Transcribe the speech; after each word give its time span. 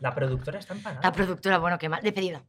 La 0.00 0.14
productora 0.14 0.58
está 0.58 0.74
empanada. 0.74 1.00
La 1.02 1.12
productora, 1.12 1.58
bueno, 1.58 1.78
qué 1.78 1.88
mal. 1.88 2.00
Despedido. 2.02 2.42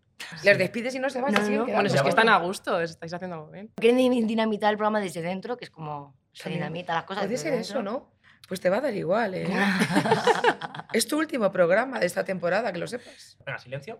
Les 0.44 0.58
despides 0.58 0.94
y 0.96 1.00
no 1.00 1.10
se 1.10 1.22
van, 1.22 1.34
No, 1.34 1.40
no. 1.40 1.46
quedando. 1.48 1.66
Bueno, 1.74 1.90
si 1.90 1.96
es 1.96 2.02
que 2.04 2.10
están 2.10 2.30
a 2.30 2.38
gusto, 2.38 2.80
estáis 2.82 3.14
haciendo 3.14 3.36
algo 3.38 3.50
bien. 3.52 3.72
Quieren 3.76 3.98
din- 3.98 4.28
dinamitar 4.28 4.72
el 4.72 4.78
programa 4.78 5.00
desde 5.00 5.22
dentro, 5.22 5.58
que 5.58 5.66
es 5.66 5.72
como 5.72 6.16
se 6.34 6.50
dinamita 6.50 6.94
las 6.94 7.04
cosas. 7.06 7.24
Puede 7.26 7.38
ser 7.38 7.54
eso, 7.54 7.76
dentro. 7.76 7.92
¿no? 7.92 8.12
Pues 8.48 8.60
te 8.62 8.70
va 8.70 8.78
a 8.78 8.82
dar 8.82 8.94
igual, 8.94 9.34
¿eh? 9.36 9.48
es 10.94 11.08
tu 11.08 11.18
último 11.18 11.52
programa 11.52 12.00
de 12.00 12.06
esta 12.06 12.24
temporada, 12.24 12.72
que 12.74 12.80
lo 12.80 12.88
sepas. 12.88 13.38
Venga, 13.46 13.58
silencio. 13.60 14.00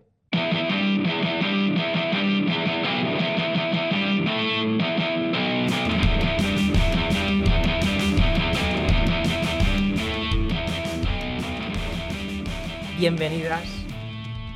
Bienvenidas, 13.00 13.64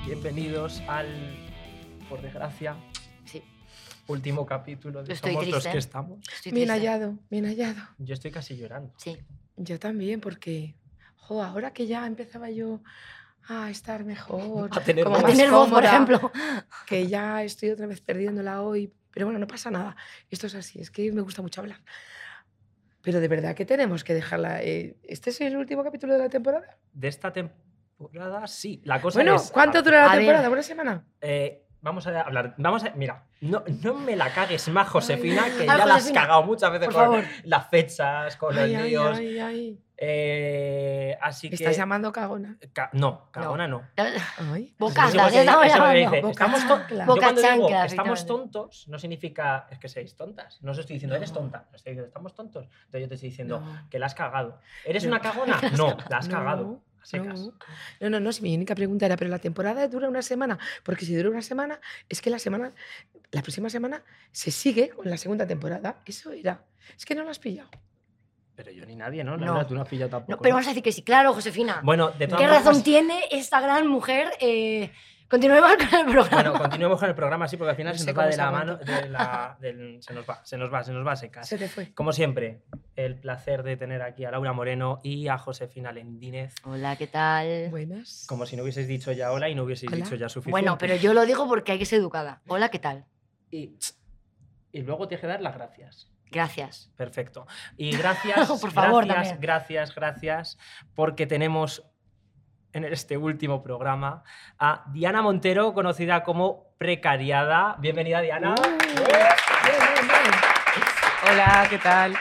bienvenidos 0.05 0.83
al, 0.87 1.07
por 2.11 2.21
desgracia, 2.21 2.77
Sí, 3.25 3.43
último 4.07 4.45
capítulo 4.45 5.03
de 5.03 5.15
estoy 5.15 5.33
Somos 5.33 5.49
los 5.49 5.67
que 5.67 5.79
estamos. 5.79 6.19
estoy 6.31 6.53
Bien 6.53 6.69
triste. 6.69 6.87
hallado, 6.87 7.19
bien 7.31 7.47
hallado. 7.47 7.81
Yo 7.97 8.13
estoy 8.13 8.31
casi 8.31 8.55
llorando. 8.59 8.93
Sí. 8.99 9.17
Yo 9.57 9.79
también, 9.79 10.21
porque, 10.21 10.75
jo, 11.17 11.43
ahora 11.43 11.73
que 11.73 11.87
ya 11.87 12.07
empezaba 12.07 12.51
yo 12.51 12.83
a 13.49 13.71
estar 13.71 14.05
mejor, 14.05 14.69
A 14.77 14.81
tener 14.81 15.05
como 15.05 15.17
voz. 15.17 15.25
A 15.25 15.27
más 15.29 15.33
tener 15.37 15.51
voz, 15.51 15.71
por 15.71 15.83
ejemplo. 15.83 16.31
que 16.87 17.07
ya 17.09 17.43
estoy 17.43 17.71
otra 17.71 17.87
vez 17.87 18.03
perdiéndola 18.03 18.61
hoy, 18.61 18.93
pero 19.11 19.25
bueno, 19.25 19.39
no 19.39 19.47
pasa 19.47 19.71
nada. 19.71 19.97
Esto 20.31 20.49
es 20.49 20.55
así, 20.55 20.81
es 20.83 20.91
que 20.91 21.11
me 21.13 21.23
gusta 21.23 21.41
mucho 21.41 21.63
hablar. 21.63 21.81
Pero 23.01 23.21
de 23.21 23.29
verdad 23.29 23.55
que 23.55 23.65
tenemos 23.65 24.05
que 24.05 24.13
dejarla. 24.13 24.63
eh, 24.63 24.97
¿Este 25.03 25.31
es 25.31 25.41
el 25.41 25.57
último 25.57 25.83
capítulo 25.83 26.13
de 26.13 26.19
la 26.19 26.29
temporada? 26.29 26.79
De 26.93 27.09
esta 27.09 27.33
temporada, 27.33 27.64
sí. 28.47 28.81
La 28.85 29.01
cosa 29.01 29.19
Bueno, 29.19 29.37
es... 29.37 29.51
¿cuánto 29.51 29.83
dura 29.83 30.01
la 30.01 30.05
a 30.07 30.09
ver. 30.17 30.19
temporada? 30.25 30.51
¿Una 30.51 30.63
semana? 30.63 31.05
Eh, 31.21 31.65
vamos 31.81 32.07
a 32.07 32.21
hablar. 32.21 32.55
Vamos 32.59 32.85
a. 32.85 32.91
Mira, 32.91 33.25
no, 33.41 33.63
no 33.83 33.95
me 33.95 34.17
la 34.17 34.33
cagues 34.33 34.69
más, 34.69 34.89
Josefina, 34.89 35.45
que 35.45 35.63
Ay, 35.63 35.67
ya 35.67 35.77
la 35.79 35.85
has 35.85 35.91
Josefina, 36.03 36.21
cagado 36.23 36.43
muchas 36.45 36.73
veces 36.73 36.89
con 36.89 36.95
favor. 36.97 37.25
las 37.45 37.69
fechas, 37.69 38.37
con 38.37 38.57
Ay, 38.57 38.73
los 38.73 38.83
ay, 38.83 38.89
líos. 38.91 39.19
ay, 39.19 39.39
ay. 39.39 39.81
Eh, 39.97 41.17
así 41.23 41.47
¿Me 41.47 41.51
que. 41.57 41.63
estás 41.63 41.77
llamando 41.77 42.11
cagona? 42.13 42.59
Ca- 42.73 42.91
no, 42.95 43.31
cagona 43.31 43.69
no. 43.69 43.83
Ay. 43.97 44.75
Boca 44.77 45.07
Eso 45.09 45.17
eso 45.27 45.63
llamando. 45.63 46.11
Boca 46.11 46.31
Estamos 46.31 46.67
chancla. 46.67 47.05
Boca 47.07 47.33
digo 47.33 47.69
estamos 47.85 48.27
tontos, 48.27 48.89
no 48.89 48.99
significa 48.99 49.67
es 49.71 49.79
que 49.79 49.89
seáis 49.89 50.17
tontas. 50.17 50.61
No 50.63 50.73
os 50.73 50.79
estoy 50.79 50.95
diciendo 50.95 51.15
eres 51.17 51.31
No. 51.33 51.39
tonta. 51.39 51.67
No 51.71 51.77
estoy 51.77 51.93
diciendo 51.93 52.09
estamos 52.09 52.35
tontos. 52.35 52.65
Entonces 52.65 53.01
yo 53.03 53.09
te 53.09 53.15
estoy 53.15 53.29
diciendo 53.31 53.61
No. 53.61 53.89
que 53.89 53.99
la 54.01 54.07
has 54.07 54.15
cagado. 54.17 54.59
¿Eres 54.85 55.05
No. 55.05 55.11
una 55.11 55.21
cagona? 55.21 55.61
No, 55.77 55.97
la 56.09 56.17
has 56.19 56.29
No, 56.29 56.35
cagado. 56.35 56.83
No, 57.13 57.25
no, 58.01 58.11
no, 58.11 58.21
no, 58.21 58.33
si 58.33 58.43
mi 58.43 58.55
única 58.55 58.75
pregunta 58.75 59.07
era, 59.07 59.17
pero 59.17 59.31
la 59.31 59.39
temporada 59.39 59.87
dura 59.89 60.09
una 60.09 60.23
semana, 60.23 60.59
porque 60.83 61.05
si 61.05 61.15
dura 61.15 61.31
una 61.31 61.43
semana, 61.43 61.81
es 62.09 62.21
que 62.21 62.31
la 62.31 62.39
semana, 62.39 62.73
la 63.31 63.43
próxima 63.43 63.69
semana 63.71 64.03
se 64.33 64.51
sigue 64.51 64.91
con 64.91 65.09
la 65.09 65.17
segunda 65.17 65.47
temporada. 65.47 66.03
Eso 66.07 66.33
era. 66.33 66.65
Es 66.97 67.05
que 67.05 67.15
no 67.15 67.25
lo 67.25 67.31
has 67.31 67.39
pillado. 67.39 67.71
Pero 68.57 68.71
yo 68.71 68.87
ni 68.87 68.95
nadie, 68.95 69.25
¿no? 69.25 69.37
No. 69.37 69.47
Laura, 69.47 69.67
tú 69.67 69.75
no 69.75 69.83
has 69.83 69.89
pillado 69.89 70.11
tampoco. 70.11 70.33
No, 70.33 70.39
pero 70.39 70.53
¿no? 70.53 70.57
vamos 70.57 70.67
a 70.69 70.71
decir 70.71 70.83
que 70.83 70.93
sí, 70.93 71.03
claro, 71.03 71.35
Josefina. 71.35 71.81
Bueno, 71.83 72.11
de 72.13 72.29
todas 72.29 72.41
¿Qué 72.41 72.47
razón 72.47 72.83
tiene 72.83 73.25
esta 73.31 73.61
gran 73.61 73.89
mujer? 73.89 74.31
Eh, 74.41 74.93
continuemos 75.29 75.73
con 75.77 75.99
el 76.01 76.07
programa. 76.07 76.29
Bueno, 76.43 76.53
continuemos 76.59 77.01
con 77.01 77.09
el 77.09 77.15
programa, 77.15 77.49
sí, 77.49 77.57
porque 77.57 77.71
al 77.71 77.77
final 77.77 77.93
No 77.95 77.99
se 77.99 78.07
nos 78.13 78.19
va 78.19 78.27
de 78.27 78.37
la 78.37 78.51
mano, 78.51 78.77
de 78.77 79.09
la- 79.09 79.57
del- 79.61 80.03
se 80.03 80.13
nos 80.15 80.29
va, 80.29 80.41
se 80.45 80.57
nos 80.57 80.73
va, 80.73 80.85
se 80.85 80.93
nos 80.93 81.07
va 81.07 81.13
a 81.13 81.17
secas. 81.17 81.49
Se 81.49 81.59
te 81.59 81.69
fue. 81.69 81.93
Como 81.95 82.13
siempre, 82.13 82.63
el 82.97 83.17
placer 83.17 83.63
de 83.63 83.77
tener 83.77 84.03
aquí 84.03 84.25
a 84.25 84.31
Laura 84.31 84.53
Moreno 84.53 85.01
y 85.03 85.29
a 85.29 85.39
Josefina 85.39 85.93
Lendínez. 85.93 86.55
Hola, 86.65 86.97
¿qué 86.97 87.07
tal? 87.07 87.69
Buenas. 87.71 88.27
Como 88.29 88.47
si 88.47 88.57
no 88.57 88.63
hubieseis 88.63 88.87
dicho 88.89 89.11
ya 89.13 89.33
hola 89.33 89.49
y 89.49 89.55
no 89.55 89.65
hubieseis 89.65 89.93
Hola. 89.93 90.05
dicho 90.05 90.15
ya 90.17 90.29
suficiente. 90.29 90.51
Bueno, 90.53 90.79
pero 90.79 90.97
yo 90.97 91.15
lo 91.15 91.27
digo 91.27 91.47
porque 91.49 91.73
hay 91.73 91.79
que 91.79 91.87
ser 91.87 91.99
educada. 92.01 92.41
Hola, 92.47 92.69
¿qué 92.69 92.79
tal? 92.79 93.05
Y, 93.51 93.77
y 94.73 94.83
luego 94.83 95.09
tienes 95.09 95.21
que 95.21 95.27
dar 95.27 95.41
las 95.41 95.55
gracias. 95.55 96.11
Gracias. 96.31 96.91
Perfecto. 96.97 97.47
Y 97.77 97.97
gracias, 97.97 98.49
Por 98.61 98.73
favor, 98.73 99.05
gracias, 99.05 99.29
también. 99.35 99.41
gracias, 99.41 99.95
gracias, 99.95 100.59
porque 100.95 101.27
tenemos 101.27 101.85
en 102.75 102.85
este 102.85 103.17
último 103.17 103.63
programa 103.63 104.25
a 104.59 104.85
Diana 104.93 105.23
Montero, 105.23 105.73
conocida 105.73 106.23
como 106.25 106.75
Precariada. 106.77 107.77
Bienvenida, 107.79 108.21
Diana. 108.21 108.55
Bien, 108.57 108.97
bien, 108.97 110.09
bien. 110.09 111.33
Hola, 111.33 111.67
¿qué 111.71 111.79
tal? 111.79 112.17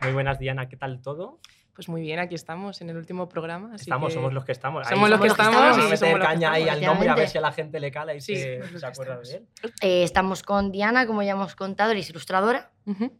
Muy 0.00 0.12
buenas, 0.12 0.38
Diana. 0.38 0.68
¿Qué 0.68 0.76
tal 0.76 1.02
todo? 1.02 1.40
Pues 1.74 1.88
muy 1.88 2.00
bien, 2.00 2.18
aquí 2.20 2.34
estamos 2.36 2.80
en 2.80 2.90
el 2.90 2.96
último 2.96 3.28
programa. 3.28 3.70
así 3.74 3.82
Estamos, 3.82 4.08
que- 4.08 4.14
somos 4.14 4.32
los 4.32 4.44
que 4.44 4.52
estamos. 4.52 4.86
Ahí 4.86 4.94
Somos 4.94 5.10
los 5.10 5.20
que 5.20 5.28
somos 5.30 5.38
los 5.38 5.46
que 5.46 5.58
estamos. 5.58 5.76
Vamos 5.76 5.84
a 6.02 6.06
y 6.06 6.08
meter 6.08 6.22
caña 6.26 6.52
ahí 6.52 6.68
al 6.68 6.80
nombre 6.80 7.08
a 7.08 7.14
ver 7.16 7.28
si 7.28 7.38
a 7.38 7.40
la 7.40 7.52
gente 7.52 7.80
le 7.80 7.90
cala 7.90 8.14
y 8.14 8.20
Sí, 8.20 8.36
se, 8.36 8.78
se 8.78 8.86
acuerda 8.86 9.16
de 9.16 9.22
estamos. 9.22 9.48
él. 9.62 9.72
Eh, 9.82 10.02
estamos 10.04 10.42
con 10.44 10.70
Diana, 10.70 11.06
como 11.08 11.22
ya 11.24 11.32
hemos 11.32 11.56
contado, 11.56 11.90
eres 11.90 12.08
ilustradora. 12.10 12.70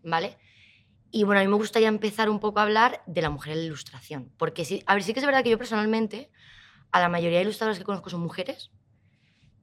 ¿vale? 0.05 0.39
Y 1.11 1.25
bueno, 1.25 1.41
a 1.41 1.45
mí 1.45 1.49
me 1.49 1.57
gustaría 1.57 1.89
empezar 1.89 2.29
un 2.31 2.39
poco 2.39 2.61
a 2.61 2.63
hablar 2.63 3.03
de 3.07 3.21
la 3.23 3.31
mujer 3.31 3.53
en 3.55 3.59
la 3.61 3.65
ilustración. 3.65 4.31
Porque 4.39 4.65
sí, 4.65 4.83
a 4.87 4.95
ver, 4.95 5.03
sí 5.03 5.13
que 5.13 5.21
es 5.21 5.27
verdad 5.27 5.43
que 5.43 5.51
yo 5.51 5.59
personalmente, 5.59 6.31
a 6.93 7.01
la 7.01 7.09
mayoría 7.09 7.39
de 7.39 7.45
ilustradoras 7.45 7.79
que 7.79 7.85
conozco 7.85 8.11
son 8.11 8.21
mujeres, 8.21 8.71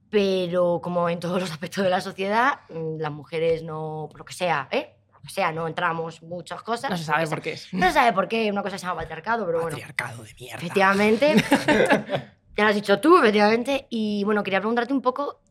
pero 0.09 0.79
como 0.81 1.09
en 1.09 1.19
todos 1.19 1.39
los 1.41 1.51
aspectos 1.51 1.83
de 1.83 1.89
la 1.89 2.01
sociedad, 2.01 2.59
mm, 2.69 2.99
las 2.99 3.11
mujeres 3.11 3.63
no, 3.63 4.07
por 4.09 4.19
lo 4.19 4.25
que 4.25 4.33
sea, 4.33 4.67
¿eh? 4.71 4.95
Por 5.07 5.15
lo 5.15 5.21
que 5.23 5.29
sea, 5.29 5.51
no 5.51 5.67
entramos 5.67 6.21
muchas 6.21 6.61
cosas. 6.63 6.89
No 6.89 6.97
se 6.97 7.03
sabe 7.03 7.25
sa- 7.25 7.35
por 7.35 7.41
qué 7.43 7.53
es. 7.53 7.73
No 7.73 7.87
se 7.87 7.93
sabe 7.93 8.13
por 8.13 8.27
qué, 8.27 8.49
una 8.51 8.63
cosa 8.63 8.77
se 8.77 8.85
llama 8.85 9.01
patriarcado, 9.01 9.45
pero 9.45 9.61
bueno. 9.61 9.75
Patriarcado 9.77 10.23
de 10.23 10.33
mierda. 10.39 10.57
Efectivamente. 10.57 11.35
ya 12.57 12.63
lo 12.63 12.69
has 12.69 12.75
dicho 12.75 12.99
tú, 12.99 13.17
efectivamente. 13.17 13.87
Y 13.89 14.23
bueno, 14.23 14.43
quería 14.43 14.59
preguntarte 14.59 14.93
un 14.93 15.01
poco 15.01 15.41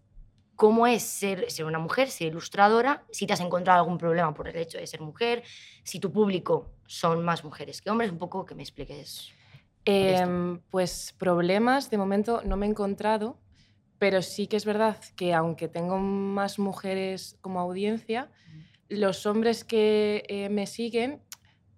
cómo 0.56 0.86
es 0.86 1.02
ser, 1.02 1.50
ser 1.50 1.64
una 1.66 1.80
mujer, 1.80 2.08
ser 2.08 2.28
ilustradora, 2.28 3.02
si 3.10 3.26
te 3.26 3.32
has 3.32 3.40
encontrado 3.40 3.80
algún 3.80 3.98
problema 3.98 4.32
por 4.32 4.46
el 4.46 4.54
hecho 4.56 4.78
de 4.78 4.86
ser 4.86 5.00
mujer, 5.00 5.42
si 5.82 5.98
tu 5.98 6.12
público 6.12 6.70
son 6.86 7.24
más 7.24 7.42
mujeres 7.42 7.82
que 7.82 7.90
hombres, 7.90 8.12
un 8.12 8.18
poco 8.18 8.46
que 8.46 8.54
me 8.54 8.62
expliques. 8.62 9.32
Em, 9.86 10.60
pues 10.70 11.14
problemas 11.18 11.90
de 11.90 11.98
momento 11.98 12.40
no 12.44 12.56
me 12.56 12.66
he 12.66 12.70
encontrado, 12.70 13.38
pero 13.98 14.22
sí 14.22 14.46
que 14.46 14.56
es 14.56 14.64
verdad 14.64 14.96
que 15.16 15.34
aunque 15.34 15.68
tengo 15.68 15.98
más 15.98 16.58
mujeres 16.58 17.36
como 17.40 17.60
audiencia, 17.60 18.30
los 18.88 19.26
hombres 19.26 19.64
que 19.64 20.24
eh, 20.28 20.48
me 20.48 20.66
siguen 20.66 21.22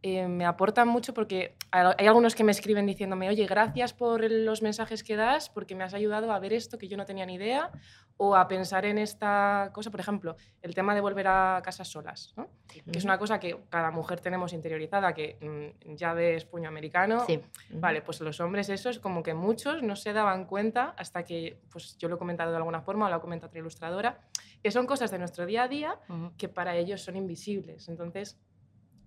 eh, 0.02 0.28
me 0.28 0.44
aportan 0.44 0.86
mucho 0.86 1.14
porque 1.14 1.55
hay 1.70 2.06
algunos 2.06 2.34
que 2.34 2.44
me 2.44 2.52
escriben 2.52 2.86
diciéndome, 2.86 3.28
oye, 3.28 3.46
gracias 3.46 3.92
por 3.92 4.30
los 4.30 4.62
mensajes 4.62 5.02
que 5.02 5.16
das, 5.16 5.50
porque 5.50 5.74
me 5.74 5.84
has 5.84 5.94
ayudado 5.94 6.32
a 6.32 6.38
ver 6.38 6.52
esto 6.52 6.78
que 6.78 6.88
yo 6.88 6.96
no 6.96 7.04
tenía 7.04 7.26
ni 7.26 7.34
idea, 7.34 7.70
o 8.18 8.34
a 8.34 8.48
pensar 8.48 8.86
en 8.86 8.96
esta 8.98 9.70
cosa, 9.74 9.90
por 9.90 10.00
ejemplo, 10.00 10.36
el 10.62 10.74
tema 10.74 10.94
de 10.94 11.02
volver 11.02 11.26
a 11.28 11.60
casas 11.62 11.88
solas, 11.88 12.32
¿no? 12.36 12.48
que 12.66 12.98
es 12.98 13.04
una 13.04 13.18
cosa 13.18 13.38
que 13.38 13.58
cada 13.68 13.90
mujer 13.90 14.20
tenemos 14.20 14.52
interiorizada, 14.54 15.12
que 15.12 15.74
mm, 15.86 15.94
ya 15.96 16.14
ves 16.14 16.44
puño 16.46 16.68
americano, 16.68 17.20
Sí. 17.26 17.40
Vale, 17.70 18.00
pues 18.02 18.20
los 18.20 18.40
hombres 18.40 18.68
eso 18.70 18.88
es 18.88 18.98
como 18.98 19.22
que 19.22 19.34
muchos 19.34 19.82
no 19.82 19.96
se 19.96 20.12
daban 20.12 20.46
cuenta 20.46 20.94
hasta 20.96 21.24
que, 21.24 21.60
pues 21.70 21.98
yo 21.98 22.08
lo 22.08 22.16
he 22.16 22.18
comentado 22.18 22.50
de 22.52 22.56
alguna 22.56 22.80
forma 22.80 23.06
o 23.06 23.08
lo 23.10 23.16
ha 23.16 23.20
comentado 23.20 23.48
otra 23.48 23.60
ilustradora, 23.60 24.20
que 24.62 24.70
son 24.70 24.86
cosas 24.86 25.10
de 25.10 25.18
nuestro 25.18 25.44
día 25.44 25.64
a 25.64 25.68
día 25.68 25.98
Ujú. 26.08 26.32
que 26.38 26.48
para 26.48 26.74
ellos 26.76 27.02
son 27.02 27.16
invisibles. 27.16 27.88
Entonces, 27.88 28.38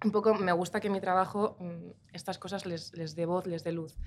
un 0.03 0.11
poco 0.11 0.33
me 0.33 0.51
gusta 0.51 0.79
que 0.79 0.89
mi 0.89 1.01
trabajo 1.01 1.57
mm, 1.59 2.13
estas 2.13 2.37
cosas 2.37 2.65
les, 2.65 2.93
les 2.93 3.15
dé 3.15 3.25
voz, 3.25 3.45
les 3.45 3.63
dé 3.63 3.71
luz. 3.71 3.97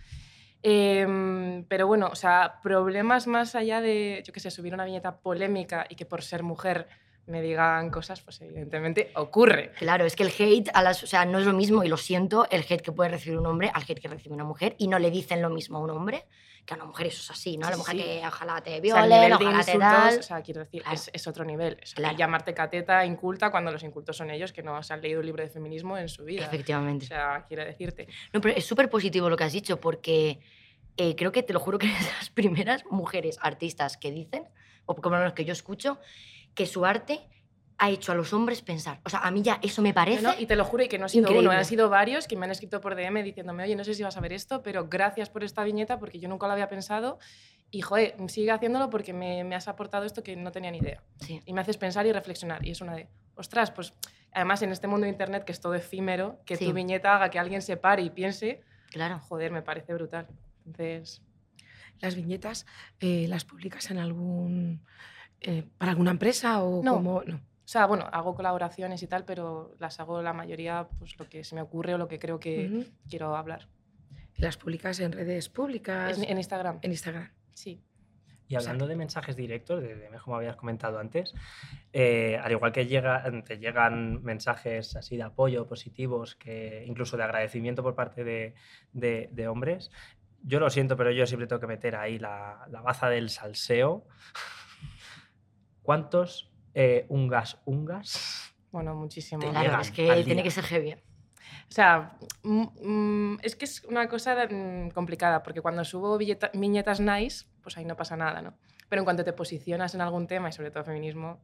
Em, 0.62 1.64
pero 1.64 1.86
bueno, 1.86 2.08
o 2.12 2.14
sea, 2.14 2.60
problemas 2.62 3.26
más 3.26 3.54
allá 3.54 3.80
de, 3.80 4.22
yo 4.24 4.32
qué 4.32 4.40
sé, 4.40 4.50
subir 4.50 4.74
una 4.74 4.84
viñeta 4.84 5.18
polémica 5.18 5.86
y 5.88 5.96
que 5.96 6.06
por 6.06 6.22
ser 6.22 6.42
mujer 6.44 6.88
me 7.26 7.40
digan 7.40 7.90
cosas, 7.90 8.20
pues 8.20 8.40
evidentemente 8.40 9.12
ocurre. 9.14 9.72
Claro, 9.78 10.04
es 10.04 10.16
que 10.16 10.24
el 10.24 10.32
hate, 10.36 10.70
a 10.74 10.82
las, 10.82 11.02
o 11.02 11.06
sea, 11.06 11.24
no 11.24 11.38
es 11.38 11.46
lo 11.46 11.52
mismo, 11.52 11.84
y 11.84 11.88
lo 11.88 11.96
siento, 11.96 12.46
el 12.50 12.62
hate 12.68 12.82
que 12.82 12.92
puede 12.92 13.10
recibir 13.10 13.38
un 13.38 13.46
hombre 13.46 13.70
al 13.72 13.82
hate 13.82 14.00
que 14.00 14.08
recibe 14.08 14.34
una 14.34 14.44
mujer, 14.44 14.74
y 14.78 14.88
no 14.88 14.98
le 14.98 15.10
dicen 15.10 15.40
lo 15.40 15.50
mismo 15.50 15.78
a 15.78 15.80
un 15.80 15.90
hombre 15.90 16.24
que 16.64 16.74
a 16.74 16.76
una 16.76 16.86
mujer, 16.86 17.08
eso 17.08 17.22
es 17.22 17.30
así, 17.30 17.56
¿no? 17.56 17.66
A 17.66 17.70
la 17.70 17.76
mujer 17.76 17.96
sí. 17.96 18.02
que 18.02 18.22
ojalá 18.26 18.60
te 18.60 18.70
O 18.70 18.72
sea, 18.72 18.76
el 18.76 18.82
violen, 18.82 19.28
de 19.30 19.34
ojalá 19.34 19.64
te 19.64 19.78
tal. 19.78 20.18
o 20.18 20.22
sea, 20.22 20.42
quiero 20.42 20.60
decir, 20.60 20.82
Claro. 20.82 20.94
es, 20.94 21.10
es 21.12 21.26
otro 21.26 21.44
nivel. 21.44 21.78
O 21.82 21.86
sea, 21.86 21.96
Claro. 21.96 22.16
Llamarte 22.18 22.54
cateta, 22.54 23.04
inculta, 23.04 23.50
cuando 23.50 23.72
los 23.72 23.82
incultos 23.82 24.16
son 24.16 24.30
ellos 24.30 24.52
que 24.52 24.62
no 24.62 24.80
se 24.82 24.92
han 24.92 25.00
leído 25.00 25.18
un 25.20 25.26
libro 25.26 25.42
de 25.42 25.48
feminismo 25.50 25.98
en 25.98 26.08
su 26.08 26.24
vida. 26.24 26.44
Efectivamente. 26.44 27.06
O 27.06 27.08
sea, 27.08 27.44
quiero 27.48 27.64
decirte. 27.64 28.06
No, 28.32 28.40
pero 28.40 28.56
es 28.56 28.64
súper 28.64 28.88
positivo 28.88 29.28
lo 29.28 29.36
que 29.36 29.42
has 29.42 29.52
dicho 29.52 29.80
porque 29.80 30.38
eh, 30.96 31.16
creo 31.16 31.32
que 31.32 31.42
te 31.42 31.52
lo 31.52 31.58
juro 31.58 31.78
que 31.78 31.86
eres 31.86 32.04
de 32.06 32.12
las 32.12 32.30
primeras 32.70 32.84
mujeres 32.90 33.38
artistas 33.42 33.96
que 33.96 34.12
dicen, 34.12 34.44
o 34.86 34.94
por 34.94 35.04
lo 35.10 35.18
menos 35.18 35.32
que 35.32 35.44
yo 35.44 35.52
escucho, 35.52 35.98
que 36.54 36.66
su 36.66 36.84
arte 36.84 37.28
ha 37.78 37.90
hecho 37.90 38.12
a 38.12 38.14
los 38.14 38.32
hombres 38.32 38.62
pensar. 38.62 39.00
O 39.04 39.10
sea, 39.10 39.20
a 39.20 39.30
mí 39.32 39.42
ya 39.42 39.58
eso 39.62 39.82
me 39.82 39.92
parece. 39.92 40.22
No, 40.22 40.32
no, 40.32 40.40
y 40.40 40.46
te 40.46 40.54
lo 40.54 40.64
juro, 40.64 40.84
y 40.84 40.88
que 40.88 40.98
no 40.98 41.06
ha 41.06 41.08
sido 41.08 41.36
uno, 41.36 41.50
han 41.50 41.64
sido 41.64 41.88
varios 41.88 42.28
que 42.28 42.36
me 42.36 42.44
han 42.44 42.52
escrito 42.52 42.80
por 42.80 42.94
DM 42.94 43.22
diciéndome, 43.24 43.64
oye, 43.64 43.74
no 43.74 43.82
sé 43.82 43.94
si 43.94 44.02
vas 44.04 44.16
a 44.16 44.20
ver 44.20 44.32
esto, 44.32 44.62
pero 44.62 44.88
gracias 44.88 45.30
por 45.30 45.42
esta 45.42 45.64
viñeta 45.64 45.98
porque 45.98 46.20
yo 46.20 46.28
nunca 46.28 46.46
lo 46.46 46.52
había 46.52 46.68
pensado. 46.68 47.18
Y, 47.72 47.80
joder, 47.80 48.14
sigue 48.28 48.50
haciéndolo 48.52 48.88
porque 48.90 49.12
me, 49.14 49.42
me 49.44 49.54
has 49.56 49.66
aportado 49.66 50.04
esto 50.04 50.22
que 50.22 50.36
no 50.36 50.52
tenía 50.52 50.70
ni 50.70 50.78
idea. 50.78 51.02
Sí. 51.20 51.40
Y 51.46 51.52
me 51.54 51.62
haces 51.62 51.78
pensar 51.78 52.06
y 52.06 52.12
reflexionar. 52.12 52.64
Y 52.64 52.70
es 52.70 52.80
una 52.82 52.94
de, 52.94 53.08
ostras, 53.34 53.70
pues 53.70 53.94
además 54.30 54.60
en 54.62 54.70
este 54.72 54.86
mundo 54.86 55.04
de 55.06 55.10
Internet 55.10 55.44
que 55.44 55.52
es 55.52 55.60
todo 55.60 55.74
efímero, 55.74 56.38
que 56.44 56.56
Sí. 56.56 56.66
tu 56.66 56.72
viñeta 56.74 57.16
haga 57.16 57.30
que 57.30 57.38
alguien 57.38 57.62
se 57.62 57.76
pare 57.78 58.02
y 58.02 58.10
piense, 58.10 58.60
Claro. 58.90 59.18
joder, 59.20 59.50
me 59.52 59.62
parece 59.62 59.94
brutal. 59.94 60.28
Entonces, 60.66 61.22
las 62.00 62.14
viñetas 62.14 62.66
eh, 63.00 63.26
las 63.28 63.44
publicas 63.44 63.90
en 63.90 63.98
algún 63.98 64.84
eh, 65.42 65.64
para 65.78 65.90
alguna 65.92 66.10
empresa 66.12 66.62
o 66.62 66.82
No. 66.82 66.94
como 66.94 67.22
no. 67.24 67.36
O 67.36 67.68
sea, 67.72 67.86
bueno, 67.86 68.06
hago 68.12 68.34
colaboraciones 68.34 69.02
y 69.02 69.06
tal, 69.06 69.24
pero 69.24 69.74
las 69.78 69.98
hago 70.00 70.20
la 70.20 70.32
mayoría 70.32 70.88
pues 70.98 71.16
lo 71.18 71.28
que 71.28 71.44
se 71.44 71.54
me 71.54 71.62
ocurre 71.62 71.94
o 71.94 71.98
lo 71.98 72.08
que 72.08 72.18
creo 72.18 72.38
que 72.40 72.68
Ujú. 72.70 72.84
quiero 73.08 73.36
hablar. 73.36 73.68
Las 74.36 74.56
publicas 74.56 74.98
en 75.00 75.12
redes 75.12 75.48
públicas, 75.48 76.18
En, 76.18 76.24
en 76.24 76.38
Instagram. 76.38 76.78
en 76.82 76.90
Instagram. 76.90 77.30
Sí. 77.54 77.80
Y 78.48 78.56
hablando 78.56 78.86
de 78.86 78.96
mensajes 78.96 79.36
directos, 79.36 79.80
de, 79.80 79.94
de- 79.94 80.18
como 80.18 80.36
habías 80.36 80.56
comentado 80.56 80.98
antes, 80.98 81.32
eh, 81.94 82.36
al 82.42 82.52
igual 82.52 82.72
que 82.72 82.86
llega, 82.86 83.24
te 83.44 83.58
llegan 83.58 84.22
mensajes 84.22 84.94
así 84.96 85.16
de 85.16 85.22
apoyo 85.22 85.66
positivos, 85.66 86.34
que 86.34 86.84
incluso 86.86 87.16
de 87.16 87.22
agradecimiento 87.22 87.82
por 87.82 87.94
parte 87.94 88.24
de, 88.24 88.54
de- 88.92 89.30
de 89.32 89.48
hombres, 89.48 89.90
yo 90.42 90.58
lo 90.60 90.68
siento, 90.68 90.96
pero 90.96 91.12
yo 91.12 91.24
siempre 91.26 91.46
tengo 91.46 91.60
que 91.60 91.66
meter 91.68 91.94
ahí 91.96 92.18
la, 92.18 92.66
la 92.70 92.82
baza 92.82 93.08
del 93.08 93.30
salseo. 93.30 94.04
¿Cuántos 95.82 96.50
eh, 96.74 97.06
ungas 97.08 97.58
ungas? 97.64 98.52
Bueno, 98.70 98.94
muchísimo. 98.94 99.42
Te 99.42 99.50
Claro, 99.50 99.80
es 99.80 99.90
que 99.90 100.10
al 100.10 100.24
tiene 100.24 100.36
día. 100.36 100.44
que 100.44 100.50
ser 100.50 100.64
heavy. 100.64 100.92
O 100.92 101.74
sea, 101.74 102.16
mm, 102.42 102.64
mm, 102.82 103.38
es 103.42 103.56
que 103.56 103.64
es 103.64 103.84
una 103.84 104.08
cosa 104.08 104.46
mm, 104.48 104.90
complicada, 104.90 105.42
porque 105.42 105.60
cuando 105.60 105.84
subo 105.84 106.18
viñetas 106.18 107.00
nice, 107.00 107.46
pues 107.62 107.76
ahí 107.76 107.84
no 107.84 107.96
pasa 107.96 108.16
nada, 108.16 108.42
¿no? 108.42 108.54
Pero 108.88 109.00
en 109.00 109.04
cuanto 109.04 109.24
te 109.24 109.32
posicionas 109.32 109.94
en 109.94 110.00
algún 110.00 110.26
tema, 110.26 110.48
y 110.48 110.52
sobre 110.52 110.70
todo 110.70 110.84
feminismo, 110.84 111.40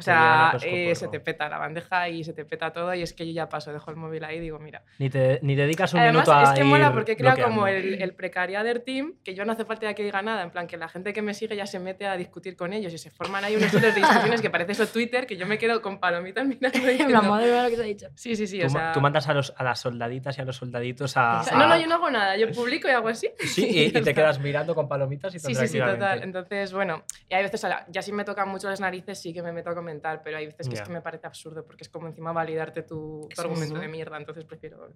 o 0.00 0.02
sea, 0.02 0.56
eh, 0.64 0.94
se 0.94 1.08
te 1.08 1.20
peta 1.20 1.48
la 1.48 1.58
bandeja 1.58 2.08
y 2.08 2.24
se 2.24 2.32
te 2.32 2.44
peta 2.44 2.72
todo, 2.72 2.92
y 2.94 3.02
es 3.02 3.12
que 3.12 3.26
yo 3.26 3.32
ya 3.32 3.48
paso, 3.48 3.72
dejo 3.72 3.90
el 3.90 3.96
móvil 3.96 4.24
ahí 4.24 4.38
y 4.38 4.40
digo, 4.40 4.58
mira. 4.58 4.82
Ni, 4.98 5.08
te, 5.10 5.38
ni 5.42 5.54
dedicas 5.54 5.94
un 5.94 6.00
Además, 6.00 6.26
minuto 6.26 6.32
a 6.34 6.42
es 6.42 6.58
que 6.58 6.64
mola 6.64 6.86
ir 6.88 6.92
porque 6.92 7.16
crea 7.16 7.36
como 7.36 7.66
el, 7.66 8.02
el 8.02 8.14
precariader 8.14 8.80
team, 8.80 9.14
que 9.24 9.34
yo 9.34 9.44
no 9.44 9.52
hace 9.52 9.64
falta 9.64 9.92
que 9.94 10.02
diga 10.02 10.22
nada, 10.22 10.42
en 10.42 10.50
plan 10.50 10.66
que 10.66 10.76
la 10.76 10.88
gente 10.88 11.12
que 11.12 11.22
me 11.22 11.34
sigue 11.34 11.54
ya 11.56 11.66
se 11.66 11.78
mete 11.78 12.06
a 12.06 12.16
discutir 12.16 12.56
con 12.56 12.72
ellos 12.72 12.92
y 12.92 12.98
se 12.98 13.10
forman 13.10 13.44
ahí 13.44 13.56
unos 13.56 13.72
hilos 13.72 13.94
de 13.94 14.00
discusiones 14.00 14.40
que 14.40 14.50
parece 14.50 14.72
eso 14.72 14.86
Twitter, 14.86 15.26
que 15.26 15.36
yo 15.36 15.46
me 15.46 15.58
quedo 15.58 15.80
con 15.82 16.00
palomitas 16.00 16.46
mirando 16.46 16.78
y 16.78 16.82
La 16.84 16.90
diciendo, 16.92 17.22
madre 17.22 17.50
mía 17.52 17.62
lo 17.64 17.70
que 17.70 17.76
te 17.76 17.82
ha 17.82 17.84
dicho. 17.84 18.08
Sí, 18.14 18.36
sí, 18.36 18.46
sí, 18.46 18.60
Tú, 18.60 18.66
o 18.66 18.68
sea... 18.70 18.92
tú 18.92 19.00
mandas 19.00 19.28
a, 19.28 19.34
los, 19.34 19.52
a 19.56 19.64
las 19.64 19.80
soldaditas 19.80 20.36
y 20.38 20.40
a 20.40 20.44
los 20.44 20.56
soldaditos 20.56 21.16
a... 21.16 21.42
No, 21.52 21.66
no, 21.66 21.78
yo 21.78 21.86
no 21.86 21.96
hago 21.96 22.10
nada, 22.10 22.36
yo 22.36 22.50
publico 22.52 22.88
y 22.88 22.92
hago 22.92 23.08
así. 23.08 23.30
Sí, 23.38 23.66
y, 23.70 23.80
y 23.98 24.02
te 24.02 24.14
quedas 24.14 24.40
mirando 24.40 24.74
con 24.74 24.88
palomitas 24.88 25.34
y 25.34 25.38
Sí, 25.38 25.54
sí, 25.54 25.68
sí, 25.68 25.78
total. 25.78 26.22
Entonces, 26.22 26.72
bueno, 26.72 27.04
y 27.28 27.34
hay 27.34 27.42
veces, 27.42 27.62
la- 27.64 27.84
ya 27.88 28.02
si 28.02 28.12
me 28.12 28.24
tocan 28.24 28.48
mucho 28.48 28.68
las 28.68 28.80
narices, 28.80 29.20
sí 29.20 29.32
que 29.32 29.42
me 29.42 29.52
meto 29.52 29.70
a 29.70 29.74
comentar, 29.90 30.22
pero 30.22 30.38
hay 30.38 30.46
veces 30.46 30.68
que 30.68 30.76
Ya. 30.76 30.82
es 30.82 30.88
que 30.88 30.92
me 30.94 31.00
parece 31.02 31.26
absurdo 31.26 31.64
porque 31.64 31.82
es 31.82 31.88
como 31.88 32.06
encima 32.06 32.32
validarte 32.32 32.82
tu, 32.82 33.28
tu 33.34 33.40
argumento 33.40 33.74
sí. 33.74 33.80
de 33.80 33.88
mierda, 33.88 34.16
entonces 34.16 34.44
prefiero... 34.44 34.92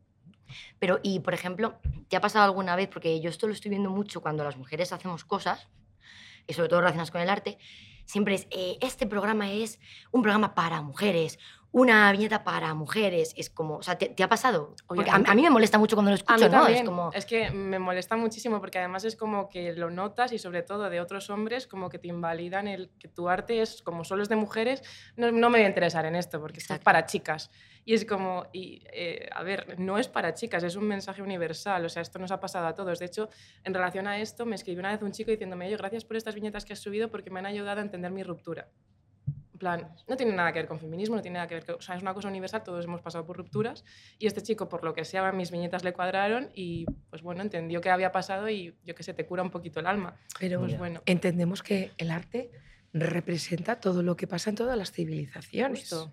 Pero, 0.79 1.00
y 1.02 1.20
por 1.20 1.35
ejemplo, 1.35 1.79
¿te 2.08 2.17
ha 2.17 2.20
pasado 2.20 2.44
alguna 2.44 2.76
vez? 2.76 2.88
Porque 2.88 3.20
yo 3.20 3.29
esto 3.29 3.46
lo 3.46 3.52
estoy 3.52 3.70
viendo 3.70 3.91
mucho 3.91 4.20
cuando 4.20 4.44
las 4.44 4.56
mujeres 4.56 4.93
hacemos 4.93 5.25
cosas, 5.25 5.69
y 6.46 6.52
sobre 6.52 6.69
todo 6.69 6.81
relacionadas 6.81 7.11
con 7.11 7.20
el 7.20 7.29
arte, 7.29 7.58
siempre 8.05 8.35
es, 8.35 8.46
eh, 8.50 8.79
este 8.81 9.06
programa 9.06 9.50
es 9.50 9.81
un 10.12 10.23
programa 10.23 10.55
para 10.55 10.82
mujeres, 10.82 11.38
una 11.75 12.12
viñeta 12.12 12.44
para 12.44 12.73
mujeres. 12.73 13.35
Es 13.37 13.50
como, 13.50 13.79
o 13.79 13.82
sea, 13.82 13.99
¿te, 13.99 14.09
te 14.09 14.23
ha 14.23 14.29
pasado? 14.29 14.76
Porque 14.87 15.11
a, 15.11 15.35
mí 15.35 15.43
me 15.43 15.50
molesta 15.50 15.76
mucho 15.76 15.97
cuando 15.97 16.12
lo 16.12 16.15
A 16.15 16.19
escucho, 16.19 16.49
mí 16.49 16.55
¿no? 16.55 16.69
Es 16.69 16.82
como, 16.85 17.11
Es 17.12 17.26
que 17.26 17.50
me 17.50 17.81
molesta 17.81 18.17
muchísimo 18.17 18.61
porque 18.61 18.79
además 18.79 19.05
es 19.05 19.17
como 19.17 19.49
que 19.49 19.73
lo 19.73 19.91
notas 19.91 20.31
y 20.32 20.38
sobre 20.38 20.62
todo 20.62 20.88
de 20.88 21.00
otros 21.00 21.31
hombres 21.31 21.67
como 21.67 21.91
que 21.91 21.99
te 21.99 22.06
invalidan 22.06 22.69
el 22.69 22.91
que 23.00 23.09
tu 23.09 23.29
arte 23.29 23.61
es 23.61 23.82
como 23.82 24.05
solo 24.05 24.23
es 24.23 24.29
de 24.29 24.37
mujeres, 24.37 24.85
no, 25.17 25.32
no 25.32 25.50
me 25.50 25.59
voy 25.59 25.65
a 25.65 25.69
interesar 25.69 26.06
en 26.06 26.15
esto 26.15 26.41
porque 26.41 26.61
esto 26.61 26.75
es 26.75 26.81
para 26.81 27.06
chicas. 27.06 27.50
Y 27.85 27.94
es 27.94 28.05
como, 28.05 28.47
y, 28.53 28.85
eh, 28.93 29.29
a 29.32 29.43
ver, 29.43 29.79
no 29.79 29.99
es 29.99 30.06
para 30.06 30.32
chicas, 30.32 30.62
es 30.62 30.76
un 30.76 30.85
mensaje 30.85 31.23
universal, 31.23 31.85
o 31.85 31.88
sea, 31.88 32.03
esto 32.03 32.21
nos 32.21 32.31
ha 32.31 32.38
pasado 32.38 32.69
a 32.69 32.75
todos. 32.75 33.00
De 33.00 33.06
hecho, 33.06 33.31
en 33.65 33.75
relación 33.75 34.06
a 34.06 34.21
esto, 34.21 34.47
me 34.47 34.55
escribió 34.55 34.79
una 34.79 34.93
vez 34.93 35.03
un 35.03 35.11
chico 35.11 35.32
diciéndome, 35.32 35.67
oye, 35.67 35.76
gracias 35.76 36.05
por 36.05 36.17
estas 36.17 36.37
viñetas 36.37 36.65
que 36.65 36.73
has 36.73 36.79
subido 36.79 37.11
porque 37.11 37.31
me 37.31 37.41
han 37.41 37.47
ayudado 37.47 37.81
a 37.81 37.82
entender 37.82 38.12
mi 38.12 38.23
ruptura. 38.23 38.69
Plan, 39.59 39.89
no 40.09 40.17
tiene 40.17 40.33
nada 40.33 40.53
que 40.53 40.59
ver 40.59 40.69
con 40.69 40.81
feminismo, 40.81 41.17
no 41.17 41.23
tiene 41.23 41.35
nada 41.35 41.47
que 41.47 41.55
ver 41.55 41.65
con... 41.65 41.77
O 41.77 41.81
sea, 41.81 41.95
es 41.95 42.03
una 42.03 42.12
cosa 42.12 42.29
universal, 42.29 42.62
todos 42.65 42.85
hemos 42.85 43.01
pasado 43.01 43.25
por 43.25 43.37
rupturas 43.37 43.85
y 44.19 44.27
este 44.27 44.43
chico, 44.43 44.69
por 44.69 44.83
lo 44.83 44.95
que 44.95 45.05
sea, 45.05 45.31
mis 45.33 45.51
viñetas 45.51 45.85
le 45.85 45.93
cuadraron 45.93 46.51
y, 46.55 46.87
pues 47.11 47.23
bueno, 47.23 47.43
entendió 47.43 47.81
qué 47.81 47.91
había 47.91 48.11
pasado 48.11 48.49
y 48.49 48.77
yo 48.85 48.95
que 48.95 49.03
sé, 49.03 49.15
te 49.15 49.27
cura 49.27 49.43
un 49.43 49.51
poquito 49.51 49.81
el 49.81 49.87
alma. 49.87 50.17
Pero 50.39 50.61
Pues 50.61 50.77
bueno, 50.79 51.03
entendemos 51.06 51.62
que 51.62 51.93
el 51.99 52.11
arte 52.11 52.51
representa 52.93 53.81
todo 53.81 54.03
lo 54.03 54.17
que 54.17 54.27
pasa 54.27 54.51
en 54.51 54.56
todas 54.56 54.77
las 54.77 54.93
civilizaciones. 54.93 55.81
justo. 55.81 56.12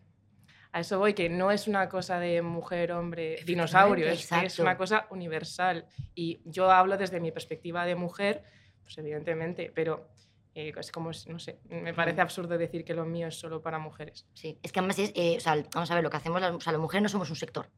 A 0.74 0.80
eso 0.80 1.00
voy, 1.00 1.14
que 1.14 1.30
no 1.30 1.52
es 1.52 1.68
una 1.68 1.90
cosa 1.90 2.20
de 2.20 2.42
mujer, 2.42 2.94
hombre, 2.94 3.40
dinosaurio, 3.46 4.08
es, 4.08 4.28
que 4.28 4.46
es 4.46 4.58
una 4.58 4.78
cosa 4.78 5.06
universal. 5.10 5.86
Y 6.16 6.42
yo 6.46 6.72
hablo 6.72 6.98
desde 6.98 7.20
mi 7.20 7.32
perspectiva 7.32 7.86
de 7.86 7.96
mujer, 7.96 8.44
pues 8.84 8.98
evidentemente, 8.98 9.72
pero 9.76 10.08
eh, 10.53 10.74
es 10.77 10.92
como, 10.92 11.12
no 11.27 11.39
sé, 11.39 11.59
me 11.69 11.94
parece 11.94 12.21
absurdo 12.21 12.57
decir 12.57 12.83
que 12.83 12.94
lo 12.94 13.06
mío 13.06 13.27
es 13.27 13.39
solo 13.39 13.62
para 13.62 13.80
mujeres. 13.80 14.27
Sí, 14.33 14.59
es 14.62 14.71
que 14.71 14.80
además 14.80 15.00
es, 15.00 15.12
eh, 15.15 15.38
o 15.38 15.39
sea, 15.39 15.56
vamos 15.74 15.89
a 15.92 15.95
ver, 15.95 16.03
lo 16.03 16.09
que 16.09 16.18
hacemos, 16.18 16.42
las, 16.42 16.53
o 16.53 16.59
sea, 16.59 16.74
las 16.74 16.81
mujeres 16.81 17.03
no 17.03 17.09
somos 17.09 17.30
un 17.30 17.36
sector. 17.36 17.69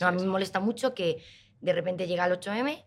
No, 0.00 0.08
a 0.08 0.12
mí 0.12 0.22
me 0.22 0.24
es. 0.24 0.28
molesta 0.28 0.60
mucho 0.60 0.94
que 0.94 1.22
de 1.60 1.72
repente 1.72 2.06
llega 2.06 2.26
el 2.26 2.32
8M 2.32 2.84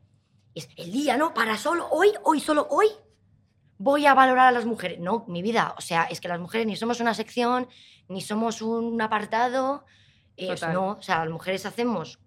y 0.54 0.60
es 0.60 0.70
el 0.76 0.92
día, 0.92 1.18
¿no? 1.18 1.34
Para 1.34 1.58
solo 1.58 1.88
hoy, 1.90 2.10
hoy, 2.24 2.40
solo 2.40 2.68
hoy 2.70 2.88
voy 3.78 4.06
a 4.06 4.14
valorar 4.14 4.48
a 4.48 4.52
las 4.52 4.66
mujeres. 4.66 5.00
No, 5.00 5.26
mi 5.28 5.42
vida, 5.42 5.74
o 5.78 5.82
sea, 5.82 6.04
es 6.04 6.22
que 6.22 6.28
las 6.28 6.40
mujeres 6.40 6.68
ni 6.68 6.76
somos 6.76 7.00
una 7.00 7.14
sección, 7.14 7.68
ni 8.08 8.22
somos 8.22 8.62
un 8.62 9.02
apartado. 9.02 9.86
eh, 10.38 10.54
no, 10.74 10.92
o 10.92 11.02
sea, 11.02 11.20
las 11.20 11.30
mujeres 11.30 11.66
hacemos 11.66 12.20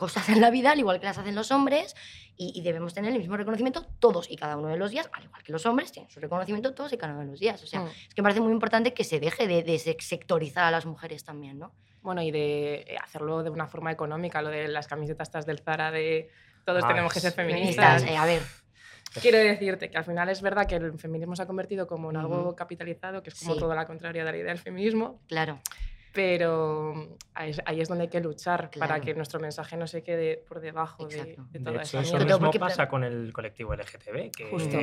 cosas 0.00 0.28
en 0.30 0.40
la 0.40 0.50
vida 0.50 0.72
al 0.72 0.78
igual 0.78 0.98
que 0.98 1.06
las 1.06 1.18
hacen 1.18 1.34
los 1.34 1.50
hombres 1.52 1.94
y, 2.36 2.58
y 2.58 2.62
debemos 2.62 2.94
tener 2.94 3.12
el 3.12 3.18
mismo 3.18 3.36
reconocimiento 3.36 3.84
todos 4.00 4.30
y 4.30 4.36
cada 4.36 4.56
uno 4.56 4.68
de 4.68 4.76
los 4.78 4.90
días, 4.90 5.08
al 5.12 5.24
igual 5.24 5.42
que 5.42 5.52
los 5.52 5.64
hombres 5.66 5.92
tienen 5.92 6.10
su 6.10 6.18
reconocimiento 6.20 6.74
todos 6.74 6.92
y 6.92 6.96
cada 6.96 7.12
uno 7.12 7.20
de 7.22 7.26
los 7.28 7.38
días. 7.38 7.62
O 7.62 7.66
sea, 7.66 7.80
Mm. 7.82 7.86
es 8.08 8.14
que 8.14 8.22
me 8.22 8.24
parece 8.24 8.40
muy 8.40 8.50
importante 8.52 8.94
que 8.94 9.04
se 9.04 9.20
deje 9.20 9.46
de, 9.46 9.62
de 9.62 9.78
se- 9.78 9.96
sectorizar 10.00 10.64
a 10.64 10.70
las 10.70 10.86
mujeres 10.86 11.22
también, 11.22 11.58
¿no? 11.58 11.72
Bueno, 12.02 12.22
y 12.22 12.30
de 12.30 12.96
hacerlo 13.02 13.42
de 13.42 13.50
una 13.50 13.66
forma 13.66 13.92
económica, 13.92 14.40
lo 14.42 14.48
de 14.48 14.66
las 14.68 14.88
camisetas 14.88 15.28
estas 15.28 15.44
del 15.46 15.58
Zara 15.58 15.90
de 15.90 16.30
todos 16.64 16.82
Ah, 16.84 16.88
tenemos 16.88 17.12
que 17.12 17.20
ser 17.20 17.32
feministas. 17.32 18.00
Feministas, 18.02 18.10
eh, 18.10 18.16
a 18.16 18.24
ver, 18.24 18.42
Quiero 19.20 19.38
decirte 19.38 19.90
que 19.90 19.98
al 19.98 20.04
final 20.04 20.28
es 20.28 20.40
verdad 20.40 20.66
que 20.68 20.76
el 20.76 20.96
feminismo 20.96 21.34
se 21.34 21.42
ha 21.42 21.46
convertido 21.46 21.88
como 21.88 22.10
en 22.10 22.16
algo 22.16 22.54
capitalizado, 22.54 23.24
que 23.24 23.30
es 23.30 23.38
como 23.40 23.54
Sí. 23.54 23.58
todo 23.60 23.74
la 23.74 23.84
contraria 23.84 24.24
de 24.24 24.30
la 24.30 24.36
idea 24.38 24.50
del 24.52 24.58
feminismo, 24.60 25.20
claro. 25.26 25.58
Pero 26.12 27.16
ahí 27.34 27.50
es, 27.50 27.60
ahí 27.64 27.80
es 27.80 27.88
donde 27.88 28.02
hay 28.02 28.08
que 28.10 28.20
luchar 28.20 28.70
para 28.70 28.86
Claro. 28.94 29.02
que 29.04 29.14
nuestro 29.14 29.40
mensaje 29.40 29.76
no 29.76 29.86
se 29.86 30.02
quede 30.02 30.36
por 30.48 30.60
debajo 30.60 31.06
de, 31.06 31.16
Exacto. 31.18 31.42
de 31.50 31.58
De 31.58 31.64
toda 31.64 31.76
hecho, 31.82 31.98
esa 31.98 32.00
eso 32.00 32.12
todo 32.18 32.24
mismo 32.26 32.38
porque- 32.40 32.58
pasa 32.58 32.88
con 32.88 33.04
el 33.04 33.32
colectivo 33.32 33.72
LGTB, 33.74 34.30
que 34.30 34.50
Justo. 34.50 34.78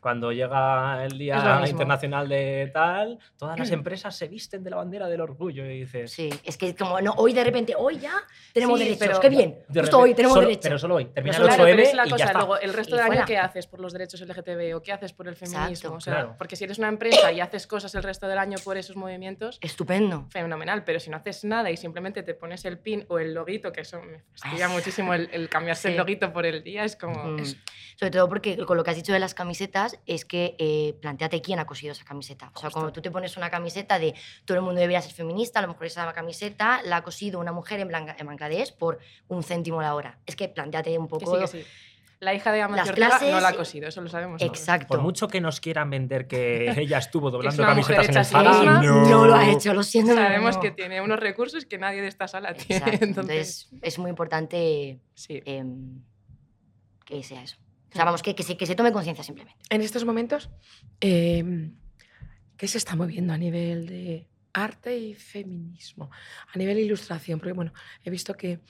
cuando 0.00 0.32
llega 0.32 1.04
el 1.04 1.18
Día. 1.18 1.62
Internacional 1.66 2.28
de 2.28 2.70
tal, 2.72 3.18
todas 3.36 3.58
las 3.58 3.70
empresas 3.70 4.14
se 4.16 4.28
visten 4.28 4.62
de 4.62 4.70
la 4.70 4.76
bandera 4.76 5.08
del 5.08 5.20
orgullo 5.20 5.64
y 5.64 5.80
dices... 5.80 6.10
Sí, 6.12 6.30
es 6.44 6.56
que 6.56 6.74
como 6.74 7.00
no, 7.00 7.12
hoy 7.16 7.32
de 7.32 7.44
repente, 7.44 7.74
hoy 7.76 7.98
ya 7.98 8.14
tenemos 8.52 8.78
Sí, 8.78 8.84
derechos, 8.84 9.06
pero- 9.08 9.20
qué 9.20 9.28
bien. 9.28 9.50
de 9.68 9.80
Justo 9.80 9.80
repente- 9.80 9.96
hoy 9.96 10.14
tenemos 10.14 10.34
solo- 10.34 10.46
derechos. 10.46 10.62
Pero 10.64 10.78
solo 10.78 10.94
hoy, 10.96 11.04
termina 11.06 11.36
solo- 11.36 11.46
el 11.48 11.54
Claro, 11.54 11.62
8M 11.64 11.76
pero 11.76 11.88
es 11.88 11.94
la 11.94 12.06
y 12.06 12.10
cosa, 12.10 12.18
ya 12.18 12.24
está. 12.26 12.38
luego 12.38 12.58
el 12.58 12.72
resto 12.74 12.96
del 12.96 13.04
año. 13.04 13.24
¿qué 13.26 13.38
haces 13.38 13.66
por 13.66 13.80
los 13.80 13.92
derechos 13.92 14.20
LGTB 14.20 14.74
o 14.76 14.82
qué 14.82 14.92
haces 14.92 15.12
por 15.12 15.28
el 15.28 15.36
feminismo? 15.36 15.68
Exacto. 15.68 15.94
O 15.96 16.00
sea, 16.00 16.14
Claro. 16.14 16.34
Porque 16.38 16.56
si 16.56 16.64
eres 16.64 16.78
una 16.78 16.88
empresa 16.88 17.32
y 17.32 17.40
haces 17.40 17.66
cosas 17.66 17.94
el 17.94 18.02
resto 18.02 18.26
del 18.28 18.38
año 18.38 18.56
por 18.64 18.76
esos 18.76 18.96
movimientos, 18.96 19.58
Estupendo. 19.60 20.26
Fenomenal, 20.50 20.82
pero 20.84 20.98
si 20.98 21.10
no 21.10 21.16
haces 21.16 21.44
nada 21.44 21.70
y 21.70 21.76
simplemente 21.76 22.24
te 22.24 22.34
pones 22.34 22.64
el 22.64 22.78
pin 22.78 23.06
o 23.08 23.18
el 23.20 23.32
loguito, 23.34 23.72
que 23.72 23.82
eso 23.82 24.02
me 24.02 24.22
fastidia 24.34 24.68
muchísimo 24.68 25.14
el, 25.14 25.28
el 25.32 25.48
cambiarse 25.48 25.88
el 25.88 25.94
Sí. 25.94 25.98
loguito 25.98 26.32
por 26.32 26.44
el 26.44 26.64
día, 26.64 26.84
es 26.84 26.96
como... 26.96 27.22
Mm. 27.24 27.44
Sobre 27.96 28.10
todo 28.10 28.28
porque 28.28 28.56
con 28.64 28.76
lo 28.76 28.82
que 28.82 28.90
has 28.90 28.96
dicho 28.96 29.12
de 29.12 29.18
las 29.20 29.34
camisetas 29.34 29.98
es 30.06 30.24
que 30.24 30.56
eh, 30.58 30.94
planteate 31.02 31.40
quién 31.42 31.58
ha 31.60 31.66
cosido 31.66 31.92
esa 31.92 32.04
camiseta. 32.04 32.46
O 32.54 32.58
sea, 32.58 32.68
Justo. 32.68 32.80
cuando 32.80 32.92
tú 32.92 33.02
te 33.02 33.10
pones 33.10 33.36
una 33.36 33.50
camiseta 33.50 33.98
de 33.98 34.14
todo 34.46 34.56
el 34.56 34.62
mundo 34.64 34.80
debería 34.80 35.02
ser 35.02 35.12
feminista, 35.12 35.58
a 35.58 35.62
lo 35.62 35.68
mejor 35.68 35.86
esa 35.86 36.10
camiseta 36.12 36.80
la 36.82 36.96
ha 36.96 37.02
cosido 37.02 37.38
una 37.38 37.52
mujer 37.52 37.78
en, 37.80 37.88
Blanca- 37.88 38.16
en 38.18 38.26
Bangladesh 38.26 38.74
por 38.74 38.98
un 39.28 39.42
céntimo 39.44 39.82
la 39.82 39.94
hora. 39.94 40.18
Es 40.26 40.34
que 40.34 40.48
planteate 40.48 40.98
un 40.98 41.06
Que 41.06 41.10
poco... 41.10 41.46
sí, 41.46 41.58
que 41.58 41.62
sí. 41.64 41.70
La 42.20 42.34
hija 42.34 42.52
de 42.52 42.60
Amancio 42.60 42.92
Ortega 42.92 43.18
no 43.30 43.40
la 43.40 43.48
ha 43.48 43.54
cosido, 43.54 43.88
eso 43.88 44.02
lo 44.02 44.10
sabemos 44.10 44.40
todos. 44.40 44.52
Exacto. 44.52 44.88
Por 44.88 45.00
mucho 45.00 45.26
que 45.26 45.40
nos 45.40 45.58
quieran 45.58 45.88
vender 45.88 46.26
que 46.26 46.70
ella 46.76 46.98
estuvo 46.98 47.30
doblando 47.30 47.62
camisetas 47.62 48.04
en 48.04 48.10
el 48.10 48.18
a 48.18 48.24
sí 48.24 48.32
Zara, 48.32 48.52
misma. 48.52 48.82
no. 48.82 49.08
No 49.08 49.26
lo 49.26 49.34
ha 49.34 49.50
hecho, 49.50 49.72
lo 49.72 49.82
siento. 49.82 50.14
Sabemos 50.14 50.56
no. 50.56 50.60
que 50.60 50.70
tiene 50.70 51.00
unos 51.00 51.18
recursos 51.18 51.64
que 51.64 51.78
nadie 51.78 52.02
de 52.02 52.08
esta 52.08 52.28
sala 52.28 52.52
tiene. 52.52 52.76
Exacto. 52.84 53.04
Entonces, 53.06 53.68
Entonces, 53.72 53.82
es 53.82 53.98
muy 53.98 54.10
importante 54.10 55.00
sí. 55.14 55.42
em, 55.46 56.02
que 57.06 57.22
sea 57.22 57.42
eso. 57.42 57.56
O 57.90 57.92
sea, 57.94 58.04
vamos, 58.04 58.22
que, 58.22 58.34
que, 58.34 58.42
se, 58.42 58.56
que 58.56 58.66
se 58.66 58.74
tome 58.74 58.92
conciencia 58.92 59.24
simplemente. 59.24 59.58
En 59.70 59.80
estos 59.80 60.04
momentos, 60.04 60.50
eh, 61.00 61.70
¿qué 62.58 62.68
se 62.68 62.76
está 62.76 62.96
moviendo 62.96 63.32
a 63.32 63.38
nivel 63.38 63.86
de 63.86 64.29
arte 64.52 64.96
y 64.96 65.14
feminismo? 65.14 66.10
A 66.54 66.58
nivel 66.58 66.78
ilustración, 66.78 67.38
porque 67.38 67.52
bueno, 67.52 67.72
he 68.04 68.10
visto 68.10 68.34
que 68.34 68.60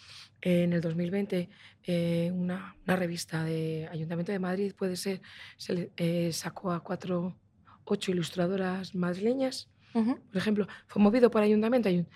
eh, 0.43 0.63
en 0.65 0.73
el 0.73 0.81
2020 0.81 1.49
eh, 1.85 2.31
una, 2.33 2.77
una 2.85 2.97
revista 2.97 3.45
de 3.45 3.89
Ayuntamiento 3.91 4.33
de 4.33 4.39
Madrid, 4.39 4.75
puede 4.77 4.97
ser, 4.97 5.21
se 5.57 5.73
le- 5.75 5.93
eh, 5.97 6.33
sacó 6.33 6.73
a 6.73 6.81
cuatro, 6.83 7.37
ocho 7.85 8.11
ilustradoras 8.11 8.95
madrileñas, 8.95 9.71
Ujú. 9.95 10.17
por 10.29 10.37
ejemplo, 10.37 10.67
fue 10.87 11.03
movido 11.03 11.31
por 11.31 11.43
Ayuntamiento. 11.43 11.89
Ayun- 11.89 12.07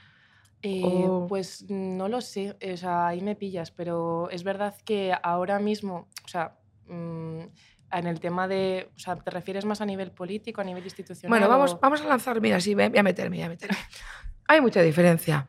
Eh, 0.67 1.07
O- 1.09 1.27
Pues 1.27 1.67
no 1.69 2.09
lo 2.09 2.21
sé, 2.23 2.57
o 2.73 2.77
sea, 2.79 3.09
ahí 3.09 3.21
me 3.21 3.37
pillas, 3.37 3.71
pero 3.71 4.31
es 4.31 4.43
verdad 4.45 4.75
que 4.85 5.13
ahora 5.23 5.59
mismo, 5.59 6.09
o 6.25 6.29
sea, 6.29 6.57
mm, 6.87 7.41
en 7.99 8.07
el 8.07 8.21
tema 8.21 8.49
de, 8.49 8.91
o 8.97 8.99
sea, 8.99 9.17
¿te 9.17 9.31
refieres 9.31 9.65
más 9.65 9.81
a 9.81 9.87
nivel 9.87 10.11
político, 10.11 10.61
a 10.61 10.65
nivel 10.65 10.85
institucional? 10.85 11.29
Bueno, 11.31 11.49
vamos, 11.49 11.75
o- 11.75 11.79
vamos 11.81 12.01
a 12.03 12.07
lanzar, 12.07 12.41
mira, 12.41 12.61
sí, 12.61 12.75
voy 12.75 12.85
a 12.97 13.03
meterme, 13.03 13.37
voy 13.37 13.45
a 13.45 13.49
meterme. 13.49 13.77
Hay 14.49 14.61
mucha 14.61 14.83
diferencia 14.83 15.49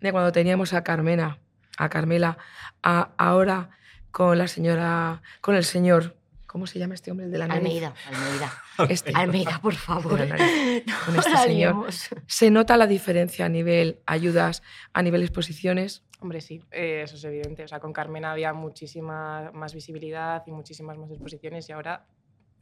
de 0.00 0.12
cuando 0.12 0.30
teníamos 0.32 0.72
a 0.72 0.84
Carmena, 0.84 1.38
a 1.78 1.88
Carmela, 1.88 2.38
a 2.82 3.10
ahora 3.16 3.70
con 4.10 4.38
la 4.38 4.48
señora, 4.48 5.20
con 5.40 5.56
el 5.56 5.64
señor, 5.64 6.16
¿cómo 6.46 6.66
se 6.66 6.78
llama 6.78 6.94
este 6.94 7.10
hombre? 7.10 7.26
El 7.26 7.32
de 7.32 7.38
la 7.38 7.48
nariz. 7.48 7.64
Almeida, 7.66 7.94
Almeida. 8.08 8.52
Este, 8.90 9.12
Almeida, 9.14 9.58
por 9.60 9.74
favor. 9.74 10.18
nariz. 10.26 10.84
No 10.86 10.94
Con 11.06 11.16
este 11.18 11.36
señor. 11.38 11.86
¿Se 12.26 12.50
nota 12.50 12.76
la 12.76 12.86
diferencia 12.86 13.46
a 13.46 13.48
nivel 13.48 14.00
ayudas, 14.06 14.62
a 14.92 15.02
nivel 15.02 15.22
exposiciones? 15.22 16.02
Hombre, 16.20 16.40
sí, 16.40 16.62
eh, 16.70 17.02
eso 17.04 17.16
es 17.16 17.24
evidente. 17.24 17.64
O 17.64 17.68
sea, 17.68 17.78
con 17.80 17.92
Carmen 17.92 18.24
había 18.24 18.52
muchísima 18.52 19.50
más 19.52 19.74
visibilidad 19.74 20.42
y 20.46 20.50
muchísimas 20.50 20.96
más 20.96 21.10
exposiciones 21.10 21.68
y 21.68 21.72
ahora, 21.72 22.06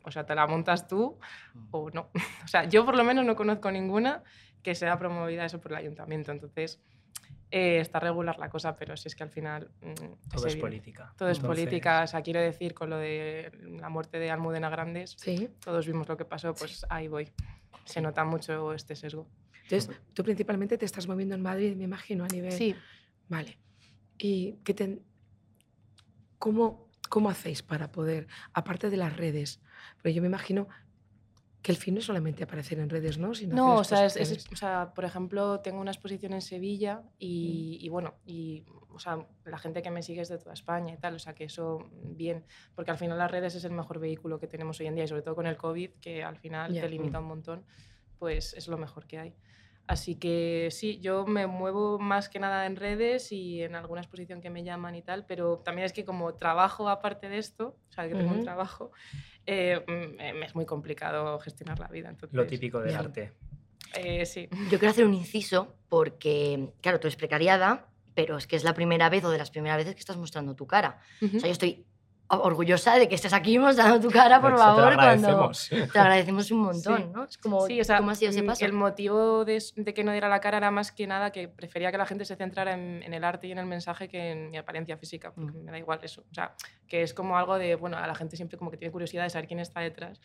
o 0.05 0.11
sea, 0.11 0.27
te 0.27 0.35
la 0.35 0.47
montas 0.47 0.89
tú 0.89 1.19
o 1.71 1.91
no. 1.91 2.11
O 2.45 2.49
sea, 2.49 2.65
yo 2.65 2.85
por 2.85 2.97
lo 2.97 3.05
menos 3.05 3.25
no 3.25 3.37
conozco 3.37 3.71
ninguna 3.71 4.23
que 4.63 4.75
sea 4.75 4.99
promovida 4.99 5.45
eso 5.45 5.61
por 5.61 5.73
el 5.73 5.79
ayuntamiento. 5.79 6.33
Entonces, 6.33 6.81
eh, 7.51 7.79
está 7.79 8.01
regular 8.01 8.39
la 8.39 8.49
cosa, 8.49 8.75
pero 8.75 8.97
si 8.97 9.07
es 9.09 9.15
que 9.15 9.23
al 9.23 9.31
final... 9.31 9.71
mm, 9.83 9.93
Todo 9.95 10.47
es 10.47 10.55
evidente. 10.55 10.61
política. 10.61 11.15
Todo 11.17 11.29
es 11.29 11.39
Entonces, 11.39 11.65
política. 11.65 12.03
O 12.03 12.07
sea, 12.09 12.23
quiero 12.23 12.41
decir, 12.41 12.75
con 12.75 12.91
lo 12.91 12.97
de 12.97 13.53
la 13.81 13.89
muerte 13.89 14.19
de 14.19 14.31
Almudena 14.31 14.69
Grandes, 14.71 15.15
Sí. 15.19 15.49
todos 15.63 15.87
vimos 15.87 16.09
lo 16.09 16.17
que 16.17 16.25
pasó, 16.25 16.55
pues 16.55 16.85
ahí 16.89 17.07
voy. 17.07 17.31
Se 17.85 18.01
nota 18.01 18.25
mucho 18.25 18.73
este 18.73 18.97
sesgo. 18.97 19.29
Entonces, 19.63 19.91
tú 20.15 20.25
principalmente 20.25 20.77
te 20.77 20.85
estás 20.87 21.07
moviendo 21.07 21.35
en 21.35 21.43
Madrid, 21.43 21.77
me 21.77 21.85
imagino, 21.85 22.25
a 22.25 22.29
nivel... 22.29 22.53
Sí, 22.53 22.75
Vale. 23.29 23.59
¿Y 24.19 24.55
qué 24.65 24.75
ten- 24.75 25.03
cómo, 26.39 26.89
cómo 27.09 27.31
hacéis 27.31 27.63
para 27.63 27.91
poder, 27.93 28.27
aparte 28.53 28.91
de 28.91 28.97
las 28.97 29.17
redes? 29.17 29.61
Pero 30.03 30.15
yo 30.15 30.23
me 30.23 30.29
imagino 30.29 30.69
que 31.63 31.73
el 31.73 31.79
fin 31.79 31.95
no 31.95 32.01
es 32.01 32.07
solamente 32.07 32.45
aparecer 32.45 32.79
en 32.79 32.91
redes, 32.91 33.17
¿no? 33.17 33.35
Sino 33.35 33.55
No, 33.57 33.77
o 33.77 33.85
sea, 33.85 34.05
es- 34.05 34.17
es- 34.17 34.47
o 34.53 34.57
sea, 34.57 34.93
por 34.95 35.07
ejemplo, 35.07 35.61
tengo 35.61 35.81
una 35.81 35.93
exposición 35.93 36.35
en 36.35 36.43
Sevilla 36.43 37.03
y, 37.19 37.79
y 37.81 37.89
bueno, 37.89 38.17
y 38.27 38.65
o 38.91 38.99
sea, 38.99 39.27
la 39.47 39.57
gente 39.59 39.81
que 39.81 39.91
me 39.91 40.03
sigue 40.03 40.21
es 40.21 40.29
de 40.29 40.37
toda 40.39 40.53
España 40.53 40.93
y 40.93 40.99
tal, 40.99 41.15
o 41.15 41.19
sea 41.19 41.35
que 41.35 41.45
eso 41.45 41.91
bien, 42.05 42.45
porque 42.75 42.91
al 42.91 42.99
final 42.99 43.17
las 43.19 43.31
redes 43.31 43.55
es 43.55 43.65
el 43.65 43.73
mejor 43.73 43.99
vehículo 43.99 44.39
que 44.39 44.47
tenemos 44.47 44.79
hoy 44.79 44.87
en 44.87 44.95
día 44.95 45.05
y 45.05 45.09
sobre 45.09 45.23
todo 45.23 45.35
con 45.35 45.47
el 45.47 45.57
COVID, 45.57 45.93
que 46.03 46.23
al 46.23 46.37
final 46.37 46.73
Ya. 46.73 46.83
te 46.83 46.89
limita 46.91 47.19
un 47.19 47.27
montón, 47.27 47.65
pues 48.19 48.53
es 48.53 48.69
lo 48.69 48.77
mejor 48.77 49.07
que 49.07 49.19
hay. 49.19 49.35
Así 49.87 50.17
que 50.17 50.69
sí, 50.71 50.99
yo 51.01 51.27
me 51.27 51.47
muevo 51.47 51.99
más 51.99 52.31
que 52.31 52.39
nada 52.39 52.65
en 52.65 52.77
redes 52.77 53.33
y 53.33 53.63
en 53.63 53.75
alguna 53.75 54.01
exposición 54.01 54.41
que 54.41 54.49
me 54.49 54.65
llaman 54.65 54.95
y 54.95 55.03
tal, 55.03 55.27
pero 55.27 55.59
también 55.59 55.85
es 55.85 55.93
que 55.93 56.07
como 56.07 56.35
trabajo 56.35 56.89
aparte 56.89 57.29
de 57.29 57.37
esto, 57.37 57.77
o 57.91 57.93
sea, 57.93 58.09
que 58.09 58.15
tengo 58.15 58.33
un 58.33 58.43
trabajo, 58.43 58.93
eh, 59.47 59.85
me 59.87 60.47
es 60.47 60.55
muy 60.55 60.65
complicado 60.65 61.39
gestionar 61.39 61.79
la 61.79 61.89
vida. 61.89 62.09
Entonces, 62.09 62.35
Lo 62.35 62.47
típico 62.47 62.81
del 62.81 62.97
arte. 62.97 63.33
eh, 63.95 64.25
sí. 64.25 64.49
Yo 64.71 64.79
quiero 64.79 64.91
hacer 64.91 65.05
un 65.05 65.15
inciso 65.15 65.75
porque, 65.91 66.71
claro, 66.81 66.99
tú 66.99 67.07
eres 67.07 67.17
precariada, 67.17 67.89
pero 68.15 68.39
es 68.39 68.47
que 68.47 68.57
es 68.57 68.65
la 68.65 68.73
primera 68.73 69.11
vez 69.11 69.23
o 69.25 69.31
de 69.31 69.39
las 69.39 69.51
primeras 69.51 69.77
veces 69.77 69.95
que 69.95 70.01
estás 70.01 70.17
mostrando 70.17 70.55
tu 70.55 70.67
cara. 70.67 71.01
O 71.21 71.29
sea, 71.29 71.41
yo 71.41 71.53
estoy 71.53 71.85
orgullosa 72.29 72.97
de 72.97 73.09
que 73.09 73.15
estés 73.15 73.33
aquí 73.33 73.59
mostrando 73.59 74.01
tu 74.01 74.11
cara, 74.11 74.41
por 74.41 74.53
Eso 74.55 74.63
te 74.63 74.69
lo 74.69 74.77
favor, 74.77 74.95
cuando 74.95 75.29
agradecemos. 75.29 75.69
te 75.93 75.99
agradecemos 75.99 76.51
un 76.51 76.59
montón, 76.61 76.97
Sí. 76.99 77.05
¿no? 77.13 77.25
Es 77.25 77.39
como, 77.39 77.67
Sí, 77.67 77.81
o 77.81 77.85
sea, 77.85 77.99
¿cómo 77.99 78.11
ha 78.11 78.15
sido 78.15 78.31
ese 78.31 78.43
paso? 78.43 78.65
el 78.65 78.73
motivo 78.73 79.45
de, 79.45 79.63
que 79.95 80.05
no 80.05 80.13
diera 80.13 80.29
la 80.29 80.41
cara 80.41 80.57
era 80.59 80.71
más 80.71 80.91
que 80.93 81.07
nada 81.07 81.31
que 81.31 81.49
prefería 81.49 81.91
que 81.93 81.99
la 81.99 82.07
gente 82.07 82.25
se 82.25 82.37
centrara 82.37 82.73
en, 82.73 83.03
en 83.03 83.15
el 83.15 83.25
arte 83.25 83.47
y 83.47 83.53
en 83.53 83.59
el 83.59 83.67
mensaje 83.67 84.09
que 84.09 84.31
en 84.33 84.51
mi 84.51 84.57
apariencia 84.59 84.97
física, 84.97 85.33
porque 85.33 85.53
Mm. 85.53 85.65
me 85.65 85.71
da 85.73 85.79
igual 85.79 85.99
eso. 86.03 86.25
O 86.31 86.35
sea, 86.35 86.55
que 86.89 87.03
es 87.03 87.15
como 87.15 87.37
algo 87.37 87.57
de, 87.59 87.75
bueno, 87.77 87.97
a 87.99 88.07
la 88.07 88.15
gente 88.15 88.37
siempre 88.37 88.59
como 88.59 88.71
que 88.71 88.77
tiene 88.77 88.91
curiosidad 88.93 89.23
de 89.25 89.31
saber 89.31 89.47
quién 89.47 89.61
está 89.61 89.81
detrás, 89.81 90.21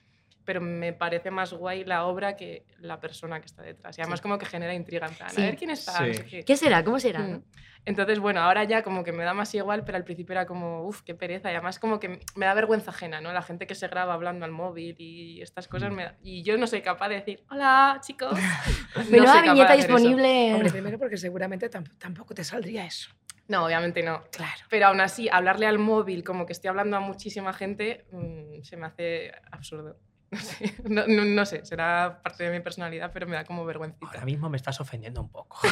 pero 0.49 0.61
me 0.61 0.93
parece 0.93 1.29
más 1.29 1.53
guay 1.53 1.83
la 1.85 2.05
obra 2.07 2.35
que 2.35 2.65
la 2.79 2.99
persona 2.99 3.39
que 3.39 3.45
está 3.45 3.61
detrás. 3.61 3.95
Y 3.99 4.01
además 4.01 4.17
Sí. 4.17 4.23
como 4.23 4.39
que 4.39 4.47
genera 4.47 4.73
intriga, 4.73 5.05
en 5.05 5.13
plan, 5.13 5.29
Sí. 5.29 5.43
a 5.43 5.45
ver 5.45 5.55
quién 5.57 5.69
está. 5.69 5.99
no 6.01 6.07
Sí. 6.07 6.13
sé 6.15 6.25
qué. 6.25 6.43
¿Qué 6.43 6.57
será? 6.57 6.83
¿Cómo 6.83 6.99
será? 6.99 7.19
Mm. 7.19 7.31
no? 7.33 7.43
Entonces, 7.85 8.17
bueno, 8.17 8.41
ahora 8.41 8.63
ya 8.63 8.81
como 8.81 9.03
que 9.03 9.11
me 9.11 9.23
da 9.23 9.35
más 9.35 9.53
igual, 9.53 9.83
pero 9.85 9.95
al 9.99 10.03
principio 10.03 10.33
era 10.33 10.47
como, 10.47 10.87
uff, 10.87 11.03
qué 11.03 11.13
pereza. 11.13 11.51
Y 11.51 11.53
además 11.53 11.77
como 11.77 11.99
que 11.99 12.19
me 12.35 12.47
da 12.47 12.55
vergüenza 12.55 12.89
ajena, 12.89 13.21
¿no? 13.21 13.31
La 13.31 13.43
gente 13.43 13.67
que 13.67 13.75
se 13.75 13.87
graba 13.89 14.15
hablando 14.15 14.43
al 14.43 14.51
móvil 14.51 14.95
y 14.97 15.39
estas 15.43 15.67
cosas. 15.67 15.91
me 15.93 16.05
da- 16.05 16.17
Y 16.23 16.41
yo 16.41 16.57
no 16.57 16.65
soy 16.65 16.81
capaz 16.81 17.09
de 17.09 17.15
decir, 17.17 17.43
hola, 17.51 17.99
chicos. 18.03 18.31
No 18.95 19.03
soy 19.03 19.11
Menuda 19.11 19.25
capaz 19.33 19.43
de 19.45 19.49
viñeta 19.53 19.73
disponible. 19.75 20.53
Hombre, 20.55 20.71
primero 20.71 20.97
porque 20.97 21.17
seguramente 21.17 21.69
tam- 21.69 21.95
tampoco 21.99 22.33
te 22.33 22.43
saldría 22.43 22.85
eso. 22.87 23.11
No, 23.47 23.65
obviamente 23.65 24.01
no. 24.03 24.23
Claro. 24.31 24.61
Pero 24.69 24.87
aún 24.87 25.01
así, 25.01 25.27
hablarle 25.31 25.65
al 25.67 25.77
móvil 25.79 26.23
como 26.23 26.45
que 26.45 26.53
estoy 26.53 26.69
hablando 26.69 26.97
a 26.97 26.99
muchísima 26.99 27.51
gente, 27.53 28.05
mm, 28.11 28.61
se 28.61 28.77
me 28.77 28.85
hace 28.87 29.31
absurdo. 29.51 29.97
No 30.31 30.37
sé, 30.39 30.73
no, 30.87 31.07
no- 31.07 31.25
no 31.25 31.45
sé, 31.45 31.65
será 31.65 32.19
parte 32.23 32.43
de 32.43 32.51
mi 32.51 32.59
personalidad, 32.63 33.09
pero 33.11 33.25
me 33.25 33.35
da 33.35 33.43
como 33.45 33.65
vergüencita. 33.65 34.05
Ahora 34.05 34.25
mismo 34.25 34.47
me 34.49 34.57
estás 34.57 34.79
ofendiendo 34.79 35.21
un 35.21 35.29
poco. 35.31 35.57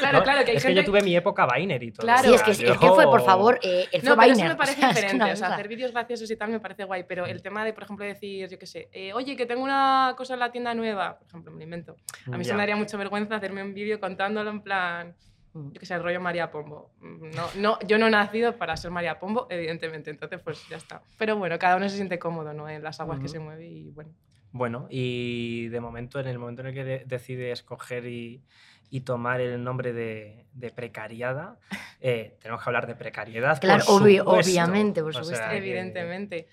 Claro, 0.00 0.18
¿no? 0.18 0.24
claro, 0.24 0.44
que 0.44 0.50
hay 0.52 0.56
es 0.56 0.62
gente... 0.62 0.80
que 0.80 0.86
yo 0.86 0.90
tuve 0.90 1.02
mi 1.02 1.14
época 1.14 1.46
Viner 1.54 1.82
y 1.82 1.92
todo. 1.92 2.02
Claro. 2.06 2.28
sí, 2.28 2.34
es 2.34 2.42
que, 2.42 2.50
es 2.52 2.58
que 2.78 2.88
fue, 2.88 3.04
por 3.04 3.22
favor, 3.24 3.58
eh, 3.62 3.86
él 3.92 4.00
No, 4.04 4.14
fue 4.14 4.24
pero 4.24 4.32
eso 4.36 4.44
me 4.44 4.52
o 4.54 4.56
parece 4.56 4.72
es 4.74 4.80
que 4.80 4.86
diferente. 4.88 5.14
una 5.24 5.32
O 5.32 5.36
sea, 5.36 5.48
hacer 5.54 5.68
vídeos 5.68 5.92
graciosos 5.92 6.30
y 6.30 6.36
tal 6.36 6.50
me 6.50 6.60
parece 6.60 6.84
guay, 6.84 7.04
pero 7.04 7.24
el 7.26 7.42
tema 7.42 7.64
de, 7.64 7.72
por 7.72 7.84
ejemplo, 7.84 8.04
decir, 8.04 8.48
yo 8.48 8.58
qué 8.58 8.66
sé, 8.66 8.88
eh, 8.92 9.12
oye, 9.12 9.36
que 9.36 9.46
tengo 9.46 9.62
una 9.62 10.14
cosa 10.16 10.34
en 10.34 10.40
la 10.40 10.50
tienda 10.50 10.74
nueva, 10.74 11.18
por 11.18 11.28
ejemplo, 11.28 11.52
me 11.52 11.58
lo 11.58 11.64
invento. 11.64 11.96
A 12.32 12.36
mí 12.36 12.44
se 12.44 12.52
me 12.52 12.58
daría 12.58 12.76
mucha 12.76 12.96
vergüenza 12.96 13.36
hacerme 13.36 13.62
un 13.62 13.74
vídeo 13.74 14.00
contándolo 14.00 14.50
en 14.50 14.60
plan. 14.62 15.14
Yo 15.54 15.72
que 15.80 15.86
sé, 15.86 15.94
el 15.94 16.02
rollo 16.02 16.20
María 16.20 16.50
Pombo. 16.50 16.90
Mm, 17.00 17.30
No, 17.36 17.46
no, 17.56 17.78
yo 17.86 17.98
no 17.98 18.06
he 18.06 18.10
nacido 18.10 18.56
para 18.56 18.76
ser 18.76 18.90
María 18.90 19.18
Pombo, 19.18 19.46
evidentemente, 19.50 20.10
entonces 20.10 20.40
pues 20.42 20.66
ya 20.68 20.76
está. 20.76 21.02
Pero 21.18 21.36
bueno, 21.36 21.58
cada 21.58 21.76
uno 21.76 21.88
se 21.88 21.96
siente 21.96 22.18
cómodo 22.18 22.52
¿no? 22.52 22.68
en 22.68 22.82
las 22.82 23.00
aguas 23.00 23.18
que 23.18 23.26
Ujú. 23.26 23.32
se 23.34 23.38
mueve 23.38 23.66
y 23.66 23.90
bueno. 23.90 24.10
Bueno, 24.54 24.86
y 24.90 25.68
de 25.68 25.80
momento, 25.80 26.20
en 26.20 26.26
el 26.26 26.38
momento 26.38 26.60
en 26.62 26.68
el 26.68 26.74
que 26.74 26.84
de- 26.84 27.04
decide 27.06 27.52
escoger 27.52 28.04
y, 28.06 28.42
y 28.90 29.00
tomar 29.00 29.40
el 29.40 29.62
nombre 29.64 29.94
de, 29.94 30.44
de 30.52 30.70
precariada, 30.70 31.58
eh, 32.00 32.36
tenemos 32.40 32.62
que 32.62 32.68
hablar 32.68 32.86
de 32.86 32.94
precariedad. 32.94 33.52
por 33.52 33.60
Claro, 33.60 33.84
obvio- 33.86 34.24
supuesto. 34.24 34.50
obviamente, 34.50 35.00
por 35.02 35.10
O 35.10 35.12
sea 35.14 35.22
supuesto. 35.24 35.48
que- 35.50 35.56
Evidentemente. 35.56 36.48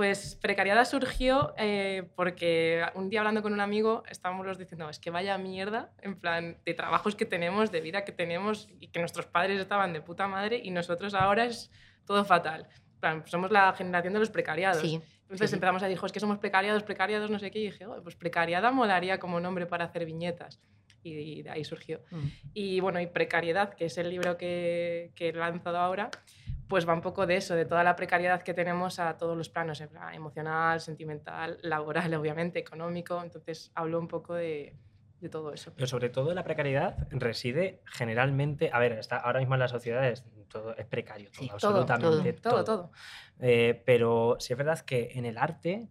Pues 0.00 0.34
Precariada 0.36 0.86
surgió 0.86 1.52
eh, 1.58 2.08
porque 2.16 2.86
un 2.94 3.10
día 3.10 3.20
hablando 3.20 3.42
con 3.42 3.52
un 3.52 3.60
amigo 3.60 4.02
estábamos 4.08 4.46
los 4.46 4.56
diciendo, 4.56 4.88
es 4.88 4.98
que 4.98 5.10
vaya 5.10 5.36
mierda, 5.36 5.92
en 6.00 6.18
plan, 6.18 6.56
de 6.64 6.72
trabajos 6.72 7.14
que 7.16 7.26
tenemos, 7.26 7.70
de 7.70 7.82
vida 7.82 8.02
que 8.02 8.10
tenemos 8.10 8.66
y 8.80 8.88
que 8.88 9.00
nuestros 9.00 9.26
padres 9.26 9.60
estaban 9.60 9.92
de 9.92 10.00
puta 10.00 10.26
madre 10.26 10.58
y 10.64 10.70
nosotros 10.70 11.12
ahora 11.12 11.44
es 11.44 11.70
todo 12.06 12.24
fatal. 12.24 12.66
Somos 13.26 13.50
la 13.50 13.74
generación 13.74 14.14
de 14.14 14.20
los 14.20 14.30
precariados. 14.30 14.80
Sí, 14.80 15.02
Entonces 15.20 15.50
sí. 15.50 15.56
empezamos 15.56 15.82
a 15.82 15.86
decir, 15.86 15.98
"Jo, 15.98 16.06
es 16.06 16.12
que 16.12 16.20
somos 16.20 16.38
precariados, 16.38 16.82
precariados, 16.82 17.30
no 17.30 17.38
sé 17.38 17.50
qué, 17.50 17.58
y 17.58 17.64
dije, 17.64 17.84
"Oh, 17.84 18.02
pues 18.02 18.16
precariada 18.16 18.70
molaría 18.70 19.20
como 19.20 19.38
nombre 19.38 19.66
para 19.66 19.84
hacer 19.84 20.06
viñetas. 20.06 20.62
Y 21.02 21.42
de 21.42 21.50
ahí 21.50 21.64
surgió. 21.64 22.00
Mm. 22.10 22.26
Y 22.54 22.80
bueno, 22.80 23.00
y 23.00 23.06
Precariedad, 23.06 23.74
que 23.74 23.86
es 23.86 23.98
el 23.98 24.10
libro 24.10 24.36
que, 24.36 25.12
que 25.14 25.28
he 25.28 25.32
lanzado 25.32 25.78
ahora, 25.78 26.10
pues 26.68 26.88
va 26.88 26.94
un 26.94 27.00
poco 27.00 27.26
de 27.26 27.36
eso, 27.36 27.54
de 27.54 27.64
toda 27.64 27.82
la 27.82 27.96
precariedad 27.96 28.42
que 28.42 28.54
tenemos 28.54 28.98
a 29.00 29.16
todos 29.16 29.36
los 29.36 29.48
planos, 29.48 29.82
emocional, 30.12 30.80
sentimental, 30.80 31.58
laboral, 31.62 32.14
obviamente, 32.14 32.58
económico. 32.58 33.20
Entonces 33.22 33.72
hablo 33.74 33.98
un 33.98 34.08
poco 34.08 34.34
de, 34.34 34.76
de 35.20 35.28
todo 35.28 35.52
eso. 35.52 35.72
Pero 35.74 35.86
sobre 35.86 36.08
todo 36.08 36.32
la 36.32 36.44
precariedad 36.44 37.08
reside 37.10 37.82
generalmente, 37.86 38.70
a 38.72 38.78
ver, 38.78 38.92
está, 38.92 39.16
ahora 39.16 39.40
mismo 39.40 39.54
en 39.54 39.60
las 39.60 39.70
sociedades 39.70 40.24
todo 40.50 40.76
es 40.76 40.86
precario, 40.86 41.30
todo, 41.30 41.40
Sí, 41.40 41.48
Todo, 41.60 41.80
absolutamente 41.80 42.32
todo, 42.34 42.64
todo. 42.64 42.92
Eh, 43.38 43.82
pero 43.86 44.36
sí 44.38 44.52
es 44.52 44.58
verdad 44.58 44.80
que 44.80 45.12
en 45.14 45.24
el 45.24 45.38
arte 45.38 45.88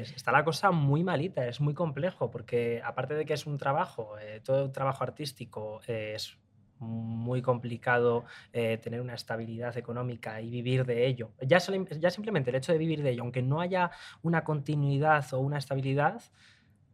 es- 0.00 0.12
está 0.12 0.32
la 0.32 0.44
cosa 0.44 0.70
muy 0.70 1.04
malita, 1.04 1.46
es 1.46 1.60
muy 1.60 1.74
complejo, 1.74 2.30
porque 2.30 2.80
aparte 2.84 3.14
de 3.14 3.24
que 3.26 3.34
es 3.34 3.46
un 3.46 3.58
trabajo, 3.58 4.18
eh, 4.18 4.40
todo 4.42 4.70
trabajo 4.72 5.04
artístico 5.04 5.80
eh, 5.86 6.12
es 6.16 6.38
muy 6.78 7.42
complicado 7.42 8.24
eh, 8.54 8.78
tener 8.78 9.02
una 9.02 9.14
estabilidad 9.14 9.76
económica 9.76 10.40
y 10.40 10.48
vivir 10.50 10.86
de 10.86 11.06
ello. 11.06 11.34
Ya 11.42 11.60
simplemente 12.10 12.48
el 12.50 12.56
hecho 12.56 12.72
de 12.72 12.78
vivir 12.78 13.02
de 13.02 13.10
ello, 13.10 13.22
aunque 13.22 13.42
no 13.42 13.60
haya 13.60 13.90
una 14.22 14.44
continuidad 14.44 15.26
o 15.34 15.40
una 15.40 15.58
estabilidad, 15.58 16.22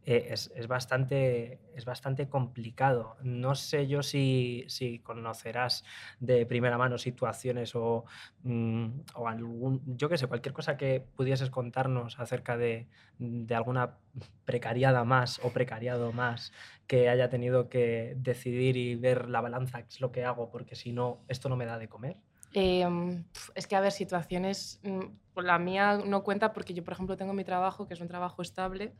eh, 0.09 0.29
es, 0.31 0.53
es 0.55 0.67
bastante, 0.69 1.59
es 1.75 1.83
bastante 1.83 2.29
complicado. 2.29 3.17
No 3.23 3.55
sé 3.55 3.87
yo 3.87 4.01
si, 4.01 4.63
si 4.69 4.99
conocerás 4.99 5.83
de 6.21 6.45
primera 6.45 6.77
mano 6.77 6.97
situaciones 6.97 7.75
o, 7.75 8.05
mm, 8.43 8.87
o 9.15 9.27
algún, 9.27 9.81
yo 9.97 10.07
qué 10.07 10.17
sé, 10.17 10.27
cualquier 10.27 10.53
cosa 10.53 10.77
que 10.77 11.05
pudieses 11.17 11.49
contarnos 11.49 12.21
acerca 12.21 12.55
de, 12.55 12.87
de 13.19 13.53
alguna 13.53 13.97
precariada 14.45 15.03
más 15.03 15.41
o 15.43 15.49
precariado 15.49 16.13
más 16.13 16.53
que 16.87 17.09
haya 17.09 17.29
tenido 17.29 17.67
que 17.67 18.15
decidir 18.15 18.77
y 18.77 18.95
ver 18.95 19.27
la 19.27 19.41
balanza, 19.41 19.81
qué 19.81 19.89
es 19.89 19.99
lo 19.99 20.13
que 20.13 20.23
hago, 20.23 20.49
porque 20.49 20.75
si 20.75 20.93
no, 20.93 21.19
esto 21.27 21.49
no 21.49 21.57
me 21.57 21.65
da 21.65 21.77
de 21.77 21.89
comer. 21.89 22.15
Pf, 22.53 23.51
es 23.55 23.67
que, 23.67 23.75
a 23.75 23.81
ver, 23.81 23.91
situaciones, 23.91 24.79
mm, 24.83 25.41
la 25.41 25.59
mía 25.59 25.99
no 26.05 26.23
cuenta 26.23 26.53
porque 26.53 26.73
yo, 26.73 26.85
por 26.85 26.93
ejemplo, 26.93 27.17
tengo 27.17 27.33
mi 27.33 27.43
trabajo, 27.43 27.89
que 27.89 27.93
es 27.93 27.99
un 27.99 28.07
trabajo 28.07 28.41
estable, 28.41 28.93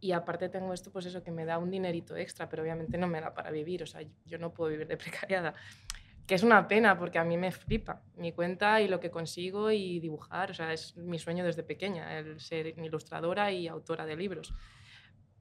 y 0.00 0.12
aparte 0.12 0.48
tengo 0.48 0.72
esto, 0.72 0.90
pues 0.90 1.06
eso, 1.06 1.22
que 1.22 1.30
me 1.30 1.44
da 1.44 1.58
un 1.58 1.70
dinerito 1.70 2.16
extra, 2.16 2.48
pero 2.48 2.62
obviamente 2.62 2.98
no 2.98 3.06
me 3.06 3.20
da 3.20 3.32
para 3.34 3.50
vivir, 3.50 3.82
o 3.82 3.86
sea, 3.86 4.02
yo 4.24 4.38
no 4.38 4.52
puedo 4.52 4.70
vivir 4.70 4.86
de 4.86 4.96
precariada. 4.96 5.54
que 6.26 6.34
es 6.34 6.42
una 6.42 6.66
pena 6.66 6.98
porque 6.98 7.18
a 7.20 7.24
mí 7.24 7.36
me 7.36 7.52
flipa 7.52 8.02
mi 8.16 8.32
cuenta 8.32 8.80
y 8.80 8.88
lo 8.88 8.98
que 8.98 9.10
consigo 9.12 9.70
y 9.70 10.00
dibujar. 10.00 10.50
O 10.50 10.54
sea, 10.54 10.72
es 10.72 10.96
mi 10.96 11.18
sueño 11.20 11.44
desde 11.44 11.62
pequeña, 11.62 12.18
el 12.18 12.40
ser 12.40 12.66
ilustradora 12.78 13.52
y 13.52 13.68
autora 13.68 14.04
de 14.06 14.16
libros. 14.16 14.52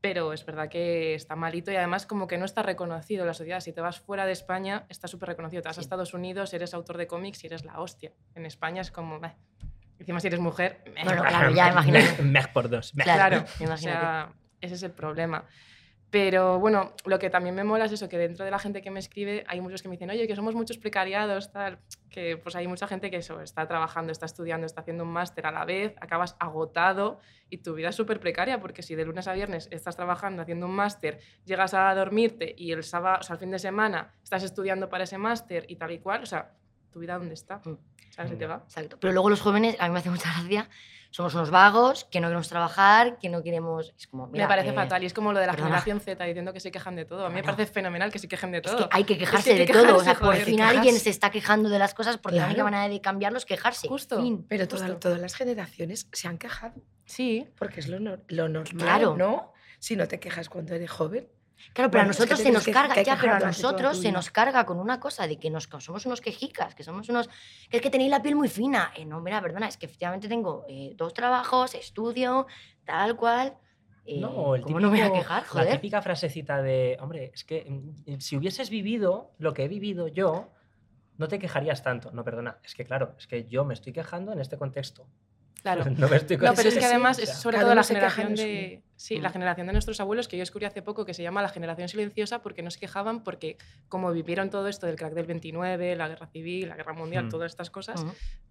Pero 0.01 0.31
es 0.33 0.45
verdad 0.45 0.69
que 0.69 1.15
está 1.15 1.35
malito 1.35 1.71
y 1.71 1.75
además 1.75 2.05
como 2.05 2.27
que 2.27 2.37
no 2.37 2.45
está 2.45 2.61
reconocido 2.61 3.23
en 3.23 3.27
la 3.27 3.33
sociedad. 3.33 3.59
Si 3.61 3.73
te 3.73 3.81
vas 3.81 3.99
fuera 3.99 4.27
de 4.27 4.33
España, 4.33 4.85
está 4.87 5.07
súper 5.07 5.29
reconocido. 5.29 5.63
Te 5.63 5.69
vas 5.69 5.77
a 5.79 5.81
Sí. 5.81 5.85
Estados 5.85 6.13
Unidos, 6.13 6.53
eres 6.53 6.75
autor 6.75 6.97
de 6.97 7.07
cómics 7.07 7.43
y 7.43 7.47
eres 7.47 7.65
la 7.65 7.79
hostia. 7.79 8.11
En 8.35 8.45
España 8.45 8.81
es 8.81 8.91
como... 8.91 9.19
"Meh". 9.19 9.35
Encima 9.97 10.19
si 10.19 10.27
eres 10.27 10.39
mujer... 10.39 10.83
meh". 10.93 11.03
Bueno, 11.03 11.23
claro, 11.27 11.49
ya 11.49 11.71
imagínate. 11.71 12.21
Mej 12.21 12.47
por 12.53 12.69
dos. 12.69 12.93
mej. 12.93 13.05
Claro, 13.05 13.17
Claro, 13.17 13.45
o 13.59 13.63
imagínate. 13.63 13.79
sea, 13.81 14.31
ese 14.65 14.75
es 14.75 14.83
el 14.83 14.91
problema. 14.91 15.45
Pero 16.11 16.59
bueno, 16.59 16.93
lo 17.05 17.19
que 17.19 17.29
también 17.29 17.55
me 17.55 17.63
mola 17.63 17.85
es 17.85 17.91
eso, 17.91 18.07
que 18.07 18.17
dentro 18.17 18.45
de 18.45 18.51
la 18.51 18.59
gente 18.59 18.81
que 18.81 18.89
me 18.89 18.99
escribe 18.99 19.43
hay 19.47 19.59
muchos 19.59 19.81
que 19.81 19.89
me 19.89 19.95
dicen, 19.95 20.09
oye, 20.09 20.27
que 20.27 20.35
somos 20.35 20.55
muchos 20.55 20.77
precariados, 20.77 21.51
tal, 21.51 21.79
que 22.09 22.37
pues 22.37 22.55
hay 22.55 22.67
mucha 22.67 22.87
gente 22.87 23.11
que 23.11 23.17
eso, 23.17 23.41
está 23.41 23.67
trabajando, 23.67 24.11
está 24.13 24.25
estudiando, 24.25 24.65
está 24.65 24.81
haciendo 24.81 25.03
un 25.03 25.09
máster 25.09 25.45
a 25.45 25.51
la 25.51 25.65
vez, 25.65 25.93
acabas 25.99 26.37
agotado 26.39 27.19
y 27.49 27.57
tu 27.57 27.73
vida 27.73 27.89
es 27.89 27.95
súper 27.95 28.19
precaria 28.21 28.61
porque 28.61 28.81
si 28.81 28.95
de 28.95 29.03
lunes 29.03 29.27
a 29.27 29.33
viernes 29.33 29.67
estás 29.71 29.97
trabajando, 29.97 30.41
haciendo 30.41 30.67
un 30.67 30.75
máster, 30.75 31.19
llegas 31.43 31.73
a 31.73 31.93
dormirte 31.93 32.55
y 32.57 32.71
el 32.71 32.83
sábado, 32.83 33.17
o 33.19 33.23
sea, 33.23 33.33
el 33.33 33.39
fin 33.39 33.51
de 33.51 33.59
semana 33.59 34.13
estás 34.23 34.43
estudiando 34.43 34.87
para 34.87 35.03
ese 35.03 35.17
máster 35.17 35.65
y 35.67 35.75
tal 35.75 35.91
y 35.91 35.99
cual, 35.99 36.23
o 36.23 36.27
sea, 36.27 36.53
tu 36.91 36.99
vida 36.99 37.17
dónde 37.17 37.33
está, 37.33 37.57
Mm. 37.65 37.77
¿sabes? 38.11 38.31
Si 38.31 38.37
te 38.37 38.47
va. 38.47 38.61
Exacto. 38.63 38.97
Pero 39.01 39.11
luego 39.11 39.29
los 39.29 39.41
jóvenes, 39.41 39.75
a 39.79 39.87
mí 39.87 39.93
me 39.93 39.99
hace 39.99 40.09
mucha 40.09 40.31
gracia, 40.31 40.69
somos 41.15 41.33
unos 41.33 41.49
vagos, 41.49 42.03
que 42.11 42.19
no 42.19 42.27
queremos 42.27 42.49
trabajar, 42.49 43.17
que 43.19 43.29
no 43.29 43.41
queremos... 43.41 43.93
Es 43.97 44.07
como, 44.07 44.27
mira, 44.27 44.43
me 44.43 44.49
parece 44.49 44.69
eh, 44.71 44.73
fatal 44.73 45.01
y 45.01 45.05
es 45.05 45.13
como 45.13 45.31
lo 45.31 45.39
de 45.39 45.45
la 45.47 45.53
perdona. 45.53 45.69
generación 45.81 46.01
Z 46.01 46.21
diciendo 46.25 46.51
que 46.51 46.59
se 46.59 46.71
quejan 46.71 46.97
de 46.97 47.05
todo. 47.05 47.25
A 47.25 47.29
mí 47.29 47.35
me 47.35 47.41
Claro. 47.41 47.55
parece 47.55 47.71
fenomenal 47.71 48.11
que 48.11 48.19
se 48.19 48.27
quejen 48.27 48.51
de 48.51 48.57
Es 48.57 48.63
todo. 48.63 48.89
que 48.89 48.95
hay 48.97 49.05
que 49.05 49.17
quejarse 49.17 49.51
hay 49.53 49.65
que 49.65 49.65
de 49.65 49.71
todo. 49.71 49.81
O 49.83 49.85
quejarse, 49.99 50.03
sea, 50.03 50.13
por 50.15 50.27
joder. 50.33 50.43
fin 50.43 50.55
Quejarse. 50.57 50.77
alguien 50.77 50.99
se 50.99 51.09
está 51.09 51.29
quejando 51.29 51.69
de 51.69 51.79
las 51.79 51.93
cosas 51.93 52.17
porque 52.17 52.37
la 52.37 52.45
única 52.47 52.55
Claro. 52.63 52.71
manera 52.75 52.93
de 52.93 52.99
cambiarlo 52.99 53.37
es 53.37 53.45
quejarse. 53.45 53.87
Justo. 53.87 54.21
Fin. 54.21 54.45
Pero 54.49 54.65
Justo. 54.69 54.97
todas 54.97 55.21
las 55.21 55.35
generaciones 55.35 56.09
se 56.11 56.27
han 56.27 56.37
quejado, 56.37 56.73
Sí, 57.05 57.47
porque 57.57 57.79
es 57.79 57.87
lo, 57.87 57.99
lo 57.99 58.49
normal, 58.49 58.65
Claro. 58.77 59.15
¿no? 59.15 59.53
Si 59.79 59.95
no 59.95 60.07
te 60.09 60.19
quejas 60.19 60.49
cuando 60.49 60.75
eres 60.75 60.91
joven. 60.91 61.29
Claro, 61.73 61.89
pero 61.91 62.03
Bueno, 62.03 62.09
a 62.09 62.11
es 62.11 62.17
que 62.17 62.23
nosotros 62.23 62.39
se 62.39 62.51
nos 62.51 62.65
que- 62.65 62.71
carga, 62.71 62.93
que 62.95 63.03
ya, 63.03 63.17
pero 63.19 63.33
a 63.33 63.39
nosotros 63.39 63.97
se 63.99 64.11
nos 64.11 64.29
carga 64.29 64.65
con 64.65 64.79
una 64.79 64.99
cosa 64.99 65.27
de 65.27 65.37
que, 65.39 65.49
nos, 65.49 65.67
que 65.67 65.79
somos 65.81 66.05
unos 66.05 66.21
quejicas, 66.21 66.75
que 66.75 66.83
somos 66.83 67.07
unos... 67.09 67.27
que 67.69 67.77
es 67.77 67.81
que 67.81 67.89
tenéis 67.89 68.11
la 68.11 68.21
piel 68.21 68.35
muy 68.35 68.49
fina. 68.49 68.91
Eh, 68.95 69.05
no, 69.05 69.19
mira, 69.21 69.41
perdona, 69.41 69.67
es 69.67 69.77
que 69.77 69.85
efectivamente 69.85 70.27
tengo 70.27 70.65
eh, 70.67 70.93
dos 70.95 71.13
trabajos, 71.13 71.75
estudio, 71.75 72.45
tal 72.83 73.15
cual. 73.15 73.57
eh, 74.05 74.19
No, 74.19 74.55
el 74.55 74.61
¿Cómo 74.61 74.79
no 74.79 74.89
me 74.91 74.97
voy 74.97 75.01
a 75.01 75.05
típico- 75.05 75.21
quejar, 75.21 75.43
La 75.43 75.47
joder? 75.49 75.71
típica 75.75 76.01
frasecita 76.01 76.61
de, 76.61 76.97
hombre, 77.01 77.31
es 77.33 77.43
que 77.43 77.65
mm, 77.69 78.19
si 78.19 78.37
hubieses 78.37 78.69
vivido 78.69 79.31
lo 79.37 79.53
que 79.53 79.63
he 79.63 79.67
vivido 79.67 80.07
yo, 80.07 80.51
no 81.17 81.27
te 81.29 81.39
quejarías 81.39 81.81
tanto. 81.81 82.11
No, 82.11 82.23
perdona, 82.23 82.59
es 82.63 82.75
que 82.75 82.83
claro, 82.85 83.15
es 83.17 83.25
que 83.27 83.45
yo 83.47 83.63
me 83.65 83.73
estoy 83.73 83.93
quejando 83.93 84.33
en 84.33 84.39
este 84.39 84.57
contexto. 84.57 85.07
Claro. 85.73 85.83
No 85.97 86.07
me 86.07 86.15
estoy 86.17 86.37
No, 86.37 86.53
pero 86.55 86.69
es 86.69 86.77
que 86.77 86.85
además 86.85 87.17
es 87.19 87.33
sobre 87.33 87.57
todo 87.59 87.73
la 87.73 87.83
generación 87.83 88.35
de 88.35 88.83
sí, 88.95 89.17
la 89.19 89.29
Mm. 89.29 89.33
generación 89.33 89.67
de 89.67 89.73
nuestros 89.73 89.99
abuelos 89.99 90.27
que 90.27 90.37
yo 90.37 90.41
descubrí 90.41 90.65
hace 90.65 90.81
poco 90.81 91.05
que 91.05 91.13
se 91.15 91.23
llama 91.23 91.41
la 91.41 91.49
generación 91.49 91.89
silenciosa 91.89 92.41
porque 92.43 92.61
no 92.61 92.69
se 92.71 92.79
quejaban 92.79 93.23
porque 93.23 93.57
como 93.89 94.11
vivieron 94.11 94.49
todo 94.49 94.67
esto 94.67 94.85
del 94.85 94.95
crack 94.95 95.13
del 95.13 95.25
29, 95.25 95.95
la 95.95 96.07
guerra 96.07 96.27
civil, 96.27 96.69
la 96.69 96.75
guerra 96.75 96.93
mundial, 96.93 97.25
Mm. 97.25 97.29
todas 97.29 97.51
estas 97.51 97.69
cosas, 97.71 98.05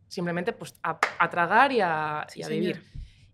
simplemente 0.08 0.52
pues 0.52 0.74
a, 0.82 0.98
a 1.18 1.30
tragar 1.30 1.70
y 1.72 1.80
a, 1.80 2.26
Sí, 2.28 2.40
y 2.40 2.42
a 2.42 2.46
señor. 2.46 2.60
vivir. 2.60 2.82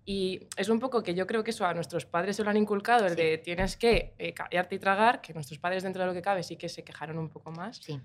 Y 0.05 0.47
es 0.57 0.69
un 0.69 0.81
poco 0.81 1.03
que 1.03 1.15
yo 1.15 1.27
creo 1.27 1.45
que 1.45 1.51
eso 1.53 1.65
a 1.67 1.75
nuestros 1.75 2.05
padres 2.07 2.35
se 2.37 2.43
lo 2.45 2.51
han 2.51 2.57
inculcado, 2.57 3.07
el 3.07 3.15
Sí. 3.17 3.23
de 3.23 3.39
tienes 3.39 3.77
que 3.77 4.15
eh, 4.19 4.33
callarte 4.35 4.75
y 4.75 4.79
tragar, 4.79 5.21
que 5.21 5.33
nuestros 5.35 5.59
padres 5.59 5.83
dentro 5.83 6.03
de 6.03 6.09
lo 6.09 6.15
que 6.15 6.23
cabe 6.23 6.43
sí 6.43 6.57
que 6.57 6.69
se 6.69 6.83
quejaron 6.85 7.19
un 7.19 7.29
poco 7.29 7.51
más. 7.53 7.77
Sí. 7.79 8.01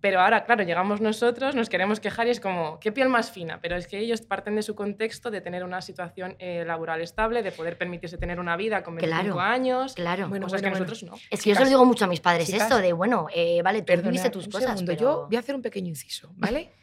Pero 0.00 0.20
ahora, 0.20 0.44
claro, 0.44 0.62
llegamos 0.62 1.00
nosotros, 1.00 1.54
nos 1.54 1.68
queremos 1.70 2.00
quejar 2.00 2.26
y 2.26 2.30
es 2.30 2.38
como, 2.38 2.78
qué 2.80 2.92
piel 2.92 3.08
más 3.08 3.30
fina. 3.30 3.60
Pero 3.62 3.76
es 3.76 3.86
que 3.86 3.98
ellos 3.98 4.20
parten 4.20 4.54
de 4.54 4.62
su 4.62 4.74
contexto 4.74 5.30
de 5.30 5.40
tener 5.40 5.64
una 5.64 5.80
situación 5.80 6.36
eh, 6.38 6.64
laboral 6.66 7.00
estable, 7.00 7.42
de 7.42 7.50
poder 7.50 7.78
permitirse 7.78 8.18
tener 8.18 8.38
una 8.38 8.56
vida 8.56 8.82
con 8.82 8.94
25 8.96 9.22
Claro, 9.24 9.40
años, 9.40 9.94
Claro. 9.94 10.28
Bueno, 10.28 10.46
cosas 10.46 10.60
bueno, 10.60 10.74
que 10.74 10.78
bueno. 10.80 10.92
nosotros 10.92 11.10
no. 11.10 11.16
es 11.30 11.42
que 11.42 11.48
yo 11.50 11.54
se 11.54 11.60
lo 11.60 11.66
chicas, 11.66 11.68
digo 11.70 11.84
mucho 11.86 12.04
a 12.04 12.08
mis 12.08 12.20
padres 12.20 12.46
chicas, 12.46 12.62
esto 12.62 12.78
de, 12.78 12.92
bueno, 12.92 13.26
eh, 13.34 13.62
vale, 13.62 13.80
tú 13.80 13.86
Perdona, 13.86 14.10
viviste 14.10 14.30
tus 14.30 14.46
un 14.46 14.52
cosas, 14.52 14.70
segundo, 14.70 14.92
pero... 14.92 15.00
Yo 15.00 15.26
voy 15.28 15.36
a 15.36 15.40
hacer 15.40 15.54
un 15.54 15.62
pequeño 15.62 15.88
inciso, 15.88 16.32
¿vale? 16.36 16.70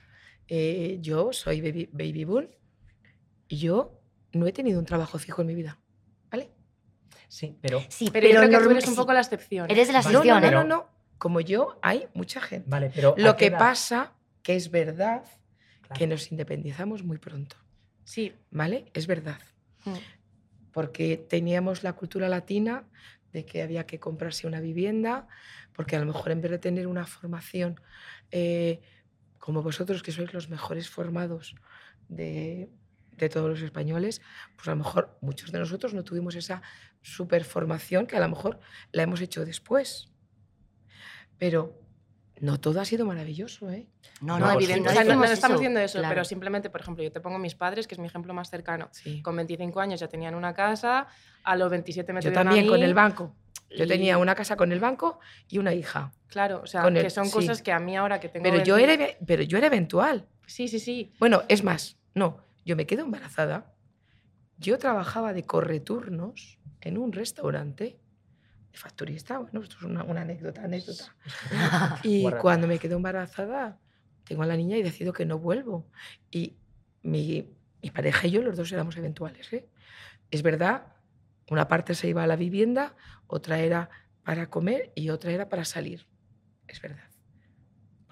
Eh, 0.50 0.98
yo 1.00 1.32
soy 1.32 1.62
baby, 1.62 1.90
baby 1.94 2.26
boom 2.26 2.50
y 3.48 3.58
yo 3.60 4.02
no 4.34 4.46
he 4.46 4.52
tenido 4.52 4.78
un 4.78 4.86
trabajo 4.86 5.18
fijo 5.18 5.42
en 5.42 5.48
mi 5.48 5.56
vida, 5.56 5.80
¿vale? 6.30 6.52
Sí, 7.30 7.58
pero 7.62 7.82
Sí, 7.88 8.10
Pero, 8.12 8.28
yo 8.28 8.36
creo 8.42 8.50
que 8.60 8.66
tú 8.66 8.72
eres 8.72 8.84
un 8.88 8.92
sí, 8.94 8.98
poco 8.98 9.14
la 9.14 9.22
excepción. 9.22 9.72
Eres 9.72 9.88
de 9.88 9.94
la 9.94 10.00
excepción, 10.00 10.28
no, 10.28 10.38
¿eh? 10.38 10.42
no, 10.42 10.48
Pero- 10.48 10.64
no, 10.66 10.76
no. 10.76 10.90
Como 11.24 11.40
yo, 11.40 11.80
hay 11.82 12.08
mucha 12.14 12.42
gente. 12.42 12.70
vale, 12.70 12.92
pero 12.94 13.16
¿a 13.18 13.22
Lo 13.22 13.38
que 13.38 13.46
edad? 13.48 13.58
pasa 13.60 14.12
que 14.42 14.58
es 14.58 14.70
verdad 14.70 15.24
Claro. 15.84 15.96
que 15.98 16.06
nos 16.06 16.30
independizamos 16.34 17.02
muy 17.04 17.18
pronto, 17.18 17.56
Sí. 18.04 18.34
¿vale? 18.52 18.92
Es 18.94 19.08
verdad. 19.08 19.40
Mm. 19.86 19.94
Porque 20.74 21.16
teníamos 21.16 21.82
la 21.84 21.94
cultura 21.94 22.28
latina 22.28 22.84
de 23.32 23.46
que 23.46 23.62
había 23.62 23.86
que 23.86 24.02
comprarse 24.02 24.48
una 24.48 24.60
vivienda, 24.60 25.30
porque 25.72 25.96
a 25.96 26.00
lo 26.00 26.06
mejor 26.08 26.32
en 26.34 26.42
vez 26.42 26.52
de 26.52 26.60
tener 26.60 26.88
una 26.88 27.06
formación 27.06 27.80
eh, 28.32 28.82
como 29.38 29.64
vosotros, 29.64 30.04
que 30.04 30.12
sois 30.12 30.34
los 30.34 30.50
mejores 30.50 30.90
formados 30.90 31.56
de, 32.10 32.70
de 33.16 33.30
todos 33.30 33.50
los 33.50 33.62
españoles, 33.62 34.22
pues 34.58 34.68
a 34.68 34.72
lo 34.72 34.78
mejor 34.84 35.18
muchos 35.22 35.54
de 35.54 35.60
nosotros 35.60 35.94
no 35.94 36.04
tuvimos 36.04 36.36
esa 36.36 36.62
super 37.02 37.46
formación 37.46 38.08
que 38.08 38.18
a 38.18 38.20
lo 38.20 38.28
mejor 38.28 38.60
la 38.92 39.04
hemos 39.04 39.22
hecho 39.22 39.46
después. 39.46 40.10
Pero 41.44 41.78
no 42.40 42.60
todo 42.60 42.80
ha 42.80 42.86
sido 42.86 43.06
maravilloso, 43.06 43.70
¿eh? 43.70 43.88
No, 44.22 44.40
No, 44.40 44.46
no, 44.48 44.54
por 44.54 44.64
evidente, 44.64 44.90
O 44.90 44.92
sea, 44.94 45.04
no, 45.04 45.24
estamos 45.26 45.60
diciendo 45.60 45.80
eso, 45.82 46.00
claro. 46.00 46.14
pero 46.14 46.24
simplemente, 46.26 46.70
por 46.70 46.80
ejemplo, 46.80 47.04
yo 47.04 47.12
te 47.12 47.20
pongo 47.20 47.38
mis 47.38 47.54
padres, 47.56 47.86
que 47.86 47.96
es 47.96 48.00
mi 48.00 48.08
ejemplo 48.08 48.34
más 48.34 48.50
cercano. 48.50 48.88
Sí. 48.92 49.22
Con 49.22 49.36
25 49.36 49.80
años 49.82 50.00
ya 50.00 50.08
tenían 50.08 50.36
una 50.36 50.54
casa, 50.54 51.08
a 51.44 51.56
los 51.58 51.70
27 51.70 52.14
me 52.14 52.22
Yo 52.22 52.30
tuvieron 52.30 52.48
a 52.48 52.52
también 52.52 52.68
con 52.68 52.80
mí, 52.80 52.86
el 52.86 52.94
banco. 52.94 53.36
Yo 53.76 53.84
y- 53.84 53.88
tenía 53.88 54.18
una 54.18 54.36
casa 54.36 54.56
con 54.56 54.72
el 54.72 54.80
banco 54.80 55.20
y 55.50 55.58
una 55.58 55.74
hija. 55.74 56.14
Claro, 56.28 56.62
o 56.64 56.68
sea, 56.68 56.82
con 56.84 56.96
el- 56.96 57.04
que 57.04 57.10
son 57.10 57.26
sí. 57.26 57.34
cosas 57.34 57.62
que 57.62 57.72
a 57.74 57.80
mí 57.80 57.98
ahora 57.98 58.20
que 58.22 58.30
tengo... 58.30 58.44
Pero 58.44 58.64
yo, 58.64 58.76
20 58.76 58.94
era, 58.94 59.08
pero 59.26 59.44
yo 59.44 59.58
era 59.58 59.68
eventual. 59.68 60.28
Sí, 60.48 60.68
sí, 60.68 60.80
sí. 60.80 61.12
Bueno, 61.20 61.44
es 61.50 61.64
más, 61.64 61.98
no, 62.14 62.38
yo 62.66 62.76
me 62.76 62.86
quedo 62.86 63.02
embarazada. 63.04 63.74
Yo 64.58 64.78
trabajaba 64.78 65.34
de 65.34 65.44
correturnos 65.44 66.60
en 66.82 66.98
un 66.98 67.12
restaurante 67.12 68.00
de 68.74 68.78
facturista. 68.80 69.38
Bueno, 69.38 69.62
esto 69.62 69.78
es 69.78 69.84
una, 69.84 70.04
una 70.04 70.22
anécdota, 70.22 70.64
anécdota. 70.64 71.16
Y 72.04 72.30
cuando 72.42 72.68
me 72.68 72.80
quedo 72.80 72.98
embarazada, 72.98 73.80
tengo 74.26 74.44
a 74.44 74.48
la 74.48 74.58
niña 74.58 74.78
y 74.78 74.84
decido 74.84 75.14
que 75.14 75.26
no 75.26 75.40
vuelvo. 75.40 75.86
Y 76.32 76.58
mi, 77.04 77.54
mi 77.82 77.92
pareja 77.92 78.28
y 78.28 78.32
yo, 78.32 78.42
los 78.42 78.58
dos 78.58 78.72
éramos 78.72 78.98
eventuales. 78.98 79.54
¿eh? 79.54 79.70
Es 80.32 80.42
verdad, 80.42 80.88
una 81.50 81.68
parte 81.68 81.94
se 81.96 82.10
iba 82.10 82.24
a 82.24 82.28
la 82.28 82.36
vivienda, 82.36 82.96
otra 83.28 83.60
era 83.60 83.90
para 84.24 84.50
comer 84.50 84.92
y 84.96 85.10
otra 85.10 85.32
era 85.32 85.50
para 85.50 85.66
salir. 85.66 86.08
Es 86.68 86.82
verdad. 86.82 87.13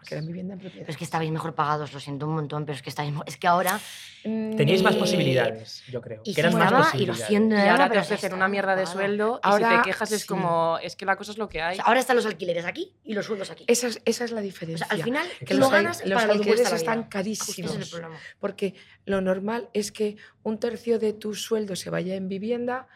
Porque 0.02 0.16
era 0.16 0.26
vivienda 0.26 0.54
en 0.56 0.60
propiedad. 0.60 0.86
Pero 0.86 0.92
es 0.92 0.98
que 0.98 1.04
estabais 1.04 1.30
mejor 1.30 1.54
pagados, 1.54 1.94
lo 1.94 2.00
siento 2.00 2.26
un 2.28 2.34
montón, 2.34 2.66
pero 2.66 2.76
es 2.76 2.82
que 2.82 2.90
estáis... 2.90 3.14
Es 3.28 3.38
que 3.38 3.46
ahora... 3.48 3.80
Teníais 4.24 4.82
más 4.84 4.96
posibilidades, 4.96 5.84
yo 5.92 6.02
creo. 6.02 6.22
Y 6.26 6.34
que 6.34 6.42
eran 6.42 6.54
más 6.56 6.94
y 6.96 7.06
lo 7.06 7.14
siento, 7.16 7.56
Y 7.56 7.60
de 7.60 7.70
ahora 7.70 7.86
te 7.86 7.90
pero 7.92 8.02
ofrecen 8.02 8.34
una 8.34 8.48
mierda 8.48 8.76
de 8.76 8.86
sueldo 8.88 9.40
y 9.44 9.48
Ahora, 9.48 9.70
si 9.70 9.78
te 9.78 9.82
quejas 9.90 10.12
es 10.12 10.26
como, 10.26 10.78
es 10.82 10.96
que 10.96 11.06
la 11.06 11.16
cosa 11.16 11.32
es 11.32 11.38
lo 11.38 11.48
que 11.50 11.62
O 11.62 11.66
hay. 11.66 11.76
sea, 11.76 11.86
ahora 11.86 12.00
están 12.00 12.16
los 12.16 12.26
alquileres 12.26 12.66
aquí 12.66 12.94
y 13.04 13.14
los 13.14 13.26
sueldos 13.28 13.50
aquí. 13.52 13.64
Esa 13.68 13.88
es, 13.88 14.02
esa 14.06 14.26
es 14.26 14.32
la 14.32 14.42
O 14.42 14.44
diferencia. 14.44 14.86
sea, 14.88 14.96
al 14.96 15.04
final, 15.04 15.28
Que 15.46 15.54
al- 15.54 15.60
ganas 15.60 16.04
los 16.06 16.14
para 16.16 16.28
lo 16.28 16.34
alquileres 16.34 16.70
la 16.70 16.76
están 16.78 17.04
carísimos. 17.04 17.76
Es. 17.76 18.02
Porque 18.40 18.76
lo 19.06 19.22
normal 19.22 19.70
es 19.74 19.92
que 19.92 20.18
un 20.44 20.60
tercio 20.60 20.98
de 21.00 21.14
tu 21.14 21.34
sueldo 21.36 21.76
se 21.76 21.90
vaya 21.90 22.16
en 22.16 22.28
vivienda, 22.28 22.88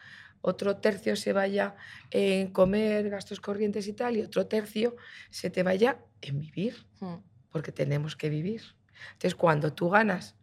otro 0.46 0.76
tercio 0.76 1.16
se 1.16 1.32
vaya 1.32 1.74
en 2.10 2.52
comer, 2.52 3.10
gastos 3.10 3.40
corrientes 3.40 3.88
y 3.88 3.92
tal, 3.92 4.16
y 4.16 4.22
otro 4.22 4.46
tercio 4.46 4.96
se 5.30 5.50
te 5.50 5.62
vaya 5.62 5.98
en 6.22 6.38
vivir, 6.38 6.86
Mm. 7.00 7.16
porque 7.50 7.72
tenemos 7.72 8.14
que 8.16 8.28
vivir. 8.30 8.62
Entonces, 9.12 9.34
cuando 9.34 9.72
tú 9.72 9.90
ganas 9.90 10.36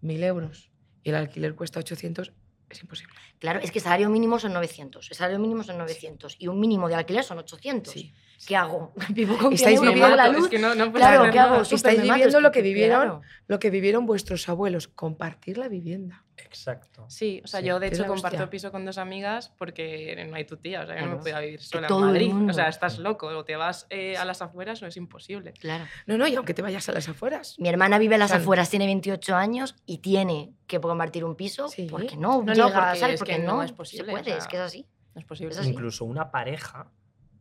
mil 0.00 0.22
euros 0.22 0.70
y 1.02 1.10
el 1.10 1.16
alquiler 1.16 1.54
cuesta 1.56 1.80
800, 1.80 2.32
es 2.70 2.80
imposible. 2.82 3.14
Claro, 3.38 3.58
es 3.60 3.70
que 3.72 3.80
salario 3.80 4.08
mínimo 4.10 4.38
son 4.38 4.52
900. 4.52 5.10
El 5.10 5.16
salario 5.16 5.38
mínimo 5.40 5.62
son 5.64 5.78
900. 5.78 6.36
Y 6.38 6.46
un 6.48 6.60
mínimo 6.60 6.88
de 6.88 6.94
alquiler 6.94 7.24
son 7.24 7.38
800. 7.38 7.92
Sí. 7.92 8.12
¿Qué 8.46 8.56
hago? 8.56 8.92
Vivo 9.10 9.36
con 9.36 9.56
100 9.56 9.70
Estáis 9.70 9.80
viviendo 9.80 10.16
la 10.16 10.26
Es 10.28 10.32
luz. 10.32 10.48
que 10.48 10.58
no, 10.58 10.74
no 10.74 10.92
Claro, 10.92 11.30
¿qué 11.32 11.38
hago? 11.38 11.62
Estáis 11.62 12.00
viviendo 12.02 12.36
es 12.38 12.42
lo 12.42 12.52
que 12.52 12.62
vivieron, 12.62 13.00
claro. 13.02 13.20
lo 13.48 13.58
que 13.58 13.70
vivieron 13.70 14.06
vuestros 14.06 14.48
abuelos, 14.48 14.86
compartir 14.88 15.58
la 15.58 15.68
vivienda. 15.68 16.24
Exacto. 16.36 17.04
Sí, 17.08 17.40
o 17.44 17.48
sea, 17.48 17.60
Sí, 17.60 17.66
yo 17.66 17.80
de 17.80 17.88
es 17.88 17.94
hecho 17.94 18.06
comparto 18.06 18.36
hostia. 18.36 18.48
piso 18.50 18.70
con 18.70 18.84
dos 18.84 18.96
amigas 18.96 19.52
porque 19.58 20.24
no 20.30 20.36
hay 20.36 20.44
tu 20.44 20.56
tía, 20.56 20.82
o 20.82 20.86
sea, 20.86 20.98
yo 21.00 21.06
no 21.06 21.12
me 21.12 21.18
podía 21.18 21.40
vivir 21.40 21.60
sola 21.60 21.88
todo 21.88 21.98
en 22.00 22.06
Madrid. 22.06 22.28
mundo. 22.32 22.52
O 22.52 22.54
sea, 22.54 22.68
estás 22.68 22.98
loco, 23.00 23.26
o 23.26 23.44
te 23.44 23.56
vas 23.56 23.86
eh, 23.90 24.16
a 24.16 24.24
las 24.24 24.40
afueras 24.40 24.80
o 24.82 24.86
es 24.86 24.96
imposible. 24.96 25.52
Claro. 25.54 25.84
No, 26.06 26.16
no, 26.16 26.28
y 26.28 26.36
aunque 26.36 26.54
te 26.54 26.62
vayas 26.62 26.88
a 26.88 26.92
las 26.92 27.08
afueras. 27.08 27.56
Mi 27.58 27.68
hermana 27.68 27.98
vive 27.98 28.14
a 28.14 28.18
las 28.18 28.30
Claro. 28.30 28.42
afueras, 28.42 28.70
tiene 28.70 28.86
28 28.86 29.34
años 29.34 29.74
y 29.84 29.98
tiene 29.98 30.52
que 30.68 30.80
compartir 30.80 31.24
un 31.24 31.34
piso 31.34 31.68
Sí. 31.68 31.88
porque 31.90 32.16
no, 32.16 32.38
No, 32.42 32.44
no, 32.44 32.52
llega, 32.54 32.66
porque 32.84 32.98
¿sabes? 33.00 33.14
es 33.14 33.18
porque 33.20 33.32
que 33.36 33.38
no, 33.40 33.56
no 33.56 33.62
es 33.64 33.70
se 33.70 33.76
posible, 33.76 34.12
puede, 34.12 34.32
o 34.32 34.36
es 34.36 34.42
sea, 34.44 34.48
que 34.50 34.56
es 34.58 34.62
así. 34.62 34.86
No 35.14 35.20
es 35.20 35.26
posible. 35.26 35.52
Es 35.52 35.58
así. 35.58 35.70
Incluso 35.70 36.04
una 36.04 36.30
pareja 36.30 36.88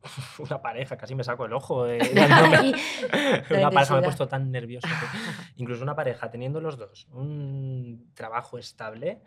una 0.39 0.62
pareja, 0.62 0.97
casi 0.97 1.15
me 1.15 1.23
saco 1.23 1.45
el 1.45 1.53
ojo. 1.53 1.88
eh, 1.88 1.99
una 3.49 3.71
pareja 3.71 3.93
me 3.93 3.99
ha 3.99 4.03
puesto 4.03 4.27
tan 4.27 4.51
nervioso. 4.51 4.88
que- 4.88 5.51
incluso 5.62 5.83
una 5.83 5.95
pareja, 5.95 6.29
teniendo 6.29 6.62
los 6.62 6.77
dos 6.77 7.07
un 7.12 8.12
trabajo 8.13 8.57
estable, 8.57 9.21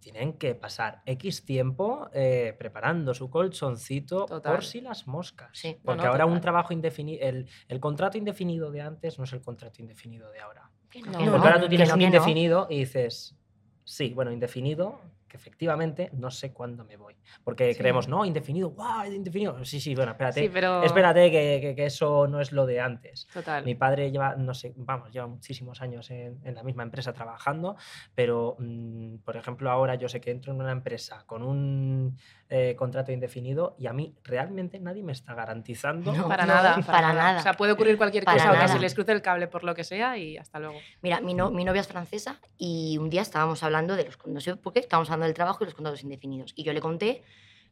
tienen 0.00 0.32
que 0.32 0.54
pasar 0.56 1.00
X 1.06 1.44
tiempo 1.44 2.10
eh, 2.12 2.56
preparando 2.58 3.14
su 3.14 3.30
colchoncito 3.30 4.26
Total. 4.26 4.52
por 4.54 4.64
si 4.64 4.80
las 4.80 5.06
moscas. 5.06 5.50
Sí. 5.52 5.78
Porque 5.84 6.02
no, 6.02 6.08
ahora 6.10 6.26
un 6.26 6.40
trabajo 6.40 6.72
indefinido, 6.72 7.24
el, 7.24 7.48
el 7.68 7.78
contrato 7.80 8.18
indefinido 8.18 8.72
de 8.72 8.80
antes 8.82 9.18
no 9.18 9.24
es 9.24 9.32
el 9.32 9.40
contrato 9.42 9.80
indefinido 9.80 10.30
de 10.32 10.40
ahora. 10.40 10.70
No, 11.06 11.12
Porque 11.12 11.24
ahora 11.28 11.60
tú 11.60 11.68
tienes 11.68 11.92
un 11.92 12.02
indefinido 12.02 12.66
y 12.68 12.80
dices, 12.80 13.36
sí, 13.84 14.12
bueno, 14.12 14.32
indefinido, 14.32 15.00
que 15.32 15.38
efectivamente 15.38 16.10
no 16.12 16.30
sé 16.30 16.52
cuándo 16.52 16.84
me 16.84 16.98
voy. 16.98 17.16
Porque 17.42 17.72
Sí. 17.72 17.78
creemos, 17.78 18.06
no, 18.06 18.22
indefinido, 18.26 18.68
guau, 18.68 19.10
indefinido. 19.10 19.64
Sí, 19.64 19.80
sí, 19.80 19.94
bueno, 19.94 20.12
espérate. 20.12 20.40
Sí, 20.42 20.50
pero... 20.52 20.82
Espérate, 20.82 21.30
que, 21.30 21.58
que- 21.62 21.74
que 21.74 21.86
eso 21.86 22.26
no 22.28 22.38
es 22.40 22.52
lo 22.52 22.66
de 22.66 22.80
antes. 22.80 23.26
Total. 23.32 23.64
Mi 23.64 23.74
padre 23.74 24.10
lleva, 24.10 24.36
no 24.36 24.52
sé, 24.52 24.74
vamos, 24.76 25.10
lleva 25.10 25.26
muchísimos 25.26 25.80
años 25.80 26.10
en, 26.10 26.38
en 26.44 26.54
la 26.54 26.62
misma 26.62 26.82
empresa 26.82 27.14
trabajando, 27.14 27.76
pero, 28.14 28.56
mm, 28.58 29.16
por 29.24 29.36
ejemplo, 29.38 29.70
ahora 29.70 29.94
yo 29.94 30.08
sé 30.10 30.20
que 30.20 30.30
entro 30.32 30.52
en 30.52 30.60
una 30.60 30.72
empresa 30.72 31.24
con 31.24 31.42
un 31.42 32.18
eh, 32.50 32.74
contrato 32.76 33.10
indefinido 33.12 33.74
y 33.78 33.86
a 33.86 33.94
mí 33.94 34.14
realmente 34.24 34.78
nadie 34.78 35.02
me 35.02 35.12
está 35.12 35.32
garantizando. 35.34 36.12
No, 36.12 36.28
Para 36.28 36.44
no, 36.44 36.52
nada, 36.54 36.74
para 36.74 36.86
para, 36.86 37.00
nada. 37.08 37.14
nada. 37.14 37.38
O 37.40 37.42
sea, 37.42 37.54
puede 37.54 37.72
ocurrir 37.72 37.96
cualquier 37.96 38.24
Para 38.24 38.36
cosa 38.36 38.50
o 38.50 38.52
que 38.52 38.58
nada. 38.58 38.68
se 38.74 38.78
les 38.78 38.92
cruce 38.94 39.12
el 39.12 39.22
cable 39.22 39.46
por 39.48 39.64
lo 39.64 39.74
que 39.74 39.84
sea 39.84 40.18
y 40.18 40.36
hasta 40.36 40.58
luego. 40.58 40.78
Mira, 41.00 41.22
mi, 41.22 41.32
no- 41.32 41.50
mi 41.50 41.64
novia 41.64 41.80
es 41.80 41.88
francesa 41.88 42.40
y 42.58 42.98
un 42.98 43.08
día 43.08 43.22
estábamos 43.22 43.62
hablando 43.62 43.96
de 43.96 44.04
los, 44.04 44.18
no 44.26 44.40
sé 44.40 44.56
por 44.56 44.74
qué, 44.74 44.80
estábamos 44.80 45.10
hablando 45.10 45.21
del 45.24 45.34
trabajo 45.34 45.64
y 45.64 45.66
los 45.66 45.74
contratos 45.74 46.02
indefinidos. 46.02 46.52
Y 46.56 46.62
yo 46.64 46.72
le 46.72 46.80
conté 46.80 47.22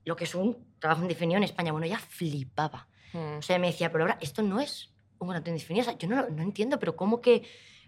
lo 0.04 0.16
que 0.16 0.24
es 0.24 0.34
un 0.34 0.74
trabajo 0.78 1.02
indefinido 1.02 1.38
en 1.38 1.44
España. 1.44 1.72
Bueno, 1.72 1.86
ella 1.86 1.98
flipaba. 1.98 2.88
Mm. 3.12 3.38
O 3.38 3.42
sea, 3.42 3.58
me 3.58 3.66
decía, 3.68 3.90
pero 3.92 4.04
ahora 4.04 4.18
esto 4.20 4.42
no 4.42 4.60
es 4.60 4.92
un 5.18 5.26
contrato 5.28 5.50
indefinido. 5.50 5.82
O 5.82 5.84
sea, 5.90 5.98
yo 5.98 6.08
no, 6.08 6.28
no 6.28 6.42
entiendo, 6.42 6.78
pero 6.78 6.96
¿cómo 6.96 7.20
que 7.20 7.42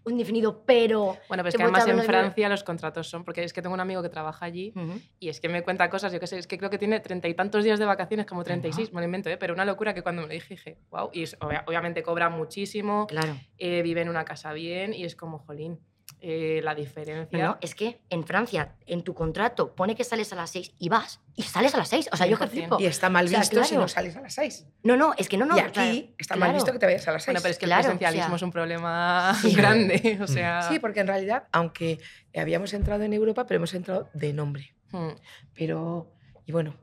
un 0.05 0.15
indefinido, 0.15 0.65
pero... 0.67 1.17
Bueno, 1.29 1.45
pero 1.45 1.49
es 1.51 1.55
que 1.55 1.63
además 1.63 1.87
en 1.87 2.03
Francia 2.03 2.49
los 2.49 2.65
contratos 2.65 3.09
son, 3.09 3.23
porque 3.25 3.45
es 3.45 3.53
que 3.53 3.63
tengo 3.63 3.73
un 3.73 3.79
amigo 3.79 4.03
que 4.03 4.09
trabaja 4.09 4.45
allí 4.45 4.73
Ujú. 4.75 5.01
y 5.21 5.29
es 5.29 5.41
que 5.41 5.49
me 5.49 5.63
cuenta 5.63 5.89
cosas, 5.89 6.13
yo 6.13 6.19
qué 6.19 6.27
sé, 6.27 6.39
es 6.39 6.49
que 6.49 6.59
creo 6.59 6.71
que 6.71 6.79
tiene 6.79 6.99
treinta 6.99 7.29
y 7.29 7.35
tantos 7.35 7.63
días 7.63 7.79
de 7.79 7.85
vacaciones, 7.85 8.27
como 8.27 8.43
36, 8.43 8.93
me 8.93 9.01
lo 9.01 9.05
invento, 9.05 9.31
¿eh? 9.31 9.37
pero 9.37 9.55
una 9.55 9.65
locura 9.65 9.95
que 9.95 10.03
cuando 10.03 10.23
me 10.23 10.27
lo 10.27 10.35
dije 10.35 10.55
dije, 10.55 10.79
wow, 10.91 11.11
y 11.13 11.23
es- 11.23 11.37
obvia- 11.41 11.63
obviamente 11.69 12.03
cobra 12.03 12.29
muchísimo, 12.31 13.07
Claro. 13.07 13.39
eh, 13.59 13.81
vive 13.83 14.01
en 14.01 14.09
una 14.09 14.25
casa 14.25 14.53
bien 14.53 14.93
y 14.93 15.05
es 15.05 15.15
como, 15.15 15.39
jolín, 15.39 15.79
eh, 16.25 16.61
la 16.63 16.73
No, 16.73 16.79
diferencia... 16.81 17.39
no, 17.47 17.59
es 17.61 17.75
que 17.75 18.01
en 18.09 18.25
Francia, 18.25 18.77
en 18.87 19.03
tu 19.03 19.13
contrato, 19.13 19.75
pone 19.75 19.97
que 19.97 20.05
sales 20.05 20.33
a 20.33 20.37
las 20.37 20.51
6 20.51 20.75
y 20.79 20.89
vas 20.89 21.21
y 21.35 21.43
sales 21.43 21.75
a 21.75 21.79
las 21.79 21.89
6. 21.89 22.11
O 22.13 22.17
sea, 22.17 22.27
yo 22.29 22.39
que 22.39 22.45
100%. 22.45 22.49
flipo. 22.51 22.77
Y 22.81 22.87
está 22.87 23.11
mal 23.11 23.27
O 23.27 23.29
sea, 23.29 23.41
visto 23.41 23.63
si 23.65 23.71
claro. 23.71 23.83
no 23.83 23.89
sales 23.89 24.15
a 24.17 24.21
las 24.21 24.33
6. 24.35 24.67
No, 24.85 24.97
no, 24.97 25.15
es 25.19 25.29
que 25.29 25.37
no, 25.37 25.45
no. 25.47 25.57
y 25.57 25.61
o 25.61 25.65
aquí 25.65 26.15
está 26.19 26.37
mal 26.37 26.51
claro. 26.51 26.55
visto 26.55 26.73
que 26.73 26.79
te 26.79 26.87
vayas 26.87 27.09
a 27.09 27.13
las 27.13 27.25
6. 27.25 27.27
Bueno, 27.35 27.41
pero 27.43 27.51
es 27.53 27.59
que 27.59 27.67
Claro, 27.67 27.89
o 27.89 27.91
el 27.91 27.99
presencialismo 27.99 28.29
sea- 28.29 28.37
es 28.37 28.43
un 28.43 28.53
problema 28.53 29.35
Sí. 29.43 29.53
grande, 29.55 30.19
o 30.23 30.27
sea... 30.29 30.63
Sí, 30.63 30.79
porque 30.79 31.01
en 31.01 31.09
realidad, 31.09 31.49
aunque 31.51 31.99
habíamos 32.37 32.73
entrado 32.73 33.03
en 33.03 33.13
Europa, 33.13 33.45
pero 33.47 33.57
hemos 33.57 33.75
entrado 33.75 34.09
de 34.15 34.33
nombre. 34.33 34.75
mm, 34.93 35.09
Pero, 35.55 36.13
y 36.47 36.53
bueno, 36.53 36.77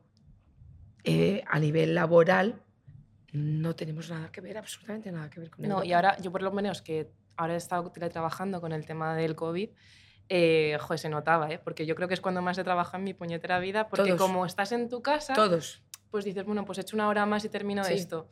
eh, 1.04 1.44
a 1.48 1.60
nivel 1.60 1.96
laboral 1.96 2.62
no 3.32 3.76
tenemos 3.76 4.10
nada 4.10 4.32
que 4.32 4.42
ver, 4.42 4.58
absolutamente 4.58 5.12
nada 5.12 5.30
que 5.30 5.40
ver 5.40 5.50
con 5.50 5.62
No, 5.62 5.68
Europa. 5.76 5.86
y 5.86 5.94
ahora 5.94 6.18
yo 6.20 6.32
por 6.32 6.42
lo 6.42 6.52
menos 6.52 6.82
que 6.82 7.12
ahora 7.40 7.54
he 7.54 7.58
estado 7.58 7.90
teletrabajando 7.92 8.60
con 8.60 8.74
el 8.74 8.86
tema 8.86 9.16
del 9.16 9.36
COVID, 9.36 9.70
eh, 10.28 10.78
joder, 10.82 11.00
se 11.00 11.10
notaba, 11.10 11.50
¿eh? 11.50 11.58
porque 11.58 11.86
yo 11.86 11.96
creo 11.96 12.08
que 12.08 12.14
es 12.14 12.22
cuando 12.22 12.42
más 12.42 12.58
he 12.58 12.64
trabajado 12.64 12.98
en 12.98 13.06
mi 13.06 13.14
puñetera 13.14 13.60
vida, 13.60 13.88
porque 13.88 14.10
Todos. 14.12 14.22
como 14.22 14.46
estás 14.46 14.72
en 14.74 14.90
tu 14.90 15.02
casa, 15.02 15.34
Todos. 15.34 15.82
pues 16.12 16.26
dices, 16.26 16.44
bueno, 16.46 16.66
pues 16.66 16.78
he 16.78 16.82
hecho 16.82 16.96
una 16.98 17.08
hora 17.08 17.26
más 17.26 17.46
y 17.46 17.50
termino 17.50 17.84
Sí. 17.86 17.94
esto. 17.94 18.30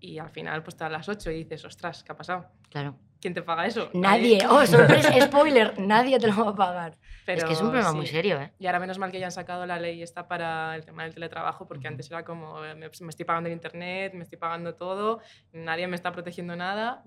Y 0.00 0.18
al 0.18 0.28
final, 0.28 0.62
pues 0.62 0.76
te 0.76 0.84
a 0.84 0.88
las 0.90 1.08
8 1.08 1.30
y 1.30 1.44
dices, 1.44 1.64
ostras, 1.64 2.02
¿qué 2.04 2.12
ha 2.12 2.16
pasado? 2.16 2.50
Claro. 2.68 2.98
¿Quién 3.20 3.32
te 3.32 3.40
paga 3.42 3.64
eso? 3.66 3.88
Nadie. 3.94 4.38
Oh, 4.50 4.66
sorpresa, 4.66 5.10
spoiler. 5.22 5.78
Nadie 5.80 6.18
te 6.18 6.26
lo 6.26 6.44
va 6.44 6.50
a 6.50 6.54
pagar. 6.54 6.98
Pero 7.24 7.38
es 7.38 7.44
que 7.44 7.52
es 7.54 7.60
un 7.62 7.68
problema 7.70 7.92
muy 7.94 8.06
sí. 8.06 8.12
serio, 8.12 8.38
¿eh? 8.40 8.52
Y 8.58 8.66
ahora 8.66 8.78
menos 8.80 8.98
mal 8.98 9.10
que 9.10 9.18
ya 9.18 9.26
han 9.26 9.32
sacado 9.32 9.64
la 9.64 9.78
ley 9.80 10.02
esta 10.02 10.28
para 10.28 10.76
el 10.76 10.84
tema 10.84 11.04
del 11.04 11.14
teletrabajo, 11.14 11.66
porque 11.66 11.86
Ujú. 11.86 11.94
antes 11.94 12.10
era 12.10 12.24
como, 12.24 12.62
eh, 12.64 12.74
me, 12.74 12.90
me 13.00 13.08
estoy 13.08 13.24
pagando 13.24 13.48
el 13.48 13.54
internet, 13.54 14.12
me 14.14 14.24
estoy 14.24 14.38
pagando 14.38 14.74
todo, 14.74 15.20
nadie 15.52 15.86
me 15.88 15.96
está 15.96 16.12
protegiendo 16.12 16.54
nada. 16.56 17.02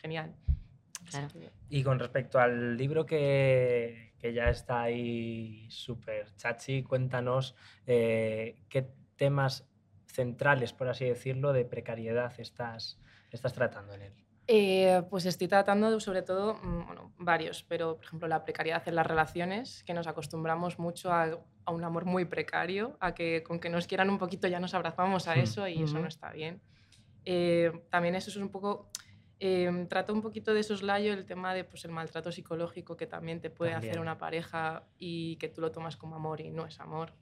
Mm, 0.00 0.02
genial. 0.02 0.34
Claro. 1.10 1.28
Y 1.68 1.82
con 1.82 1.98
respecto 1.98 2.38
al 2.38 2.76
libro 2.76 3.04
que, 3.06 4.12
que 4.18 4.32
ya 4.32 4.50
está 4.50 4.82
ahí 4.82 5.66
súper 5.70 6.34
chachi, 6.36 6.82
cuéntanos 6.82 7.54
eh, 7.86 8.56
qué 8.68 8.86
temas 9.16 9.66
centrales, 10.06 10.72
por 10.72 10.88
así 10.88 11.04
decirlo, 11.06 11.52
de 11.52 11.64
precariedad 11.64 12.32
estás, 12.38 12.98
estás 13.30 13.52
tratando 13.52 13.94
en 13.94 14.02
él. 14.02 14.12
Eh, 14.46 15.02
pues 15.08 15.26
estoy 15.26 15.46
tratando 15.48 15.90
de, 15.90 16.00
sobre 16.00 16.22
todo, 16.22 16.54
mm, 16.54 16.86
bueno, 16.86 17.12
varios, 17.18 17.62
pero 17.62 17.96
por 17.96 18.04
ejemplo 18.04 18.28
la 18.28 18.44
precariedad 18.44 18.82
en 18.88 18.96
las 18.96 19.06
relaciones, 19.06 19.84
que 19.84 19.94
nos 19.94 20.06
acostumbramos 20.08 20.78
mucho 20.78 21.12
a, 21.12 21.38
a 21.64 21.70
un 21.70 21.84
amor 21.84 22.04
muy 22.04 22.24
precario, 22.24 22.96
a 23.00 23.14
que 23.14 23.42
con 23.44 23.60
que 23.60 23.68
nos 23.70 23.86
quieran 23.86 24.10
un 24.10 24.18
poquito 24.18 24.48
ya 24.48 24.58
nos 24.60 24.74
abrazamos 24.74 25.28
a 25.28 25.36
Hmm. 25.36 25.40
eso 25.40 25.68
y 25.68 25.82
eso 25.82 25.94
Ujú. 25.94 26.02
no 26.02 26.08
está 26.08 26.32
bien. 26.32 26.60
Eh, 27.24 27.70
también 27.90 28.16
eso 28.16 28.30
es 28.30 28.36
un 28.36 28.48
poco, 28.50 28.90
eh, 29.40 29.68
un 29.68 30.22
poquito 30.22 30.52
de 30.52 30.62
soslayo 30.62 31.14
el 31.14 31.24
tema 31.24 31.54
de 31.54 31.64
pues, 31.64 31.84
el 31.86 31.90
maltrato 31.90 32.30
psicológico 32.30 32.96
que 32.96 33.06
también 33.06 33.40
te 33.40 33.48
puede 33.48 33.72
hacer 33.72 33.98
una 33.98 34.18
pareja 34.18 34.84
y 34.98 35.36
que 35.36 35.48
tú 35.48 35.62
lo 35.62 35.72
tomas 35.72 35.96
como 35.96 36.14
amor 36.14 36.42
y 36.42 36.50
no 36.50 36.66
es 36.66 36.78
amor, 36.78 37.12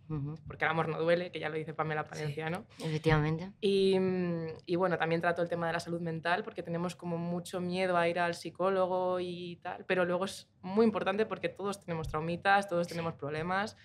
porque 0.46 0.64
el 0.64 0.70
amor 0.70 0.88
no 0.88 1.00
duele, 1.00 1.30
que 1.30 1.38
ya 1.38 1.48
lo 1.48 1.56
dice 1.56 1.74
Pamela 1.74 2.04
Palencia, 2.04 2.50
¿no? 2.50 2.64
Efectivamente. 2.84 3.52
Y, 3.60 3.98
mm, 3.98 4.46
y 4.66 4.76
bueno, 4.76 4.98
también 4.98 5.20
trato 5.20 5.42
el 5.42 5.48
tema 5.48 5.68
de 5.68 5.74
la 5.74 5.80
salud 5.80 6.00
mental 6.00 6.42
porque 6.42 6.64
tenemos 6.64 6.96
como 6.96 7.18
mucho 7.18 7.60
miedo 7.60 7.96
a 7.96 8.08
ir 8.08 8.18
al 8.18 8.34
psicólogo 8.34 9.20
y 9.20 9.56
tal, 9.62 9.84
pero 9.86 10.04
luego 10.04 10.24
es 10.24 10.50
muy 10.60 10.84
importante 10.84 11.24
porque 11.24 11.48
todos 11.48 11.80
tenemos 11.80 12.08
traumitas, 12.08 12.68
todos 12.68 12.88
tenemos 12.88 13.14
problemas 13.14 13.76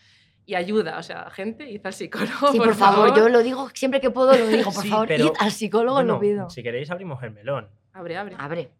y 0.46 0.56
ayuda, 0.56 0.98
o 0.98 1.04
sea, 1.04 1.30
gente, 1.30 1.69
id 1.69 1.86
al 1.86 1.93
psicólogo. 1.93 2.52
Sí, 2.52 2.58
por, 2.58 2.76
favor, 2.76 3.15
yo 3.15 3.30
lo 3.30 3.43
digo 3.43 3.69
siempre 3.74 4.02
que 4.02 4.10
puedo, 4.10 4.36
lo 4.36 4.48
digo. 4.48 4.72
Por 4.72 4.84
Sí, 4.84 4.89
favor, 4.89 5.12
id 5.12 5.32
al 5.39 5.52
psicólogo, 5.52 5.96
Bueno, 5.98 6.13
lo 6.15 6.19
pido. 6.19 6.50
si 6.50 6.63
queréis 6.63 6.89
abrimos 6.89 7.22
el 7.24 7.32
melón. 7.32 7.69
Abre, 7.94 8.18
abre. 8.18 8.36
Abre. 8.38 8.72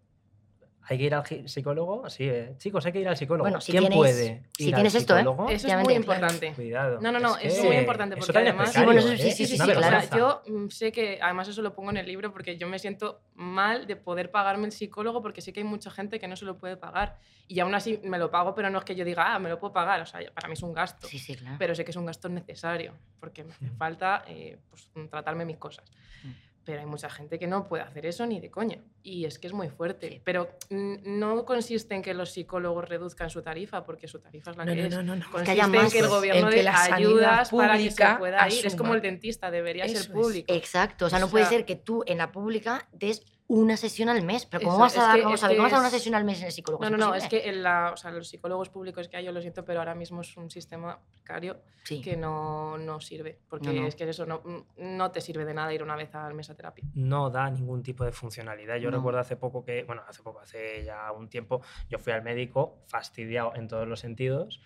¿Hay 0.86 0.98
que 0.98 1.06
ir 1.06 1.16
al 1.16 1.24
psicólogo? 1.48 2.10
Sí, 2.10 2.26
eh, 2.28 2.56
chicos, 2.58 2.86
hay 2.86 2.92
que 2.92 3.00
ir 3.00 3.08
al 3.08 3.16
psicólogo. 3.16 3.46
Bueno, 3.46 3.62
si 3.62 3.72
¿Quién 3.72 3.84
tienes- 3.84 3.98
puede 3.98 4.44
si 4.58 4.68
ir 4.68 4.76
al 4.76 4.80
tienes 4.82 4.96
esto, 4.96 5.18
¿eh? 5.18 5.22
Eso 5.52 5.68
es 5.70 5.78
muy 5.78 5.94
importante. 5.94 6.52
Cuidado. 6.54 7.00
No, 7.00 7.10
no, 7.10 7.20
no, 7.22 7.38
es 7.38 7.54
es 7.54 7.60
que 7.62 7.68
muy 7.68 7.78
importante 7.78 8.18
porque 8.18 8.38
además- 8.38 8.72
precario, 8.72 8.82
Sí, 8.82 8.86
bueno, 8.86 9.00
eso 9.00 9.08
sí, 9.08 9.14
¿eh? 9.14 9.18
sí, 9.32 9.44
Es 9.44 9.50
sí, 9.50 9.58
sí, 9.58 9.64
claro. 9.64 9.80
O 9.80 10.02
sea, 10.02 10.18
yo 10.18 10.42
mm, 10.46 10.68
sé 10.68 10.92
que, 10.92 11.20
además 11.22 11.48
eso 11.48 11.62
lo 11.62 11.74
pongo 11.74 11.92
en 11.92 11.98
el 11.98 12.06
libro 12.06 12.34
porque 12.34 12.58
yo 12.58 12.68
me 12.68 12.80
siento 12.80 13.22
mal 13.34 13.88
de 13.88 13.96
poder 13.96 14.30
pagarme 14.30 14.66
el 14.66 14.74
psicólogo 14.74 15.22
porque 15.22 15.40
sé 15.40 15.54
que 15.54 15.62
hay 15.62 15.66
mucha 15.66 15.90
gente 15.90 16.20
que 16.20 16.28
no 16.28 16.36
se 16.36 16.44
lo 16.44 16.58
puede 16.58 16.76
pagar. 16.76 17.18
Y 17.48 17.62
aún 17.62 17.74
así 17.76 18.02
me 18.04 18.18
lo 18.18 18.30
pago, 18.30 18.54
pero 18.54 18.70
no 18.70 18.80
es 18.80 18.84
que 18.84 18.94
yo 18.96 19.06
diga, 19.06 19.34
ah, 19.34 19.40
me 19.40 19.48
lo 19.48 19.60
puedo 19.60 19.72
pagar. 19.72 20.02
O 20.02 20.06
sea, 20.06 20.20
para 20.34 20.50
mí 20.50 20.54
es 20.56 20.64
un 20.64 20.74
gasto. 20.74 21.08
Sí, 21.08 21.18
sí, 21.18 21.36
claro. 21.38 21.56
pero 21.58 21.76
sé 21.76 21.86
que 21.86 21.92
es 21.92 21.98
un 21.98 22.06
gasto 22.06 22.28
necesario, 22.28 22.92
porque 23.22 23.46
me 23.46 23.54
hace 23.54 23.68
Mm. 23.68 23.78
falta 23.78 24.26
eh, 24.28 24.58
pues, 24.70 24.92
tratarme 25.10 25.46
mis 25.46 25.56
cosas. 25.58 25.90
Mm. 26.26 26.32
Pero 26.66 26.80
hay 26.80 26.86
mucha 26.86 27.10
gente 27.10 27.38
que 27.40 27.48
no 27.48 27.68
puede 27.68 27.84
hacer 27.84 28.06
eso 28.06 28.26
ni 28.26 28.40
de 28.40 28.50
coña. 28.50 28.78
Y 29.02 29.26
es 29.26 29.38
que 29.38 29.48
es 29.48 29.54
muy 29.54 29.70
fuerte. 29.70 30.08
Sí. 30.10 30.22
Pero 30.24 30.50
mm, 30.70 30.96
no 31.20 31.44
consiste 31.46 31.94
en 31.94 32.02
que 32.02 32.14
los 32.14 32.32
psicólogos 32.32 32.88
reduzcan 32.88 33.30
su 33.30 33.42
tarifa, 33.42 33.84
porque 33.84 34.08
su 34.08 34.20
tarifa 34.20 34.52
es 34.52 34.58
la 34.58 34.66
No, 34.66 34.74
que 34.74 34.82
no, 34.82 34.88
es. 34.88 34.94
no, 34.96 35.04
no, 35.04 35.16
no. 35.18 35.26
Consiste 35.30 35.52
haya 35.52 35.66
en 35.66 35.72
más, 35.72 35.92
que 35.92 36.00
el 36.00 36.08
gobierno 36.08 36.48
en 36.48 36.54
que 36.56 36.62
dé 36.64 36.70
ayudas 36.70 37.50
para 37.52 37.78
que 37.78 37.92
se 37.92 38.06
pueda 38.18 38.50
ir. 38.50 38.66
Es 38.66 38.76
como 38.76 38.94
el 38.94 39.02
dentista, 39.02 39.52
debería 39.52 39.86
Eso 39.86 39.96
ser 40.04 40.04
es. 40.04 40.08
público. 40.10 40.54
Exacto. 40.54 41.06
O 41.08 41.10
sea, 41.10 41.18
O 41.18 41.22
no 41.22 41.28
puede 41.30 41.46
ser 41.46 41.66
que 41.66 41.76
tú 41.76 42.04
en 42.06 42.18
la 42.18 42.32
pública 42.32 42.88
des 42.94 43.22
una 43.54 43.78
sesión 43.78 44.10
al 44.10 44.24
mes. 44.24 44.46
Pero 44.46 44.64
¿cómo 44.64 44.74
Eso, 44.74 44.82
vas 44.82 44.98
a 44.98 45.02
dar, 45.10 45.22
vamos 45.22 45.40
es 45.40 45.44
a 45.44 45.48
ver, 45.48 45.54
que 45.56 45.58
¿cómo 45.58 45.64
vas 45.66 45.74
a 45.74 45.76
dar 45.76 45.82
una 45.82 45.88
es- 45.88 45.94
sesión 45.94 46.16
al 46.16 46.24
mes 46.26 46.40
en 46.40 46.46
el 46.48 46.52
psicólogo? 46.52 46.84
No, 46.84 46.90
no, 46.90 46.98
no, 46.98 47.16
es 47.16 47.28
que 47.28 47.48
en 47.50 47.62
la, 47.64 47.92
o 47.94 47.98
sea, 47.98 48.12
los 48.12 48.28
psicólogos 48.28 48.70
públicos 48.70 49.08
que 49.08 49.18
hay, 49.18 49.26
yo 49.26 49.32
lo 49.32 49.42
siento, 49.42 49.64
pero 49.64 49.80
ahora 49.80 49.94
mismo 49.96 50.22
es 50.22 50.36
un 50.38 50.50
sistema 50.50 51.00
precario 51.12 51.62
Sí. 51.84 52.02
que 52.02 52.16
no, 52.18 52.78
no 52.78 53.00
sirve. 53.02 53.40
Porque 53.50 53.68
No, 53.74 53.82
no. 53.82 53.88
es 53.88 53.96
que 53.96 54.10
eso 54.10 54.26
no, 54.26 54.42
no 54.78 55.12
te 55.12 55.22
sirve 55.22 55.46
de 55.46 55.54
nada 55.54 55.74
ir 55.74 55.84
una 55.84 55.96
vez 55.96 56.14
al 56.16 56.34
mes 56.34 56.50
a 56.50 56.56
terapia. 56.56 56.84
no 56.96 57.30
da 57.30 57.50
ningún 57.50 57.84
tipo 57.84 58.04
de 58.06 58.12
funcionalidad. 58.12 58.78
Yo 58.78 58.90
No. 58.90 58.98
recuerdo 58.98 59.20
hace 59.20 59.36
poco 59.36 59.64
que, 59.64 59.84
bueno, 59.84 60.02
hace 60.08 60.24
poco, 60.24 60.40
hace 60.40 60.84
ya 60.86 61.12
un 61.12 61.30
tiempo, 61.30 61.62
yo 61.90 62.00
fui 62.00 62.12
al 62.14 62.24
médico 62.24 62.80
fastidiado 62.88 63.54
en 63.56 63.68
todos 63.68 63.88
los 63.88 64.00
sentidos 64.00 64.62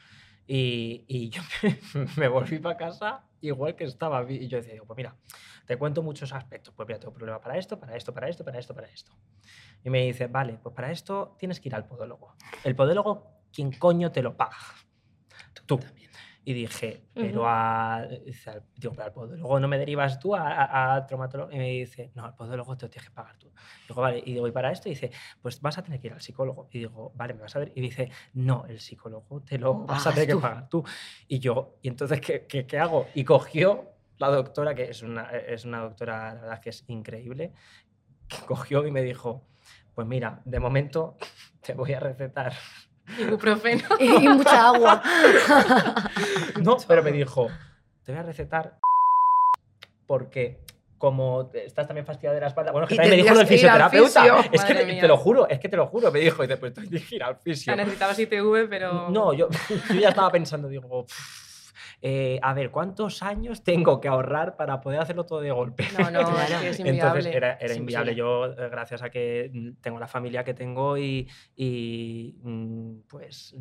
y, 0.46 1.04
y 1.08 1.30
yo 1.30 1.42
me, 1.64 1.78
me 2.18 2.28
volví 2.30 2.60
para 2.60 2.78
casa 2.78 3.24
igual 3.42 3.76
que 3.76 3.84
estaba. 3.84 4.30
Y 4.30 4.48
yo 4.48 4.58
decía, 4.58 4.74
digo, 4.74 4.86
pues 4.86 4.98
mira, 4.98 5.16
te 5.66 5.78
cuento 5.78 6.02
muchos 6.04 6.34
aspectos. 6.34 6.74
Pues 6.76 6.88
mira, 6.88 7.00
tengo 7.00 7.14
problema 7.14 7.40
para 7.40 7.58
esto, 7.58 7.80
para 7.80 7.96
esto, 7.96 8.14
para 8.14 8.30
esto, 8.30 8.44
para 8.44 8.60
esto, 8.60 8.74
para 8.74 8.88
esto. 8.88 9.12
Y 9.84 9.90
me 9.90 10.06
dice, 10.06 10.28
vale, 10.28 10.60
pues 10.62 10.74
para 10.76 10.92
esto 10.92 11.36
tienes 11.38 11.60
que 11.60 11.70
ir 11.70 11.76
al 11.76 11.86
podólogo. 11.86 12.36
El 12.64 12.76
podólogo, 12.76 13.42
¿quién 13.54 13.72
coño 13.72 14.12
te 14.12 14.22
lo 14.22 14.36
paga? 14.36 14.58
Tú. 15.66 15.80
Y 16.48 16.54
dije, 16.54 17.02
pero 17.14 17.46
a. 17.46 17.96
al- 17.96 18.24
Digo, 18.78 18.94
pero 18.94 19.04
al 19.04 19.12
podólogo 19.12 19.60
no 19.60 19.68
me 19.68 19.78
derivas 19.78 20.18
tú 20.18 20.34
a, 20.34 20.48
a, 20.48 20.96
a 20.96 21.06
traumatólogo. 21.06 21.52
Y 21.52 21.58
me 21.58 21.68
dice, 21.72 22.10
no, 22.16 22.24
al 22.24 22.36
podólogo 22.36 22.78
te 22.78 22.86
lo 22.86 22.90
tienes 22.90 23.10
que 23.10 23.14
pagar 23.14 23.36
tú. 23.38 23.52
Digo, 23.86 24.00
vale. 24.00 24.24
Y 24.26 24.32
digo, 24.32 24.48
¿y 24.48 24.52
para 24.54 24.72
esto? 24.72 24.88
Y 24.88 24.92
dice, 24.94 25.12
pues 25.42 25.60
vas 25.60 25.78
a 25.78 25.84
tener 25.84 26.00
que 26.00 26.08
ir 26.08 26.14
al 26.14 26.22
psicólogo. 26.22 26.70
Y 26.72 26.80
digo, 26.80 27.12
vale, 27.16 27.34
me 27.34 27.42
vas 27.42 27.54
a 27.58 27.60
ver. 27.60 27.74
Y 27.76 27.82
dice, 27.82 28.10
no, 28.34 28.66
el 28.70 28.80
psicólogo 28.80 29.42
te 29.42 29.58
lo 29.60 29.74
vas 29.86 30.08
a 30.08 30.12
tener 30.14 30.28
que 30.28 30.34
tú. 30.36 30.40
pagar 30.42 30.70
tú. 30.70 30.86
Y 31.28 31.40
yo, 31.40 31.76
¿y 31.82 31.90
entonces 31.90 32.22
qué, 32.22 32.46
qué, 32.48 32.66
qué 32.66 32.80
hago? 32.80 33.08
Y 33.14 33.26
cogió 33.26 33.92
la 34.18 34.30
doctora, 34.30 34.74
que 34.74 34.84
es 34.90 35.02
una, 35.04 35.24
es 35.32 35.66
una 35.66 35.80
doctora, 35.82 36.34
la 36.34 36.40
verdad 36.42 36.62
que 36.62 36.70
es 36.70 36.86
increíble, 36.88 37.52
que 38.30 38.38
cogió 38.46 38.88
y 38.88 38.92
me 38.92 39.02
dijo, 39.02 39.44
pues 39.94 40.08
mira, 40.08 40.42
de 40.46 40.62
momento 40.62 41.18
te 41.62 41.74
voy 41.74 41.92
a 41.92 42.00
recetar. 42.00 42.54
Ibuprofeno. 43.20 43.84
y 44.00 44.28
mucha 44.30 44.68
agua. 44.68 45.02
No, 46.62 46.78
pero 46.88 47.04
me 47.04 47.12
dijo, 47.12 47.48
te 48.04 48.12
voy 48.12 48.20
a 48.20 48.24
recetar 48.24 48.78
porque 50.08 50.58
como 50.98 51.52
estás 51.54 51.86
también 51.86 52.06
fastidiada 52.06 52.34
de 52.36 52.42
la 52.42 52.48
espalda, 52.48 52.72
bueno, 52.72 52.88
que 52.88 52.96
Y 52.96 52.98
también 52.98 53.18
me 53.18 53.22
dijo 53.22 53.34
lo 53.34 53.40
del 53.40 53.48
fisioterapeuta. 53.48 54.22
fisio. 54.24 54.38
Es 54.52 54.66
que 54.66 54.74
Madre 54.74 54.86
te, 54.86 54.92
mía. 54.94 55.02
te 55.02 55.08
lo 55.08 55.18
juro, 55.18 55.48
es 55.48 55.60
que 55.60 55.70
te 55.70 55.78
lo 55.78 55.86
juro, 55.86 56.12
me 56.12 56.20
dijo, 56.20 56.44
y 56.44 56.48
después 56.48 56.74
tengo 56.74 56.90
que 56.90 57.16
ir 57.16 57.24
al 57.24 57.36
fisio. 57.38 57.76
Necesitabas 57.76 58.18
ITV, 58.18 58.68
pero. 58.68 59.10
No, 59.10 59.34
yo, 59.34 59.48
yo 59.90 59.94
ya 60.00 60.10
estaba 60.10 60.32
pensando, 60.32 60.68
digo, 60.68 61.06
"Pff, 61.06 61.47
eh, 62.02 62.40
a 62.44 62.54
ver, 62.54 62.70
¿cuántos 62.70 63.24
años 63.24 63.64
tengo 63.64 64.00
que 64.00 64.08
ahorrar 64.08 64.56
para 64.56 64.82
poder 64.82 65.00
hacerlo 65.00 65.26
todo 65.26 65.42
de 65.42 65.52
golpe? 65.52 65.86
No, 65.98 66.12
no, 66.12 66.20
Claro. 66.20 66.60
es 66.64 66.80
inviable. 66.80 67.20
Entonces 67.20 67.36
era, 67.36 67.76
inviable. 67.76 68.16
Yo, 68.16 68.46
eh, 68.46 68.70
gracias 68.70 69.02
a 69.02 69.10
que 69.10 69.50
mm, 69.52 69.82
tengo 69.82 70.00
la 70.00 70.08
familia 70.08 70.44
que 70.44 70.54
tengo 70.54 70.98
y, 70.98 71.28
y, 71.56 72.36
mm, 72.44 73.00
pues, 73.08 73.56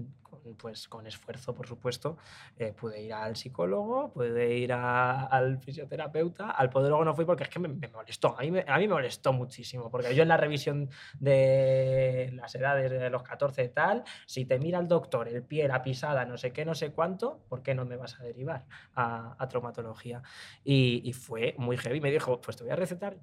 pues 0.59 0.89
con 0.89 1.07
esfuerzo, 1.07 1.55
por 1.55 1.67
supuesto, 1.67 2.17
eh, 2.59 2.73
pude 2.73 3.03
ir 3.03 3.13
al 3.13 3.37
psicólogo, 3.37 4.13
pude 4.13 4.57
ir 4.57 4.73
al 4.73 5.59
fisioterapeuta, 5.59 6.51
al 6.51 6.71
podólogo 6.71 7.05
no 7.05 7.15
fui 7.15 7.25
porque 7.25 7.45
es 7.45 7.49
que 7.49 7.59
me, 7.59 7.69
me 7.69 7.89
molestó. 7.89 8.39
A 8.39 8.43
mí 8.43 8.51
me, 8.51 8.65
a 8.67 8.79
mí 8.79 8.89
me 8.89 8.95
molestó 8.95 9.33
muchísimo, 9.33 9.91
porque 9.91 10.15
yo 10.15 10.23
en 10.23 10.29
la 10.29 10.37
revisión 10.37 10.89
de 11.21 12.31
las 12.35 12.55
edades 12.55 12.91
de 12.91 13.11
los 13.11 13.23
14 13.23 13.65
y 13.65 13.69
tal, 13.69 14.05
si 14.27 14.45
te 14.45 14.59
mira 14.59 14.79
el 14.79 14.89
doctor, 14.89 15.29
el 15.29 15.43
pie, 15.43 15.69
la 15.69 15.83
pisada, 15.83 16.25
no 16.25 16.37
sé 16.37 16.53
qué, 16.53 16.65
no 16.65 16.75
sé 16.75 16.93
cuánto, 16.93 17.41
¿por 17.49 17.63
qué 17.63 17.75
no 17.75 17.85
me 17.85 17.97
vas 17.97 18.19
a 18.21 18.23
derivar 18.23 18.67
a, 18.95 19.37
a 19.39 19.49
traumatología? 19.49 20.23
Y, 20.65 21.03
y 21.05 21.13
fue 21.13 21.55
muy 21.59 21.77
heavy. 21.77 22.01
Me 22.01 22.11
dijo, 22.11 22.41
pues 22.41 22.57
te 22.57 22.65
voy 22.65 22.73
a 22.73 22.77
recetar 22.77 23.19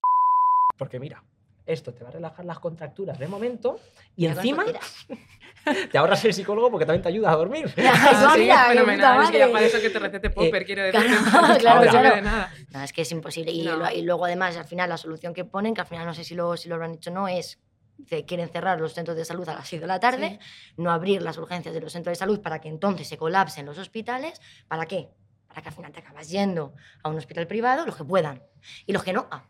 porque 0.77 0.99
mira, 0.99 1.23
esto 1.65 1.93
te 1.93 2.03
va 2.03 2.09
a 2.09 2.13
relajar 2.13 2.45
las 2.45 2.59
contracturas 2.59 3.17
de 3.19 3.27
momento 3.27 3.79
y 4.15 4.27
con 4.27 4.35
encima 4.37 4.65
te 5.91 5.97
ahorras 5.97 6.23
el 6.25 6.33
psicólogo 6.33 6.69
porque 6.69 6.85
también 6.85 7.01
te 7.01 7.09
ayuda 7.09 7.31
a 7.31 7.35
dormir. 7.35 7.73
Ah, 7.77 8.31
sí, 8.35 8.41
Mira, 8.41 8.65
qué 8.67 8.73
fenomenal. 8.73 9.23
Es 9.23 9.31
que 9.31 9.47
para 9.47 9.65
eso 9.65 9.79
que 9.81 9.89
te 9.89 9.99
recete 9.99 10.29
Popper, 10.29 10.65
quiero 10.65 10.83
decir. 10.83 11.01
claro, 11.59 11.85
no 11.85 11.89
claro. 11.91 12.15
de 12.15 12.21
nada. 12.21 12.53
No, 12.71 12.81
es 12.83 12.91
que 12.91 13.03
es 13.03 13.11
imposible. 13.11 13.51
Y, 13.51 13.63
No. 13.63 13.77
lo- 13.77 13.91
y 13.91 14.01
luego, 14.01 14.25
además, 14.25 14.57
al 14.57 14.65
final, 14.65 14.89
la 14.89 14.97
solución 14.97 15.33
que 15.33 15.45
ponen, 15.45 15.73
que 15.73 15.81
al 15.81 15.87
final 15.87 16.05
no 16.05 16.13
sé 16.13 16.23
si 16.23 16.35
lo, 16.35 16.57
si 16.57 16.67
lo 16.67 16.75
habrán 16.75 16.91
dicho 16.91 17.09
o 17.11 17.13
no, 17.13 17.27
es 17.27 17.59
que 18.07 18.25
quieren 18.25 18.49
cerrar 18.49 18.79
los 18.81 18.93
centros 18.93 19.15
de 19.15 19.23
salud 19.23 19.47
a 19.47 19.53
las 19.53 19.67
6 19.69 19.81
de 19.81 19.87
la 19.87 19.99
tarde, 19.99 20.39
no 20.77 20.91
abrir 20.91 21.21
las 21.21 21.37
urgencias 21.37 21.73
de 21.73 21.79
los 21.79 21.93
centros 21.93 22.11
de 22.11 22.19
salud 22.19 22.41
para 22.41 22.59
que 22.59 22.67
entonces 22.67 23.07
se 23.07 23.17
colapsen 23.17 23.65
los 23.65 23.77
hospitales. 23.77 24.41
¿Para 24.67 24.85
qué? 24.85 25.09
Para 25.47 25.61
que 25.61 25.69
al 25.69 25.75
final 25.75 25.91
te 25.93 25.99
acabas 25.99 26.27
yendo 26.29 26.73
a 27.03 27.09
un 27.09 27.17
hospital 27.17 27.47
privado, 27.47 27.85
los 27.85 27.95
que 27.95 28.03
puedan. 28.03 28.41
Y 28.85 28.91
los 28.93 29.03
que 29.03 29.13
no, 29.13 29.27
ah, 29.31 29.45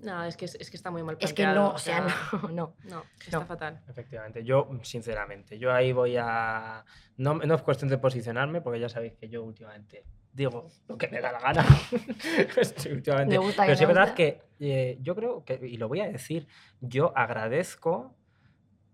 No, 0.00 0.22
es 0.24 0.36
que, 0.36 0.44
es, 0.44 0.70
que 0.70 0.76
está 0.76 0.90
muy 0.90 1.02
mal 1.02 1.16
es 1.18 1.32
que 1.32 1.42
planteado. 1.42 1.68
no, 1.70 1.74
o 1.74 1.78
sea, 1.78 2.06
no, 2.42 2.48
no. 2.48 2.74
No, 2.84 3.04
está 3.20 3.38
No. 3.40 3.46
fatal. 3.46 3.80
Efectivamente, 3.88 4.44
yo, 4.44 4.68
sinceramente, 4.82 5.58
yo 5.58 5.72
ahí 5.72 5.92
voy 5.92 6.16
a. 6.16 6.84
No, 7.16 7.34
no 7.34 7.54
es 7.54 7.62
cuestión 7.62 7.90
de 7.90 7.98
posicionarme, 7.98 8.60
porque 8.60 8.78
ya 8.78 8.88
sabéis 8.88 9.14
que 9.14 9.28
yo 9.28 9.42
últimamente 9.42 10.04
digo 10.32 10.68
lo 10.86 10.96
que 10.96 11.08
me 11.08 11.20
da 11.20 11.32
la 11.32 11.40
gana. 11.40 11.64
Sí, 12.76 12.90
últimamente. 12.90 13.34
Me 13.36 13.38
gusta, 13.44 13.64
Pero 13.64 13.76
sí 13.76 13.82
es 13.84 13.88
verdad 13.88 14.14
que 14.14 14.40
eh, 14.60 14.98
yo 15.00 15.14
creo 15.16 15.44
que, 15.44 15.54
y 15.66 15.76
lo 15.78 15.88
voy 15.88 16.00
a 16.00 16.08
decir, 16.08 16.46
yo 16.80 17.12
agradezco 17.16 18.14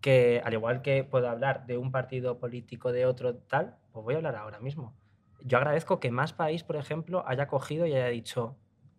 que, 0.01 0.41
al 0.45 0.53
igual 0.55 0.83
que 0.83 1.05
puedo 1.05 1.29
hablar 1.29 1.67
de 1.67 1.77
un 1.79 1.91
partido 1.91 2.39
político 2.39 2.93
de 2.93 3.07
otro 3.07 3.35
tal, 3.37 3.77
pues 3.93 4.05
voy 4.05 4.15
a 4.15 4.17
hablar 4.19 4.37
ahora 4.37 4.59
mismo. 4.61 4.95
Yo 5.43 5.59
agradezco 5.59 6.01
que 6.01 6.11
más 6.11 6.33
país, 6.33 6.63
por 6.65 6.77
ejemplo, 6.77 7.25
haya 7.27 7.47
cogido 7.47 7.87
y 7.87 7.93
haya 7.95 8.09
dicho, 8.09 8.57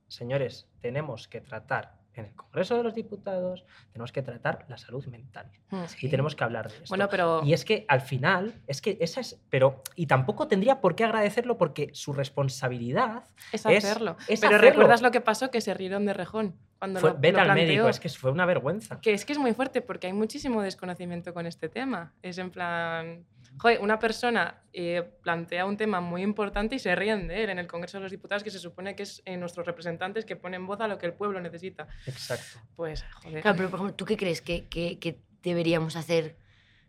señores, 0.07 0.67
tenemos 0.81 1.27
que 1.27 1.41
tratar 1.41 1.93
en 2.13 2.25
el 2.25 2.33
Congreso 2.35 2.77
de 2.77 2.83
los 2.83 2.95
Diputados, 2.95 3.65
tenemos 3.91 4.13
que 4.13 4.21
tratar 4.21 4.65
la 4.69 4.77
salud 4.77 5.05
mental 5.07 5.51
Mm. 5.69 5.83
y 5.99 6.07
tenemos 6.09 6.33
que 6.33 6.43
hablar 6.45 6.69
de 6.69 6.75
esto. 6.75 6.87
Bueno, 6.87 7.09
pero. 7.09 7.41
Y 7.43 7.51
es 7.51 7.65
que 7.65 7.83
al 7.89 7.99
final, 7.99 8.53
es 8.67 8.81
que 8.81 8.97
esa 9.01 9.19
es, 9.19 9.37
pero, 9.49 9.81
y 9.97 10.05
tampoco 10.05 10.47
tendría 10.47 10.79
por 10.79 10.95
qué 10.95 11.03
agradecerlo 11.03 11.57
porque 11.57 11.89
su 11.93 12.13
responsabilidad 12.13 13.23
Es 13.51 13.65
es- 13.65 13.83
hacerlo. 13.83 14.15
es 14.29 14.39
pero 14.39 14.55
hacerlo. 14.55 14.69
recuerdas 14.69 15.01
lo 15.01 15.11
que 15.11 15.19
pasó, 15.21 15.51
que 15.51 15.59
se 15.59 15.73
rieron 15.73 16.05
de 16.05 16.13
rejón 16.13 16.55
cuando 16.85 16.99
fue, 16.99 17.09
lo, 17.11 17.17
vete 17.17 17.33
lo 17.33 17.39
al 17.51 17.53
médico, 17.55 17.89
es 17.89 17.99
que 17.99 18.09
fue 18.09 18.31
una 18.31 18.45
vergüenza. 18.45 18.99
Que 19.01 19.13
es 19.13 19.25
que 19.25 19.33
es 19.33 19.39
muy 19.39 19.53
fuerte 19.53 19.81
porque 19.81 20.07
hay 20.07 20.13
muchísimo 20.13 20.61
desconocimiento 20.61 21.33
con 21.33 21.45
este 21.45 21.67
tema. 21.69 22.13
Es 22.21 22.37
en 22.37 22.51
plan, 22.51 23.25
joder, 23.57 23.79
una 23.81 23.99
persona 23.99 24.61
eh, 24.73 25.03
plantea 25.23 25.65
un 25.65 25.77
tema 25.77 25.99
muy 26.01 26.21
importante 26.21 26.75
y 26.75 26.79
se 26.79 26.95
ríen 26.95 27.27
de 27.27 27.43
él 27.43 27.49
en 27.49 27.59
el 27.59 27.67
Congreso 27.67 27.97
de 27.97 28.03
los 28.03 28.11
Diputados, 28.11 28.43
que 28.43 28.51
se 28.51 28.59
supone 28.59 28.95
que 28.95 29.03
es 29.03 29.21
eh, 29.25 29.37
nuestros 29.37 29.65
representantes 29.65 30.25
que 30.25 30.35
ponen 30.35 30.65
voz 30.67 30.79
a 30.81 30.87
lo 30.87 30.97
que 30.97 31.05
el 31.07 31.13
pueblo 31.13 31.39
necesita. 31.41 31.87
Exacto. 32.05 32.59
Pues, 32.75 33.03
joder. 33.23 33.41
Claro, 33.41 33.57
pero 33.57 33.69
por 33.69 33.79
ejemplo, 33.79 33.95
¿tú 33.95 34.05
qué 34.05 34.17
crees 34.17 34.41
que, 34.41 34.67
que- 34.67 34.99
que 34.99 35.19
deberíamos 35.43 35.95
hacer? 35.95 36.37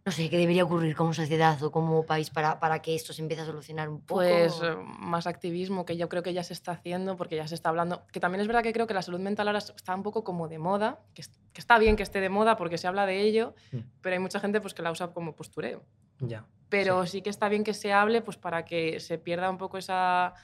No 0.07 0.12
sé, 0.12 0.31
¿qué 0.31 0.38
debería 0.38 0.62
ocurrir 0.62 0.95
como 0.95 1.12
sociedad 1.12 1.61
o 1.64 1.73
como 1.73 2.07
país 2.07 2.31
para, 2.31 2.61
para 2.61 2.81
que 2.81 2.95
esto 2.95 3.12
se 3.12 3.23
empiece 3.23 3.42
a 3.42 3.45
solucionar 3.45 3.88
un 3.88 4.01
poco? 4.01 4.21
Pues 4.21 4.61
eh, 4.62 4.77
más 5.01 5.27
activismo, 5.27 5.85
que 5.85 5.97
yo 5.97 6.09
creo 6.09 6.23
que 6.23 6.33
ya 6.33 6.45
se 6.45 6.53
está 6.53 6.71
haciendo, 6.73 7.16
porque 7.16 7.35
ya 7.35 7.49
se 7.49 7.57
está 7.57 7.71
hablando. 7.71 8.07
Que 8.12 8.21
también 8.21 8.40
es 8.40 8.47
verdad 8.47 8.62
que 8.62 8.73
creo 8.73 8.87
que 8.87 8.95
la 8.95 9.03
salud 9.03 9.19
mental 9.19 9.49
ahora 9.49 9.59
está 9.59 9.97
un 9.97 10.05
poco 10.05 10.23
como 10.23 10.47
de 10.47 10.59
moda, 10.59 11.01
que, 11.12 11.23
es- 11.23 11.33
que 11.53 11.61
está 11.61 11.77
bien 11.81 11.97
que 11.97 12.05
esté 12.05 12.21
de 12.21 12.29
moda 12.29 12.57
porque 12.57 12.79
se 12.79 12.87
habla 12.87 13.05
de 13.05 13.21
ello, 13.23 13.55
Mm. 13.73 13.79
pero 14.01 14.14
hay 14.14 14.21
mucha 14.21 14.38
gente 14.38 14.61
pues, 14.61 14.75
que 14.75 14.83
la 14.83 14.92
usa 14.92 15.09
como 15.12 15.35
postureo. 15.35 15.83
Ya. 16.21 16.47
Pero 16.69 17.05
sí. 17.07 17.21
que 17.21 17.31
está 17.31 17.49
bien 17.49 17.64
que 17.64 17.75
se 17.75 17.92
hable 17.92 18.23
pues, 18.23 18.37
para 18.37 18.64
que 18.64 19.01
se 19.01 19.19
pierda 19.19 19.51
un 19.51 19.59
poco 19.59 19.77
esa 19.77 20.35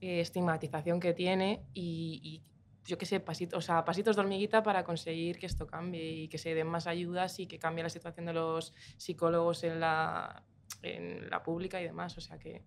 eh, 0.00 0.20
estigmatización 0.20 1.00
que 1.00 1.12
tiene 1.12 1.64
y, 1.74 2.20
y 2.22 2.42
yo 2.88 2.96
qué 2.98 3.06
sé, 3.06 3.20
pasitos, 3.20 3.58
o 3.58 3.60
sea, 3.60 3.84
pasitos 3.84 4.16
de 4.16 4.22
hormiguita 4.22 4.62
para 4.62 4.82
conseguir 4.82 5.38
que 5.38 5.46
esto 5.46 5.66
cambie 5.66 6.02
y 6.04 6.28
que 6.28 6.38
se 6.38 6.54
den 6.54 6.66
más 6.66 6.86
ayudas 6.86 7.38
y 7.38 7.46
que 7.46 7.58
cambie 7.58 7.82
la 7.84 7.90
situación 7.90 8.26
de 8.26 8.32
los 8.32 8.74
psicólogos 8.96 9.62
en 9.64 9.78
la, 9.78 10.42
en 10.82 11.28
la 11.30 11.42
pública 11.42 11.80
y 11.80 11.84
demás. 11.84 12.16
O 12.16 12.20
sea 12.20 12.38
que 12.38 12.64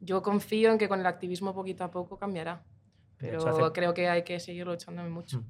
yo 0.00 0.22
confío 0.22 0.70
en 0.72 0.78
que 0.78 0.88
con 0.88 1.00
el 1.00 1.06
activismo 1.06 1.52
poquito 1.52 1.82
a 1.84 1.90
poco 1.90 2.16
cambiará. 2.18 2.64
Pero 3.18 3.38
hecho, 3.40 3.48
hace- 3.48 3.72
creo 3.72 3.92
que 3.92 4.08
hay 4.08 4.22
que 4.22 4.38
seguir 4.38 4.66
luchando 4.66 5.02
mucho. 5.10 5.40
Mm. 5.40 5.44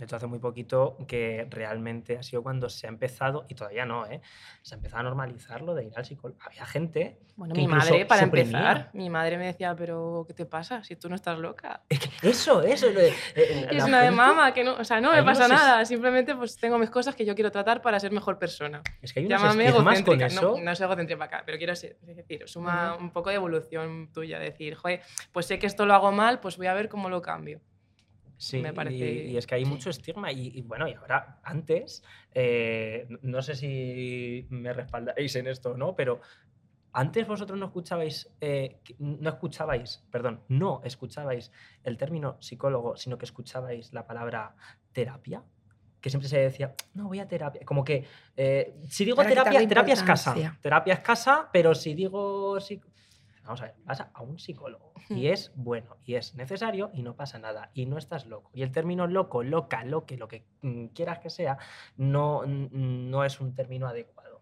De 0.00 0.06
hecho, 0.06 0.16
hace 0.16 0.26
muy 0.26 0.38
poquito 0.38 0.96
que 1.06 1.46
realmente 1.50 2.16
ha 2.16 2.22
sido 2.22 2.42
cuando 2.42 2.70
se 2.70 2.86
ha 2.86 2.88
empezado, 2.88 3.44
y 3.50 3.54
todavía 3.54 3.84
no, 3.84 4.06
¿eh? 4.06 4.22
se 4.62 4.74
ha 4.74 4.78
empezado 4.78 5.00
a 5.00 5.02
normalizar 5.02 5.60
lo 5.60 5.74
de 5.74 5.84
ir 5.84 5.92
al 5.94 6.06
psicólogo. 6.06 6.40
Había 6.42 6.64
gente 6.64 7.18
Bueno, 7.36 7.54
que 7.54 7.60
mi 7.60 7.68
madre, 7.68 8.06
para 8.06 8.22
suprimía. 8.24 8.58
empezar, 8.70 8.90
mi 8.94 9.10
madre 9.10 9.36
me 9.36 9.44
decía, 9.44 9.76
pero 9.76 10.24
¿qué 10.26 10.32
te 10.32 10.46
pasa? 10.46 10.82
Si 10.84 10.96
tú 10.96 11.10
no 11.10 11.16
estás 11.16 11.38
loca. 11.38 11.82
Es 11.90 11.98
que 12.00 12.28
eso, 12.30 12.62
eso. 12.62 12.86
lo 12.90 12.98
de- 12.98 13.12
eh, 13.34 13.66
la 13.72 13.76
es 13.78 13.84
una 13.84 14.00
de 14.00 14.10
mamá, 14.10 14.54
que 14.54 14.64
no, 14.64 14.72
o 14.76 14.84
sea, 14.84 15.02
no 15.02 15.12
me 15.12 15.22
pasa 15.22 15.44
es- 15.44 15.50
nada, 15.50 15.84
simplemente 15.84 16.34
pues 16.34 16.56
tengo 16.56 16.78
mis 16.78 16.88
cosas 16.88 17.14
que 17.14 17.26
yo 17.26 17.34
quiero 17.34 17.50
tratar 17.50 17.82
para 17.82 18.00
ser 18.00 18.10
mejor 18.10 18.38
persona. 18.38 18.82
Es 19.02 19.12
que 19.12 19.20
hay 19.20 19.26
unos 19.26 19.38
Llámame 19.42 19.66
estigmas 19.66 19.84
con 20.02 20.14
egocéntrica, 20.14 20.26
eso. 20.28 20.56
no, 20.56 20.64
no 20.64 20.70
es 20.70 20.80
egocéntrica 20.80 21.24
acá, 21.24 21.42
pero 21.44 21.58
quiero 21.58 21.76
ser- 21.76 21.98
es 22.08 22.16
decir, 22.16 22.48
suma 22.48 22.96
un 22.96 23.10
poco 23.10 23.28
de 23.28 23.36
evolución 23.36 24.10
tuya, 24.14 24.38
decir, 24.38 24.76
joder, 24.76 25.02
pues 25.30 25.44
sé 25.44 25.58
que 25.58 25.66
esto 25.66 25.84
lo 25.84 25.92
hago 25.92 26.10
mal, 26.10 26.40
pues 26.40 26.56
voy 26.56 26.68
a 26.68 26.72
ver 26.74 26.88
cómo 26.88 27.10
lo 27.10 27.20
cambio. 27.20 27.60
Sí, 28.40 28.58
me 28.62 28.72
parece- 28.72 28.96
y, 29.26 29.30
y 29.32 29.36
es 29.36 29.46
que 29.46 29.54
hay 29.56 29.64
mucho 29.66 29.90
estigma. 29.90 30.32
Y, 30.32 30.48
y 30.58 30.62
bueno, 30.62 30.88
y 30.88 30.94
ahora, 30.94 31.40
antes, 31.42 32.02
eh, 32.32 33.06
no 33.20 33.42
sé 33.42 33.54
si 33.54 34.46
me 34.48 34.72
respaldáis 34.72 35.36
en 35.36 35.46
esto 35.46 35.72
o 35.72 35.76
no, 35.76 35.94
pero 35.94 36.20
antes 36.92 37.26
vosotros 37.26 37.58
no 37.58 37.66
escuchabais, 37.66 38.30
eh, 38.40 38.78
no 38.98 39.28
escuchabais, 39.28 40.02
perdón, 40.10 40.40
no 40.48 40.80
escuchabais 40.84 41.52
el 41.84 41.98
término 41.98 42.38
psicólogo, 42.40 42.96
sino 42.96 43.18
que 43.18 43.26
escuchabais 43.26 43.92
la 43.92 44.06
palabra 44.06 44.54
terapia. 44.92 45.42
Que 46.00 46.08
siempre 46.08 46.30
se 46.30 46.38
decía, 46.38 46.74
no, 46.94 47.08
voy 47.08 47.18
a 47.20 47.28
terapia. 47.28 47.60
Como 47.66 47.84
que, 47.84 48.06
eh, 48.34 48.74
si 48.88 49.04
digo 49.04 49.18
Para 49.18 49.28
terapia, 49.28 49.68
terapia 49.68 49.92
es 49.92 50.02
casa. 50.02 50.30
Terapia 50.62 50.94
es 50.94 51.00
casa, 51.00 51.50
pero 51.52 51.74
si 51.74 51.92
digo 51.92 52.56
psic- 52.56 52.86
Vamos 53.44 53.62
a 53.62 53.66
ver, 53.66 53.74
vas 53.84 54.00
a- 54.00 54.12
un 54.22 54.38
psicólogo 54.38 54.92
y 55.16 55.26
es 55.28 55.52
bueno 55.56 55.96
y 56.04 56.14
es 56.14 56.34
necesario 56.34 56.90
y 56.92 57.02
no 57.02 57.16
pasa 57.16 57.38
nada 57.38 57.70
y 57.74 57.86
no 57.86 57.98
estás 57.98 58.26
loco. 58.26 58.50
Y 58.54 58.62
el 58.62 58.70
término 58.70 59.06
loco, 59.06 59.42
loca, 59.42 59.84
loque, 59.84 60.16
lo 60.16 60.28
que 60.28 60.44
mm, 60.62 60.86
quieras 60.88 61.18
que 61.20 61.30
sea, 61.30 61.58
no, 61.96 62.42
mm, 62.46 63.10
no 63.10 63.24
es 63.24 63.40
un 63.40 63.54
término 63.54 63.86
adecuado. 63.88 64.40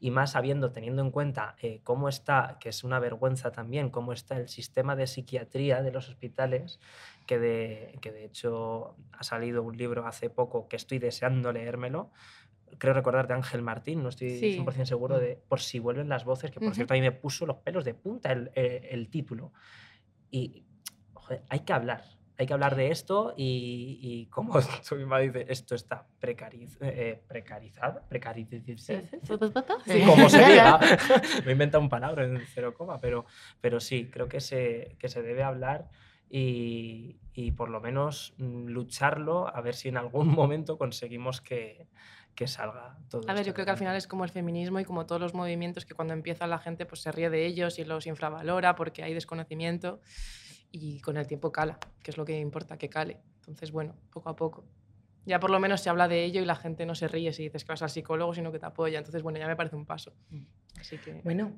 Y 0.00 0.10
más 0.10 0.30
sabiendo, 0.32 0.72
teniendo 0.72 1.02
en 1.02 1.10
cuenta 1.10 1.54
eh, 1.60 1.80
cómo 1.84 2.08
está, 2.08 2.56
que 2.60 2.70
es 2.70 2.82
una 2.82 2.98
vergüenza 2.98 3.52
también, 3.52 3.90
cómo 3.90 4.14
está 4.14 4.38
el 4.38 4.48
sistema 4.48 4.96
de 4.96 5.06
psiquiatría 5.06 5.82
de 5.82 5.92
los 5.92 6.08
hospitales, 6.08 6.80
que 7.26 7.38
de, 7.38 7.98
que 8.00 8.10
de 8.10 8.24
hecho 8.24 8.96
ha 9.12 9.22
salido 9.22 9.62
un 9.62 9.76
libro 9.76 10.06
hace 10.06 10.30
poco 10.30 10.66
que 10.66 10.76
estoy 10.76 10.98
deseando 10.98 11.52
leérmelo. 11.52 12.10
Creo 12.78 12.94
recordar 12.94 13.26
de 13.28 13.34
Ángel 13.34 13.62
Martín, 13.62 14.02
no 14.02 14.08
estoy 14.08 14.30
Sí. 14.30 14.56
100% 14.58 14.84
seguro 14.86 15.18
de 15.18 15.36
por 15.48 15.60
si 15.60 15.78
vuelven 15.78 16.08
las 16.08 16.24
voces, 16.24 16.50
que 16.50 16.60
por 16.60 16.68
Ujú. 16.68 16.74
cierto 16.76 16.94
a 16.94 16.96
mí 16.96 17.00
me 17.00 17.12
puso 17.12 17.46
los 17.46 17.56
pelos 17.58 17.84
de 17.84 17.94
punta 17.94 18.32
el, 18.32 18.50
eh, 18.54 18.88
el 18.90 19.08
título. 19.10 19.52
Y 20.30 20.64
joder, 21.12 21.42
hay 21.48 21.60
que 21.60 21.72
hablar, 21.72 22.04
hay 22.38 22.46
que 22.46 22.52
hablar 22.52 22.76
de 22.76 22.90
esto 22.90 23.34
y, 23.36 23.98
y 24.00 24.26
como 24.26 24.54
tú 24.88 24.96
misma 24.96 25.18
dices, 25.18 25.44
esto 25.48 25.74
está 25.74 26.06
precariz, 26.18 26.78
eh, 26.80 27.22
precarizado, 27.26 28.02
precarizado, 28.08 28.62
Sí, 29.86 30.02
como 30.06 30.28
se 30.28 30.44
diga. 30.44 30.78
Me 31.44 31.50
he 31.50 31.52
inventado 31.52 31.82
un 31.82 31.88
palabra 31.88 32.24
en 32.24 32.38
cero 32.46 32.74
coma, 32.74 33.00
pero, 33.00 33.24
pero 33.60 33.80
sí, 33.80 34.08
creo 34.10 34.28
que 34.28 34.40
se, 34.40 34.96
que 34.98 35.08
se 35.08 35.22
debe 35.22 35.42
hablar 35.42 35.88
y, 36.28 37.18
y 37.32 37.50
por 37.52 37.70
lo 37.70 37.80
menos 37.80 38.34
mm, 38.38 38.66
lucharlo 38.66 39.48
a 39.54 39.60
ver 39.60 39.74
si 39.74 39.88
en 39.88 39.96
algún 39.96 40.28
momento 40.34 40.78
conseguimos 40.78 41.40
que, 41.40 41.88
que 42.34 42.46
salga 42.46 42.96
todo. 43.08 43.22
A 43.28 43.34
ver, 43.34 43.44
yo 43.44 43.52
creo 43.52 43.64
que 43.64 43.72
al 43.72 43.78
final 43.78 43.96
es 43.96 44.06
como 44.06 44.24
el 44.24 44.30
feminismo 44.30 44.80
y 44.80 44.84
como 44.84 45.06
todos 45.06 45.20
los 45.20 45.34
movimientos 45.34 45.84
que 45.84 45.94
cuando 45.94 46.14
empieza 46.14 46.46
la 46.46 46.58
gente 46.58 46.86
pues 46.86 47.02
se 47.02 47.12
ríe 47.12 47.30
de 47.30 47.46
ellos 47.46 47.78
y 47.78 47.84
los 47.84 48.06
infravalora 48.06 48.74
porque 48.74 49.02
hay 49.02 49.14
desconocimiento 49.14 50.00
y 50.70 51.00
con 51.00 51.16
el 51.16 51.26
tiempo 51.26 51.52
cala, 51.52 51.78
que 52.02 52.10
es 52.10 52.16
lo 52.16 52.24
que 52.24 52.38
importa, 52.38 52.78
que 52.78 52.88
cale. 52.88 53.18
Entonces, 53.36 53.72
bueno, 53.72 53.96
poco 54.12 54.28
a 54.28 54.36
poco. 54.36 54.64
Ya 55.26 55.38
por 55.38 55.50
lo 55.50 55.60
menos 55.60 55.80
se 55.80 55.90
habla 55.90 56.08
de 56.08 56.24
ello 56.24 56.40
y 56.40 56.44
la 56.44 56.56
gente 56.56 56.86
no 56.86 56.94
se 56.94 57.08
ríe 57.08 57.32
si 57.32 57.44
dices 57.44 57.64
que 57.64 57.72
vas 57.72 57.82
al 57.82 57.90
psicólogo, 57.90 58.34
sino 58.34 58.52
que 58.52 58.58
te 58.58 58.66
apoya. 58.66 58.98
Entonces, 58.98 59.22
bueno, 59.22 59.38
ya 59.38 59.46
me 59.46 59.56
parece 59.56 59.76
un 59.76 59.84
paso. 59.84 60.14
Mm. 60.30 60.44
Así 60.78 60.98
que 60.98 61.20
Bueno, 61.22 61.52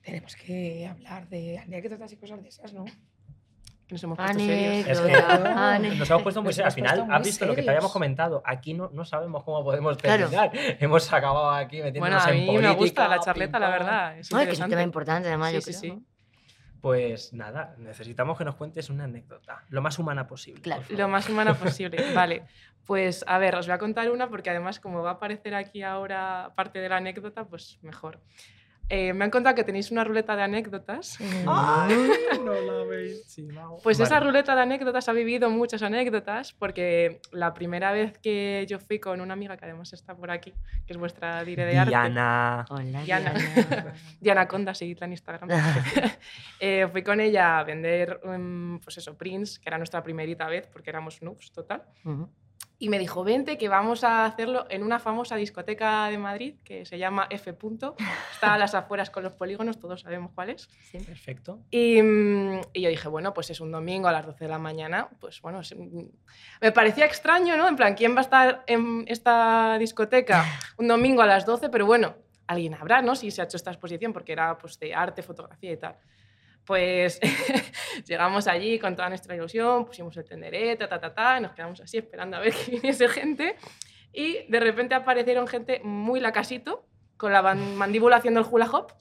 tenemos 0.00 0.36
que 0.36 0.86
hablar 0.86 1.28
de 1.28 1.58
anécdotas 1.58 2.12
y 2.12 2.16
cosas 2.16 2.42
de 2.42 2.48
esas, 2.48 2.72
¿no? 2.72 2.84
Nos 3.94 4.02
hemos 4.04 4.18
puesto 4.18 4.38
serios. 4.38 4.86
Es 4.88 5.00
que 5.00 5.12
Anécdota, 5.14 5.74
ane- 5.76 5.96
nos 5.96 6.10
hemos 6.10 6.22
puesto 6.22 6.42
muy 6.42 6.52
serios. 6.52 6.74
Al 6.74 6.74
final, 6.74 7.06
has 7.10 7.22
visto 7.24 7.46
lo 7.46 7.54
que 7.54 7.62
te 7.62 7.70
habíamos 7.70 7.92
comentado. 7.92 8.42
Aquí 8.44 8.74
no, 8.74 8.90
no 8.92 9.04
sabemos 9.04 9.42
cómo 9.44 9.64
podemos 9.64 9.96
Claro. 9.96 10.28
terminar. 10.28 10.50
Hemos 10.80 11.10
acabado 11.12 11.50
aquí 11.50 11.76
Bueno, 11.80 11.86
metiéndonos 11.86 12.26
a 12.26 12.30
en 12.30 12.36
mí 12.40 12.46
política. 12.46 12.68
me 12.68 12.74
gusta 12.76 13.08
la 13.08 13.20
charleta, 13.20 13.58
la 13.58 13.70
verdad. 13.70 14.18
Es 14.18 14.30
No, 14.30 14.38
es 14.40 14.46
que 14.46 14.52
es 14.52 14.60
un 14.60 14.68
tema 14.68 14.82
importante, 14.82 15.28
además, 15.28 15.50
Sí, 15.50 15.54
yo 15.54 15.60
sí, 15.62 15.70
creo, 15.70 15.80
sí. 15.80 15.88
¿no? 15.90 16.02
Pues 16.80 17.32
nada, 17.32 17.74
necesitamos 17.78 18.36
que 18.36 18.44
nos 18.44 18.56
cuentes 18.56 18.90
una 18.90 19.04
anécdota, 19.04 19.62
lo 19.70 19.80
más 19.80 19.98
humana 19.98 20.26
posible. 20.26 20.60
Claro. 20.60 20.82
Lo 20.90 21.08
más 21.08 21.28
humana 21.30 21.54
posible. 21.54 21.96
Vale, 22.14 22.44
pues 22.84 23.24
a 23.26 23.38
ver, 23.38 23.54
os 23.56 23.66
voy 23.66 23.74
a 23.74 23.78
contar 23.78 24.10
una 24.10 24.28
porque 24.28 24.50
además 24.50 24.80
como 24.80 25.02
va 25.02 25.10
a 25.10 25.12
aparecer 25.14 25.54
aquí 25.54 25.82
ahora 25.82 26.52
parte 26.54 26.80
de 26.80 26.88
la 26.90 26.98
anécdota, 26.98 27.44
pues 27.46 27.78
mejor. 27.80 28.20
Eh, 28.90 29.14
me 29.14 29.24
han 29.24 29.30
contado 29.30 29.54
que 29.54 29.64
tenéis 29.64 29.90
una 29.90 30.04
ruleta 30.04 30.36
de 30.36 30.42
anécdotas. 30.42 31.18
Ay, 31.46 31.94
no 32.44 32.52
la 32.52 32.82
habéis 32.82 33.26
chivado. 33.28 33.78
Pues 33.82 33.98
esa 33.98 34.14
Vale. 34.14 34.26
ruleta 34.26 34.54
de 34.54 34.60
anécdotas 34.60 35.08
ha 35.08 35.12
vivido 35.12 35.48
muchas 35.48 35.82
anécdotas 35.82 36.52
porque 36.52 37.20
la 37.32 37.54
primera 37.54 37.92
vez 37.92 38.18
que 38.18 38.66
yo 38.68 38.78
fui 38.78 38.98
con 38.98 39.20
una 39.22 39.32
amiga 39.32 39.56
que 39.56 39.64
además 39.64 39.92
está 39.94 40.14
por 40.14 40.30
aquí, 40.30 40.52
que 40.86 40.92
es 40.92 40.98
vuestra 40.98 41.42
dire 41.44 41.64
de 41.64 41.78
arte. 41.78 41.90
Diana. 41.90 42.66
Hola, 42.68 43.02
Diana. 43.02 43.32
Diana. 43.32 43.94
Diana 44.20 44.48
Conda, 44.48 44.74
seguidla 44.74 45.06
en 45.06 45.12
Instagram. 45.12 45.48
Eh, 46.60 46.86
fui 46.90 47.02
con 47.02 47.20
ella 47.20 47.58
a 47.58 47.64
vender, 47.64 48.20
mm, 48.24 48.78
pues 48.78 48.96
eso, 48.96 49.16
prints, 49.16 49.58
que 49.58 49.68
era 49.68 49.76
nuestra 49.76 50.02
primerita 50.02 50.46
vez 50.46 50.66
porque 50.66 50.90
éramos 50.90 51.20
noobs 51.22 51.52
total. 51.52 51.82
Ujú. 52.04 52.28
Y 52.84 52.90
me 52.90 52.98
dijo, 52.98 53.24
vente, 53.24 53.56
que 53.56 53.70
vamos 53.70 54.04
a 54.04 54.26
hacerlo 54.26 54.66
en 54.68 54.82
una 54.82 54.98
famosa 54.98 55.36
discoteca 55.36 56.06
de 56.10 56.18
Madrid 56.18 56.56
que 56.64 56.84
se 56.84 56.98
llama 56.98 57.26
F. 57.30 57.54
Punto. 57.54 57.96
Está 58.30 58.52
a 58.52 58.58
las 58.58 58.74
afueras 58.74 59.08
con 59.08 59.22
los 59.22 59.32
polígonos, 59.32 59.80
todos 59.80 60.02
sabemos 60.02 60.32
cuál 60.34 60.50
es. 60.50 60.68
Sí. 60.90 60.98
Perfecto. 60.98 61.60
Y, 61.70 62.00
y 62.74 62.82
yo 62.82 62.90
dije, 62.90 63.08
bueno, 63.08 63.32
pues 63.32 63.48
es 63.48 63.60
un 63.60 63.72
domingo 63.72 64.08
a 64.08 64.12
las 64.12 64.26
12 64.26 64.44
de 64.44 64.50
la 64.50 64.58
mañana. 64.58 65.08
Pues 65.18 65.40
bueno, 65.40 65.62
me 66.60 66.72
parecía 66.72 67.06
extraño, 67.06 67.56
¿no? 67.56 67.66
En 67.68 67.76
plan, 67.76 67.94
¿quién 67.94 68.14
va 68.14 68.18
a 68.18 68.20
estar 68.20 68.64
en 68.66 69.06
esta 69.08 69.78
discoteca 69.78 70.44
un 70.76 70.86
domingo 70.86 71.22
a 71.22 71.26
las 71.26 71.46
12? 71.46 71.70
Pero 71.70 71.86
bueno, 71.86 72.16
alguien 72.46 72.74
habrá, 72.74 73.00
¿no? 73.00 73.16
Si 73.16 73.30
se 73.30 73.40
ha 73.40 73.44
hecho 73.44 73.56
esta 73.56 73.70
exposición, 73.70 74.12
porque 74.12 74.32
era 74.32 74.58
pues, 74.58 74.78
de 74.78 74.94
arte, 74.94 75.22
fotografía 75.22 75.72
y 75.72 75.78
tal. 75.78 75.96
Pues 76.64 77.20
llegamos 78.06 78.46
allí 78.46 78.78
con 78.78 78.96
toda 78.96 79.08
nuestra 79.08 79.34
ilusión, 79.34 79.84
pusimos 79.84 80.16
el 80.16 80.24
tenderete, 80.24 80.86
ta, 80.86 80.98
ta, 80.98 81.14
ta, 81.14 81.38
y 81.38 81.42
nos 81.42 81.52
quedamos 81.52 81.80
así 81.80 81.98
esperando 81.98 82.36
a 82.36 82.40
ver 82.40 82.54
que 82.64 82.72
viniese 82.72 83.08
gente. 83.08 83.56
Y 84.12 84.46
de 84.48 84.60
repente 84.60 84.94
aparecieron 84.94 85.46
gente 85.46 85.80
muy 85.82 86.20
lacasito, 86.20 86.86
con 87.16 87.32
la 87.32 87.42
mandíbula 87.54 88.16
haciendo 88.16 88.40
el 88.40 88.46
hula 88.50 88.66
hop. 88.70 88.92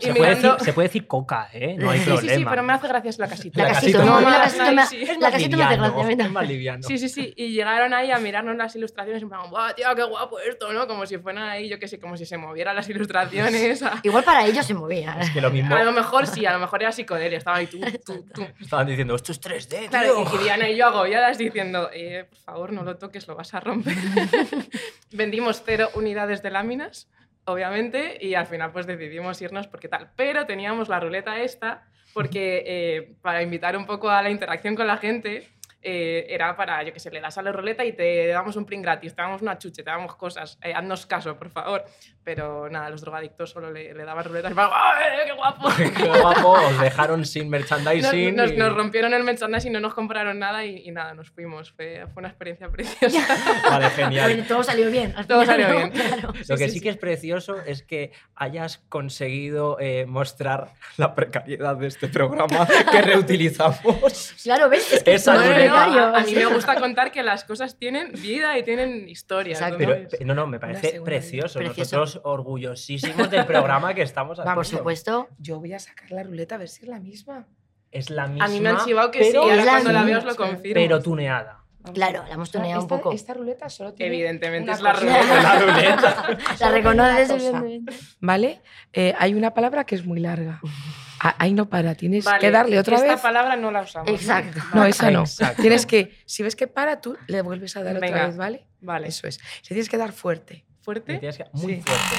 Y 0.00 0.06
Se 0.06 0.12
puede, 0.14 0.30
mirando... 0.30 0.52
decir, 0.52 0.64
se 0.66 0.72
puede 0.72 0.88
decir 0.88 1.06
coca, 1.06 1.48
¿eh? 1.52 1.76
No 1.78 1.90
hay 1.90 1.98
Sí, 1.98 2.04
Sí, 2.04 2.10
problema. 2.10 2.32
sí, 2.34 2.38
sí, 2.40 2.46
pero 2.50 2.62
me 2.62 2.72
hace 2.72 2.88
gracia 2.88 3.10
la 3.18 3.28
casita. 3.28 3.62
La 3.62 3.68
casito, 3.72 3.98
no, 4.04 4.20
¿no? 4.20 4.30
la 4.30 4.38
Más 4.38 4.52
casito 4.54 4.72
me, 4.72 4.86
sí. 4.86 5.04
La 5.06 5.18
me 5.18 5.26
hace 5.36 5.38
liviano, 5.48 5.94
gracia. 5.94 6.24
es 6.24 6.30
más 6.30 6.48
liviano. 6.48 6.82
Sí, 6.82 6.98
sí, 6.98 7.08
sí. 7.08 7.32
Y 7.36 7.52
llegaron 7.52 7.94
ahí 7.94 8.10
a 8.10 8.18
mirarnos 8.18 8.56
las 8.56 8.74
ilustraciones 8.76 9.22
en 9.22 9.28
plan, 9.28 9.48
¡guau, 9.48 9.74
tío, 9.74 9.86
qué 9.94 10.02
guapo 10.02 10.38
esto! 10.40 10.72
¿no? 10.72 10.86
Como 10.86 11.06
si 11.06 11.18
fueran 11.18 11.44
ahí, 11.44 11.68
yo 11.68 11.78
qué 11.78 11.86
sé, 11.88 11.98
como 12.00 12.16
si 12.16 12.26
se 12.26 12.36
movieran 12.36 12.74
las 12.76 12.88
ilustraciones. 12.88 13.82
A, 13.82 14.00
Igual 14.02 14.24
para 14.24 14.44
ellos 14.46 14.66
se 14.66 14.74
movía. 14.74 15.16
Es 15.20 15.30
que 15.30 15.40
lo 15.40 15.50
mismo 15.50 15.74
a 15.74 15.82
lo 15.84 15.92
mejor 15.92 16.26
sí, 16.26 16.44
a 16.44 16.52
lo 16.52 16.58
mejor 16.58 16.82
era 16.82 16.92
psicodelia. 16.92 17.38
Estaba 17.38 17.58
ahí 17.58 17.66
tú, 17.68 17.78
tú, 18.04 18.24
tú. 18.34 18.46
estaban 18.60 18.86
diciendo, 18.86 19.14
esto 19.14 19.32
es 19.32 19.40
3D, 19.40 19.88
Claro, 19.88 20.24
tío". 20.28 20.40
y 20.40 20.42
Diana 20.44 20.68
y 20.68 20.76
yo 20.76 20.86
agobiadas 20.86 21.38
diciendo, 21.38 21.90
eh, 21.92 22.26
por 22.28 22.38
favor, 22.38 22.72
no 22.72 22.82
lo 22.82 22.96
toques, 22.96 23.26
lo 23.28 23.34
vas 23.36 23.54
a 23.54 23.60
romper. 23.60 23.94
Vendimos 25.12 25.62
cero 25.64 25.88
unidades 25.94 26.42
de 26.42 26.50
láminas, 26.50 27.08
obviamente, 27.44 28.18
y 28.20 28.34
al 28.34 28.46
final 28.46 28.72
pues 28.72 28.86
decidimos 28.86 29.40
irnos 29.42 29.66
porque 29.66 29.88
tal. 29.88 30.10
Pero 30.16 30.46
teníamos 30.46 30.88
la 30.88 31.00
ruleta 31.00 31.40
esta 31.40 31.86
porque 32.12 32.62
eh, 32.66 33.14
para 33.22 33.42
invitar 33.42 33.76
un 33.76 33.86
poco 33.86 34.10
a 34.10 34.22
la 34.22 34.30
interacción 34.30 34.74
con 34.74 34.86
la 34.86 34.98
gente 34.98 35.48
eh, 35.82 36.26
era 36.28 36.56
para, 36.56 36.82
yo 36.82 36.92
que 36.92 37.00
sé, 37.00 37.10
le 37.10 37.20
das 37.20 37.36
a 37.38 37.42
la 37.42 37.52
ruleta 37.52 37.84
y 37.84 37.92
te 37.92 38.28
damos 38.28 38.56
un 38.56 38.64
print 38.64 38.82
gratis, 38.84 39.14
te 39.14 39.22
damos 39.22 39.42
una 39.42 39.58
chuche, 39.58 39.82
te 39.82 39.90
damos 39.90 40.14
cosas, 40.16 40.58
eh, 40.62 40.72
haznos 40.74 41.06
caso, 41.06 41.36
por 41.36 41.50
favor. 41.50 41.84
Pero 42.24 42.68
nada, 42.70 42.88
los 42.88 43.00
drogadictos 43.00 43.50
solo 43.50 43.70
le, 43.72 43.92
le 43.94 44.04
daban 44.04 44.24
ruletas 44.24 44.52
y 44.52 44.54
¡ay, 44.56 45.26
qué 45.26 45.32
guapo! 45.32 45.68
Qué 45.96 46.08
guapo, 46.20 46.50
os 46.52 46.80
dejaron 46.80 47.24
sin 47.24 47.44
Nos, 47.44 47.50
merchandising. 47.50 48.36
nos- 48.36 48.52
y- 48.52 48.56
nos 48.56 48.72
rompieron 48.74 49.12
el 49.12 49.24
merchandising 49.24 49.72
no 49.72 49.80
nos 49.80 49.92
compraron 49.94 50.38
nada 50.38 50.64
y, 50.64 50.86
y 50.86 50.90
nada, 50.92 51.14
nos 51.14 51.30
fuimos. 51.30 51.72
Fue, 51.72 52.06
fue 52.12 52.20
una 52.20 52.28
experiencia 52.28 52.68
preciosa. 52.68 53.18
Vale, 53.70 53.90
genial. 53.90 54.44
todo 54.46 54.62
salió 54.62 54.88
bien. 54.90 55.12
al 55.16 55.26
Todo 55.26 55.44
salió 55.44 55.68
¿no? 55.68 55.74
bien. 55.76 55.90
Claro. 55.92 56.32
Lo 56.48 56.56
que 56.56 56.64
sí, 56.64 56.70
sí, 56.70 56.70
sí. 56.70 56.80
que 56.80 56.88
es 56.90 56.96
precioso 56.96 57.56
es 57.66 57.82
que 57.82 58.12
hayas 58.36 58.78
conseguido 58.88 59.78
eh, 59.80 60.06
mostrar 60.06 60.68
la 60.98 61.14
precariedad 61.16 61.76
de 61.76 61.88
este 61.88 62.06
programa 62.08 62.68
que 62.90 63.02
reutilizamos. 63.02 64.34
Claro, 64.42 64.68
¿ves? 64.68 64.92
Es 64.92 65.02
que 65.02 65.14
Esa 65.14 65.34
no 65.34 65.40
No, 65.72 65.86
no, 65.86 66.10
no, 66.10 66.16
a, 66.16 66.20
a 66.20 66.24
mí 66.24 66.34
me 66.34 66.46
gusta 66.46 66.74
contar 66.76 67.10
que 67.10 67.22
las 67.22 67.44
cosas 67.44 67.76
tienen 67.78 68.12
vida 68.12 68.56
y 68.58 68.62
tienen 68.62 69.08
historia. 69.08 69.52
Exacto. 69.52 69.78
Pero 69.78 69.94
entonces- 69.94 70.18
pe- 70.18 70.24
no, 70.24 70.34
no, 70.34 70.46
me 70.46 70.58
parece 70.60 71.00
precioso. 71.00 71.58
Precioso. 71.58 71.96
Nosotros 71.98 72.20
orgullosísimos 72.24 73.30
del 73.30 73.46
programa 73.46 73.94
que 73.94 74.02
estamos 74.02 74.38
haciendo. 74.38 74.54
Por 74.54 74.66
supuesto. 74.66 75.28
Yo 75.38 75.58
voy 75.60 75.72
a 75.72 75.78
sacar 75.78 76.10
la 76.10 76.22
ruleta 76.22 76.54
a 76.54 76.58
ver 76.58 76.68
si 76.68 76.82
es 76.82 76.88
la 76.88 76.98
misma. 77.00 77.46
Es 77.90 78.08
la 78.10 78.26
misma. 78.26 78.44
a 78.44 78.48
mí 78.48 78.60
me 78.60 78.70
han 78.70 78.78
chivado 78.84 79.10
que 79.10 79.22
sí, 79.24 79.30
pero, 79.32 79.46
y 79.46 79.50
ahora 79.50 79.64
cuando 79.72 79.92
la 79.92 80.02
veo 80.04 80.16
misma, 80.16 80.30
os 80.30 80.38
lo 80.38 80.44
confirmo. 80.44 80.74
pero 80.74 81.02
tuneada. 81.02 81.58
Claro, 81.92 82.22
la 82.28 82.34
hemos 82.34 82.50
tuneado 82.52 82.80
un 82.82 82.86
poco. 82.88 83.10
Esta 83.12 83.34
ruleta 83.34 83.68
solo 83.68 83.92
tiene. 83.92 84.14
Evidentemente 84.14 84.70
una 84.70 84.74
es 84.74 84.80
la 84.82 84.92
ruleta. 84.92 85.42
La 85.42 85.58
ruleta. 85.58 86.38
La 86.60 86.70
reconoces, 86.70 87.30
evidentemente. 87.30 87.92
¿Vale? 88.20 88.60
Eh, 88.92 89.14
hay 89.18 89.34
una 89.34 89.52
palabra 89.52 89.84
que 89.84 89.96
es 89.96 90.06
muy 90.06 90.20
larga. 90.20 90.60
Ah, 91.24 91.36
Ahí 91.38 91.52
no 91.54 91.68
para, 91.68 91.94
tienes 91.94 92.24
Vale, 92.24 92.40
que 92.40 92.50
darle 92.50 92.78
otra 92.80 92.96
esta 92.96 93.12
vez. 93.12 93.20
palabra 93.20 93.54
no 93.56 93.70
la 93.70 93.82
usamos. 93.82 94.10
Exacto. 94.10 94.60
No, 94.74 94.84
esa 94.84 95.10
no. 95.10 95.20
Exacto. 95.20 95.62
Tienes 95.62 95.86
que, 95.86 96.16
si 96.26 96.42
ves 96.42 96.56
que 96.56 96.66
para, 96.66 97.00
tú 97.00 97.16
le 97.28 97.42
vuelves 97.42 97.76
a 97.76 97.82
dar 97.84 97.94
Venga. 98.00 98.08
otra 98.16 98.26
vez, 98.26 98.36
¿vale? 98.36 98.66
Vale. 98.80 99.08
Eso 99.08 99.26
es. 99.28 99.38
Le 99.62 99.68
tienes 99.68 99.88
que 99.88 99.96
dar 99.98 100.12
fuerte. 100.12 100.64
¿Fuerte? 100.80 101.18
tienes 101.18 101.36
que- 101.38 101.44
Muy 101.52 101.76
Sí. 101.76 101.82
fuerte. 101.82 102.16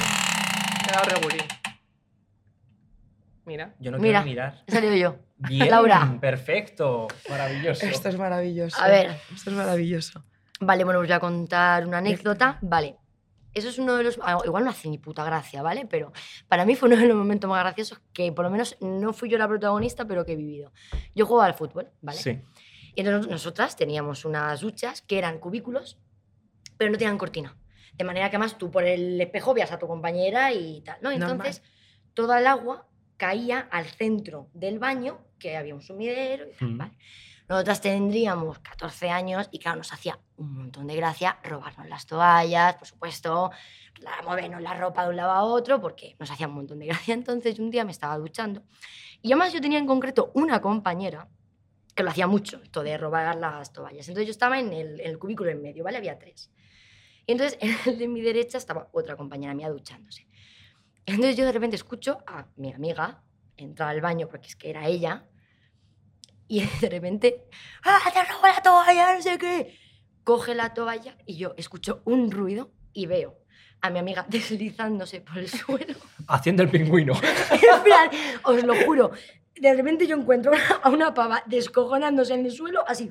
Me 0.86 0.88
he 0.90 0.94
dado 0.94 1.04
regulín. 1.10 1.46
Mira. 3.44 3.74
Yo 3.78 3.90
no 3.90 3.98
Mira. 3.98 4.22
quiero 4.22 4.30
mirar. 4.30 4.62
He 4.66 4.72
salido 4.72 4.94
yo. 4.94 5.16
Bien, 5.36 5.70
Laura. 5.70 6.16
perfecto, 6.20 7.08
maravilloso. 7.28 7.84
Esto 7.84 8.08
es 8.08 8.16
maravilloso. 8.16 8.80
A 8.82 8.88
ver. 8.88 9.18
Esto 9.34 9.50
es 9.50 9.56
maravilloso. 9.56 10.24
Vale, 10.60 10.84
bueno, 10.84 11.00
os 11.00 11.06
voy 11.06 11.12
a 11.12 11.20
contar 11.20 11.86
una 11.86 11.98
anécdota. 11.98 12.58
Vale. 12.62 12.96
Eso 13.54 13.68
es 13.68 13.78
uno 13.78 13.94
de 13.96 14.04
los. 14.04 14.18
ah, 14.22 14.38
Igual 14.44 14.64
no 14.64 14.70
hace 14.70 14.88
ni 14.88 14.98
puta 14.98 15.24
gracia, 15.24 15.62
¿vale? 15.62 15.86
Pero 15.88 16.12
para 16.48 16.64
mí 16.64 16.74
fue 16.74 16.88
uno 16.88 16.96
de 16.98 17.06
los 17.06 17.16
momentos 17.16 17.48
más 17.48 17.60
graciosos 17.62 18.00
que, 18.12 18.32
por 18.32 18.44
lo 18.44 18.50
menos, 18.50 18.76
no 18.80 19.12
fui 19.12 19.28
yo 19.28 19.38
la 19.38 19.46
protagonista, 19.48 20.04
pero 20.06 20.24
que 20.24 20.32
he 20.32 20.36
vivido. 20.36 20.72
Yo 21.14 21.24
jugaba 21.26 21.46
al 21.46 21.54
fútbol, 21.54 21.88
¿vale? 22.02 22.18
Sí. 22.18 22.40
Y 22.96 23.00
entonces 23.00 23.30
nosotras 23.30 23.76
teníamos 23.76 24.24
unas 24.24 24.60
duchas 24.60 25.02
que 25.02 25.18
eran 25.18 25.38
cubículos, 25.38 25.98
pero 26.76 26.90
no 26.90 26.98
tenían 26.98 27.16
cortina. 27.18 27.56
De 27.94 28.04
manera 28.04 28.28
que 28.28 28.36
además 28.36 28.58
tú 28.58 28.70
por 28.70 28.84
el 28.84 29.20
espejo 29.20 29.54
veías 29.54 29.70
a 29.72 29.78
tu 29.78 29.86
compañera 29.86 30.52
y 30.52 30.80
tal, 30.80 30.96
¿no? 31.00 31.10
Normal. 31.10 31.30
Entonces, 31.32 31.62
toda 32.12 32.40
el 32.40 32.46
agua 32.48 32.88
caía 33.16 33.60
al 33.70 33.84
centro 33.86 34.48
del 34.52 34.78
baño, 34.80 35.20
que 35.38 35.56
había 35.56 35.74
un 35.76 35.80
sumidero 35.82 36.46
y 36.48 36.52
tal, 36.54 36.68
Mm. 36.70 36.78
¿vale? 36.78 36.92
Nosotras 37.48 37.80
tendríamos 37.82 38.58
14 38.60 39.10
años 39.10 39.48
y 39.50 39.58
claro, 39.58 39.76
nos 39.78 39.92
hacía 39.92 40.18
un 40.36 40.54
montón 40.54 40.86
de 40.86 40.96
gracia 40.96 41.38
robarnos 41.44 41.86
las 41.88 42.06
toallas, 42.06 42.76
por 42.76 42.88
supuesto, 42.88 43.50
la- 43.98 44.22
movernos 44.22 44.62
la 44.62 44.74
ropa 44.74 45.04
de 45.04 45.10
un 45.10 45.16
lado 45.16 45.30
a 45.32 45.42
otro, 45.44 45.80
porque 45.80 46.16
nos 46.18 46.30
hacía 46.30 46.48
un 46.48 46.54
montón 46.54 46.78
de 46.78 46.86
gracia. 46.86 47.12
Entonces, 47.14 47.58
un 47.58 47.70
día 47.70 47.84
me 47.84 47.92
estaba 47.92 48.16
duchando 48.16 48.62
y 49.20 49.32
además 49.32 49.52
yo 49.52 49.60
tenía 49.60 49.78
en 49.78 49.86
concreto 49.86 50.30
una 50.34 50.60
compañera 50.60 51.28
que 51.94 52.02
lo 52.02 52.10
hacía 52.10 52.26
mucho, 52.26 52.60
esto 52.62 52.82
de 52.82 52.96
robar 52.98 53.36
las 53.36 53.72
toallas. 53.72 54.08
Entonces 54.08 54.26
yo 54.26 54.32
estaba 54.32 54.58
en 54.58 54.72
el, 54.72 55.00
en 55.00 55.10
el 55.10 55.18
cubículo 55.18 55.50
en 55.50 55.62
medio, 55.62 55.84
¿vale? 55.84 55.98
Había 55.98 56.18
tres. 56.18 56.50
Y 57.26 57.32
entonces 57.32 57.56
en 57.60 57.76
el 57.86 57.98
de 57.98 58.08
mi 58.08 58.20
derecha 58.22 58.58
estaba 58.58 58.88
otra 58.92 59.16
compañera 59.16 59.54
mía 59.54 59.68
duchándose. 59.70 60.26
Entonces 61.06 61.36
yo 61.36 61.44
de 61.44 61.52
repente 61.52 61.76
escucho 61.76 62.18
a 62.26 62.46
mi 62.56 62.72
amiga 62.72 63.22
entrar 63.56 63.90
al 63.90 64.00
baño, 64.00 64.28
porque 64.28 64.48
es 64.48 64.56
que 64.56 64.70
era 64.70 64.86
ella, 64.88 65.28
y 66.60 66.66
de 66.80 66.88
repente, 66.88 67.44
¡ah, 67.84 67.98
te 68.12 68.22
robo 68.32 68.46
la 68.46 68.62
toalla, 68.62 69.14
no 69.14 69.22
sé 69.22 69.38
qué! 69.38 69.78
Coge 70.22 70.54
la 70.54 70.72
toalla 70.72 71.16
y 71.26 71.36
yo 71.36 71.54
escucho 71.56 72.00
un 72.04 72.30
ruido 72.30 72.70
y 72.92 73.06
veo 73.06 73.38
a 73.80 73.90
mi 73.90 73.98
amiga 73.98 74.24
deslizándose 74.28 75.20
por 75.20 75.38
el 75.38 75.48
suelo. 75.48 75.94
Haciendo 76.28 76.62
el 76.62 76.68
pingüino. 76.70 77.14
En 77.50 77.82
plan, 77.82 78.08
os 78.44 78.62
lo 78.64 78.74
juro, 78.84 79.10
de 79.56 79.74
repente 79.74 80.06
yo 80.06 80.16
encuentro 80.16 80.52
a 80.82 80.88
una 80.90 81.12
pava 81.12 81.42
descojonándose 81.46 82.34
en 82.34 82.46
el 82.46 82.52
suelo, 82.52 82.84
así. 82.88 83.10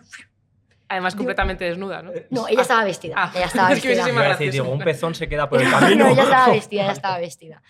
Además, 0.90 1.14
Digo- 1.14 1.20
completamente 1.20 1.66
desnuda, 1.66 2.02
¿no? 2.02 2.12
No, 2.30 2.48
ella 2.48 2.62
estaba 2.62 2.84
vestida. 2.84 3.16
Ah, 3.18 3.32
ella 3.36 3.46
estaba 3.46 3.72
es 3.74 3.82
que 3.82 3.88
vestida. 3.90 4.10
Iba 4.10 4.26
a 4.26 4.30
más 4.30 4.40
decir, 4.40 4.52
digo, 4.52 4.70
un 4.70 4.80
pezón 4.80 5.16
se 5.16 5.28
queda 5.28 5.50
por 5.50 5.62
el 5.62 5.70
no, 5.70 5.80
camino. 5.80 6.08
ella 6.08 6.24
estaba 6.24 6.50
vestida, 6.50 6.84
ella 6.84 6.92
estaba 6.92 7.18
vestida. 7.20 7.62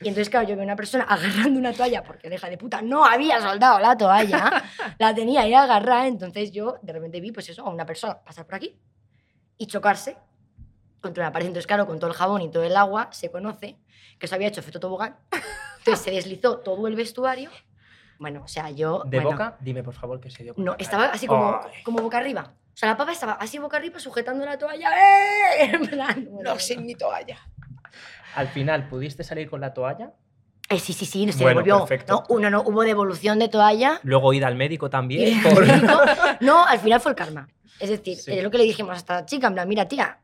Y 0.00 0.08
entonces, 0.08 0.30
claro, 0.30 0.46
yo 0.46 0.54
veo 0.54 0.64
una 0.64 0.76
persona 0.76 1.04
agarrando 1.08 1.58
una 1.58 1.72
toalla 1.72 2.04
porque 2.04 2.28
la 2.28 2.36
hija 2.36 2.48
de 2.48 2.58
puta 2.58 2.82
no 2.82 3.04
había 3.04 3.40
soldado 3.40 3.78
la 3.80 3.96
toalla, 3.96 4.62
la 4.98 5.14
tenía 5.14 5.42
ahí 5.42 5.54
agarrada. 5.54 6.06
Entonces 6.06 6.52
yo 6.52 6.76
de 6.82 6.92
repente 6.92 7.20
vi, 7.20 7.32
pues 7.32 7.48
eso, 7.48 7.64
a 7.66 7.70
una 7.70 7.84
persona 7.86 8.22
pasar 8.22 8.46
por 8.46 8.54
aquí 8.54 8.78
y 9.56 9.66
chocarse 9.66 10.16
contra 11.00 11.24
una 11.24 11.32
pared. 11.32 11.46
Entonces, 11.46 11.66
claro, 11.66 11.86
con 11.86 11.98
todo 11.98 12.10
el 12.10 12.16
jabón 12.16 12.42
y 12.42 12.50
todo 12.50 12.62
el 12.62 12.76
agua, 12.76 13.08
se 13.12 13.30
conoce 13.30 13.78
que 14.18 14.26
eso 14.26 14.34
había 14.34 14.48
hecho 14.48 14.60
efecto 14.60 14.80
tobogán. 14.80 15.16
Entonces 15.78 16.04
se 16.04 16.10
deslizó 16.10 16.58
todo 16.58 16.86
el 16.88 16.96
vestuario. 16.96 17.50
Bueno, 18.18 18.42
o 18.44 18.48
sea, 18.48 18.70
yo. 18.70 19.02
¿De 19.04 19.18
bueno, 19.18 19.30
boca? 19.30 19.56
Dime, 19.60 19.82
por 19.82 19.94
favor, 19.94 20.20
que 20.20 20.30
se 20.30 20.42
dio 20.42 20.54
No, 20.56 20.74
estaba 20.78 21.06
así 21.06 21.26
como, 21.26 21.60
Ay. 21.62 21.82
como 21.84 22.02
boca 22.02 22.18
arriba. 22.18 22.52
O 22.74 22.76
sea, 22.76 22.90
la 22.90 22.96
papa 22.96 23.12
estaba 23.12 23.32
así 23.34 23.58
boca 23.58 23.76
arriba 23.76 23.98
sujetando 23.98 24.44
la 24.44 24.58
toalla. 24.58 24.90
¡eh! 24.90 25.70
En 25.72 25.86
plan, 25.86 26.28
bueno, 26.30 26.54
No, 26.54 26.58
sin 26.58 26.84
mi 26.84 26.94
toalla. 26.94 27.38
Al 28.34 28.48
final, 28.48 28.88
¿pudiste 28.88 29.24
salir 29.24 29.48
con 29.48 29.60
la 29.60 29.72
toalla? 29.74 30.12
Eh, 30.70 30.78
sí, 30.78 30.92
sí, 30.92 31.06
sí, 31.06 31.30
se 31.32 31.42
Bueno, 31.42 31.60
devolvió. 31.62 31.78
perfecto. 31.86 32.12
No, 32.28 32.34
uno, 32.36 32.50
no, 32.50 32.62
hubo 32.62 32.82
devolución 32.82 33.38
de 33.38 33.48
toalla. 33.48 34.00
Luego 34.02 34.32
ida 34.34 34.46
al 34.46 34.54
médico 34.56 34.90
también. 34.90 35.42
Por- 35.42 35.66
no, 36.42 36.64
al 36.66 36.78
final 36.78 37.00
fue 37.00 37.12
el 37.12 37.16
karma. 37.16 37.48
Es 37.80 37.88
decir, 37.90 38.16
Sí. 38.18 38.32
es 38.32 38.42
lo 38.42 38.50
que 38.50 38.58
le 38.58 38.64
dijimos 38.64 38.92
a 38.92 38.96
esta 38.98 39.24
chica, 39.26 39.46
en 39.46 39.54
plan, 39.54 39.68
mira, 39.68 39.88
tía, 39.88 40.18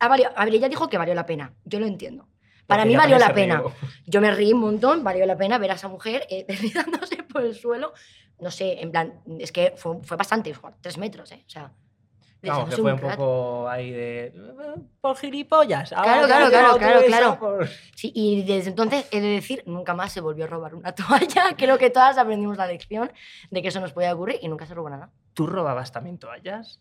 ha 0.00 0.08
valido- 0.08 0.30
a 0.34 0.44
ver, 0.44 0.54
ella 0.54 0.68
dijo 0.68 0.88
que 0.88 0.98
valió 0.98 1.14
la 1.14 1.24
pena. 1.26 1.52
Yo 1.64 1.78
lo 1.78 1.86
entiendo. 1.86 2.26
Para 2.66 2.82
Porque 2.82 2.88
mí 2.92 2.96
valió 2.96 3.18
la 3.18 3.32
pena. 3.34 3.58
rió. 3.58 3.72
Yo 4.06 4.20
me 4.20 4.30
reí 4.30 4.52
un 4.52 4.60
montón, 4.60 5.04
valió 5.04 5.24
la 5.26 5.36
pena 5.36 5.58
ver 5.58 5.70
a 5.70 5.74
esa 5.74 5.88
mujer 5.88 6.26
eh, 6.30 6.44
deslizándose 6.48 7.22
por 7.22 7.42
el 7.44 7.54
suelo. 7.54 7.92
No 8.40 8.50
sé, 8.50 8.80
en 8.82 8.90
plan, 8.90 9.20
es 9.38 9.52
que 9.52 9.74
fue, 9.76 9.98
fue 10.02 10.16
bastante, 10.16 10.52
fue 10.54 10.70
tres 10.80 10.98
metros, 10.98 11.30
¿eh? 11.30 11.44
O 11.46 11.50
sea, 11.50 11.70
Vamos, 12.48 12.70
que 12.70 12.76
fue 12.80 12.92
un 12.92 13.00
poco 13.00 13.68
ahí 13.68 13.90
de. 13.90 14.26
"Eh, 14.26 14.32
Por 15.00 15.16
gilipollas. 15.16 15.92
ahora 15.92 16.04
Claro, 16.04 16.26
claro, 16.26 16.48
claro, 16.50 16.78
claro, 16.78 17.00
esa 17.00 17.38
por-". 17.38 17.68
Sí, 17.94 18.12
y 18.14 18.42
desde 18.42 18.70
entonces 18.70 19.06
he 19.10 19.20
de 19.20 19.28
decir, 19.28 19.62
nunca 19.66 19.94
más 19.94 20.12
se 20.12 20.20
volvió 20.20 20.44
a 20.44 20.48
robar 20.48 20.74
una 20.74 20.92
toalla. 20.94 21.54
Creo 21.56 21.78
que 21.78 21.90
todas 21.90 22.18
aprendimos 22.18 22.56
la 22.56 22.66
lección 22.66 23.12
de 23.50 23.62
que 23.62 23.68
eso 23.68 23.80
nos 23.80 23.92
podía 23.92 24.14
ocurrir 24.14 24.38
y 24.42 24.48
nunca 24.48 24.66
se 24.66 24.74
robó 24.74 24.90
nada. 24.90 25.10
¿Tú 25.34 25.46
robabas 25.46 25.92
también 25.92 26.18
toallas? 26.18 26.80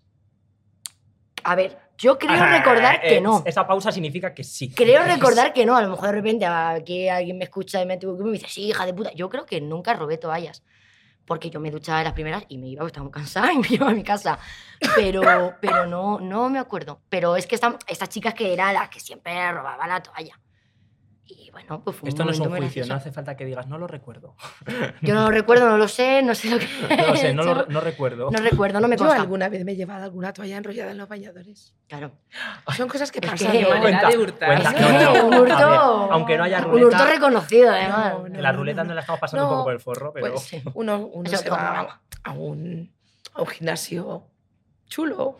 A 1.45 1.55
ver, 1.55 1.77
yo 1.97 2.17
creo 2.17 2.31
Ah, 2.41 2.57
recordar 2.57 3.01
que 3.01 3.17
eh, 3.17 3.21
no. 3.21 3.43
Esa 3.45 3.67
pausa 3.67 3.91
significa 3.91 4.33
que 4.33 4.43
sí. 4.45 4.69
Creo 4.73 5.03
recordar 5.03 5.51
que 5.53 5.65
no. 5.65 5.75
A 5.75 5.81
lo 5.81 5.89
mejor 5.89 6.07
de 6.07 6.11
repente 6.13 6.45
aquí 6.45 7.09
alguien 7.09 7.37
me 7.37 7.43
escucha 7.43 7.81
y 7.81 7.85
me, 7.85 7.97
me 7.97 8.31
dice, 8.31 8.47
sí, 8.47 8.67
hija 8.67 8.85
de 8.85 8.93
puta. 8.93 9.11
Yo 9.13 9.29
creo 9.29 9.45
que 9.45 9.59
nunca 9.59 9.93
robé 9.93 10.17
toallas. 10.17 10.63
Porque 11.25 11.49
yo 11.49 11.59
me 11.59 11.71
duchaba 11.71 11.99
de 11.99 12.05
las 12.05 12.13
primeras 12.13 12.43
y 12.49 12.57
me 12.57 12.67
iba, 12.67 12.85
estaba 12.85 13.03
muy 13.03 13.11
cansada 13.11 13.53
y 13.53 13.57
me 13.57 13.67
iba 13.69 13.87
a 13.87 13.93
mi 13.93 14.03
casa. 14.03 14.37
Pero, 14.95 15.21
pero 15.61 15.85
no, 15.85 16.19
no 16.19 16.49
me 16.49 16.59
acuerdo. 16.59 16.99
Pero 17.09 17.35
es 17.35 17.47
que 17.47 17.55
esta, 17.55 17.77
esta 17.87 18.07
chica 18.07 18.29
es 18.29 18.35
que 18.35 18.53
era 18.53 18.73
la 18.73 18.89
que 18.89 18.99
siempre 18.99 19.51
robaba 19.51 19.87
la 19.87 20.01
toalla. 20.01 20.39
Y 21.25 21.49
bueno, 21.51 21.81
pues 21.83 21.95
fue 21.95 22.07
un 22.07 22.09
Esto 22.09 22.25
no 22.25 22.31
es 22.31 22.39
un 22.39 22.49
juicio, 22.49 22.85
no 22.85 22.95
hace 22.95 23.11
falta 23.11 23.37
que 23.37 23.45
digas, 23.45 23.67
no 23.67 23.77
lo 23.77 23.87
recuerdo. 23.87 24.35
Yo 25.01 25.13
no 25.15 25.21
lo 25.23 25.31
recuerdo, 25.31 25.69
no 25.69 25.77
lo 25.77 25.87
sé, 25.87 26.21
no 26.21 26.35
sé 26.35 26.49
lo 26.49 26.59
que 26.59 26.67
No 26.97 27.07
lo 27.07 27.15
sé, 27.15 27.29
he 27.29 27.33
no, 27.33 27.43
lo, 27.43 27.65
no 27.67 27.79
recuerdo. 27.79 28.29
No 28.29 28.39
recuerdo, 28.39 28.81
no 28.81 28.89
me 28.89 28.97
Yo 28.97 29.05
consta. 29.05 29.21
alguna 29.21 29.47
vez 29.47 29.63
me 29.63 29.71
he 29.71 29.75
llevado 29.77 30.03
alguna 30.03 30.33
toalla 30.33 30.57
enrollada 30.57 30.91
en 30.91 30.97
los 30.97 31.07
bañadores. 31.07 31.73
Claro. 31.87 32.11
Son 32.75 32.89
cosas 32.89 33.09
que 33.11 33.19
Es 33.19 33.31
pasan. 33.31 33.51
que- 33.53 33.61
¿no? 33.61 33.67
Qué 33.69 33.73
manera 33.73 34.09
de 34.09 34.17
hurtar. 34.17 34.49
cuenta, 34.49 34.69
Es 34.71 34.81
no, 34.81 34.87
que 34.99 35.03
no, 35.19 35.25
un 35.27 35.33
hurto- 35.35 35.69
ver, 35.69 36.11
aunque 36.11 36.37
no 36.37 36.43
haya 36.43 36.65
Un 36.67 36.83
hurto 36.83 37.05
reconocido, 37.05 37.71
además. 37.71 38.13
No, 38.15 38.27
no. 38.27 38.35
que 38.35 38.41
la 38.41 38.51
ruleta 38.51 38.83
no 38.83 38.93
la 38.93 38.99
estamos 39.01 39.21
pasando 39.21 39.45
un 39.45 39.51
poco 39.51 39.63
por 39.63 39.73
el 39.73 39.79
forro, 39.79 40.11
pero 40.13 40.31
Pues 40.33 40.41
Sí. 40.43 40.61
uno, 40.73 41.09
se 41.25 41.49
va 41.49 41.57
molaba. 41.57 42.01
a 42.25 42.31
un, 42.33 42.91
a 43.33 43.41
un 43.41 43.47
gimnasio 43.47 44.27
chulo, 44.93 45.39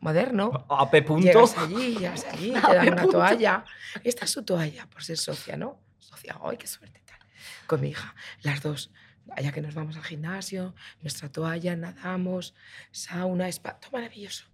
moderno. 0.00 0.66
a 0.70 0.90
P 0.90 1.02
punto. 1.02 1.26
Llegas 1.26 1.58
allí, 1.58 1.98
llegas 1.98 2.24
allí, 2.24 2.52
te 2.68 2.74
dan 2.74 2.92
una 2.92 3.06
toalla. 3.06 3.64
Esta 4.02 4.24
es 4.24 4.30
su 4.30 4.42
toalla, 4.44 4.86
por 4.86 5.04
ser 5.04 5.18
socia, 5.18 5.56
¿no? 5.56 5.78
Socia, 5.98 6.38
¡ay, 6.42 6.56
qué 6.56 6.66
suerte! 6.66 7.02
Tal. 7.04 7.18
Con 7.66 7.82
mi 7.82 7.88
hija, 7.88 8.14
las 8.42 8.62
dos. 8.62 8.90
Allá 9.36 9.52
que 9.52 9.60
nos 9.60 9.74
vamos 9.74 9.96
al 9.96 10.04
gimnasio, 10.04 10.74
nuestra 11.02 11.30
toalla, 11.30 11.76
nadamos, 11.76 12.54
sauna, 12.92 13.48
spa, 13.48 13.78
todo 13.78 13.92
maravilloso. 13.92 14.46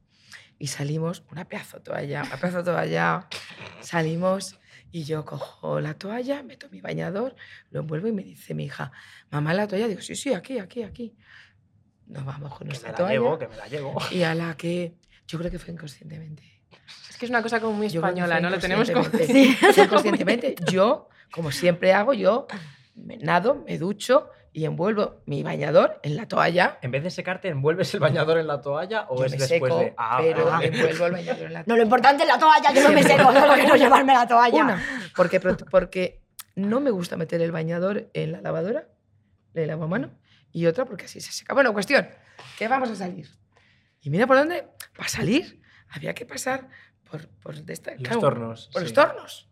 Y 0.59 0.67
salimos, 0.67 1.23
una 1.31 1.45
pedazo 1.45 1.81
toalla, 1.81 2.23
una 2.23 2.37
pedazo 2.37 2.65
toalla. 2.65 3.29
Salimos 3.81 4.59
y 4.93 5.05
yo 5.05 5.25
cojo 5.25 5.81
la 5.81 5.95
toalla, 5.95 6.43
meto 6.43 6.69
mi 6.71 6.81
bañador, 6.81 7.37
lo 7.71 7.81
envuelvo 7.81 8.09
y 8.09 8.13
me 8.13 8.23
dice 8.23 8.55
mi 8.55 8.65
hija, 8.65 8.91
mamá, 9.31 9.55
la 9.55 9.67
toalla. 9.67 9.89
Digo, 9.89 10.01
sí, 10.01 10.15
sí, 10.17 10.35
aquí, 10.35 10.59
aquí, 10.59 10.83
aquí. 10.83 11.17
Nos 12.11 12.25
vamos 12.25 12.51
con 12.51 12.59
Que 12.59 12.65
me 12.65 12.69
nuestra 12.71 12.91
la 12.91 12.97
toalla. 12.97 13.13
llevo, 13.13 13.39
que 13.39 13.49
me 13.49 13.57
la 13.57 13.67
llevo. 13.69 13.99
Y 14.11 14.23
a 14.23 14.35
la 14.35 14.57
que 14.57 14.95
yo 15.27 15.39
creo 15.39 15.51
que 15.51 15.59
fue 15.59 15.73
inconscientemente. 15.73 16.43
Es 17.09 17.17
que 17.17 17.25
es 17.27 17.31
una 17.31 17.43
cosa 17.43 17.61
como 17.61 17.73
muy 17.75 17.87
española, 17.87 18.41
¿no? 18.41 18.51
Lo 18.51 18.59
tenemos 18.59 18.91
como... 18.91 19.05
inconscientemente. 19.05 19.73
Fue 19.73 19.85
inconscientemente. 19.85 20.55
Yo, 20.71 21.09
como 21.33 21.51
siempre 21.53 21.93
hago, 21.93 22.13
yo 22.15 22.47
me 22.97 23.17
nado, 23.19 23.63
me 23.67 23.79
ducho 23.79 24.29
y 24.53 24.65
envuelvo 24.65 25.23
mi 25.27 25.45
bañador 25.45 26.01
en 26.03 26.17
la 26.17 26.27
toalla. 26.27 26.79
En 26.83 26.91
vez 26.91 27.05
de 27.05 27.11
secarte, 27.11 27.47
¿envuelves 27.49 27.95
el 27.95 28.01
bañador 28.01 28.39
en 28.39 28.49
la 28.49 28.61
toalla 28.61 29.07
o 29.09 29.19
Yo 29.19 29.25
es 29.27 29.33
me 29.33 29.39
después 29.39 29.61
seco, 29.73 29.79
de.? 29.79 29.95
Ah, 29.97 30.19
pero 30.21 30.47
vale. 30.47 30.67
envuelvo 30.67 31.07
el 31.07 31.13
bañador 31.13 31.43
en 31.47 31.53
la 31.53 31.59
No, 31.61 31.65
toalla. 31.67 31.77
lo 31.79 31.83
importante 31.85 32.23
es 32.25 32.29
la 32.29 32.39
toalla, 32.39 32.73
yo 32.75 32.83
no 32.83 32.93
me 32.93 33.03
seco, 33.05 33.33
solo 33.33 33.55
quiero 33.55 33.77
llevarme 33.77 34.13
la 34.15 34.27
toalla. 34.27 34.65
Una, 34.65 34.83
porque, 35.15 35.39
porque 35.39 36.21
no 36.57 36.81
me 36.81 36.91
gusta 36.91 37.17
meter 37.17 37.41
el 37.43 37.53
bañador 37.53 38.11
en 38.13 38.33
la 38.33 38.41
lavadora, 38.41 38.89
le 39.55 39.67
lavo 39.69 39.85
a 39.85 39.87
mano, 39.87 40.11
y 40.53 40.67
otra 40.67 40.85
porque 40.85 41.05
así 41.07 41.21
se 41.21 41.33
seca. 41.33 41.55
Bueno, 41.55 41.73
cuestión, 41.73 42.09
que 42.59 42.69
vamos 42.69 42.91
a 42.91 42.97
salir. 42.97 43.29
Y 44.03 44.11
mira 44.11 44.27
por 44.27 44.37
dónde, 44.37 44.67
para 44.97 45.09
salir, 45.09 45.61
había 45.91 46.15
que 46.15 46.25
pasar 46.27 46.69
por, 47.11 47.29
por 47.29 47.55
de 47.57 47.73
esta- 47.73 47.93
Los 47.93 48.03
claro, 48.03 48.21
tornos. 48.21 48.69
por 48.73 48.81
sí. 48.83 48.85
los 48.87 48.93
tornos. 48.95 49.49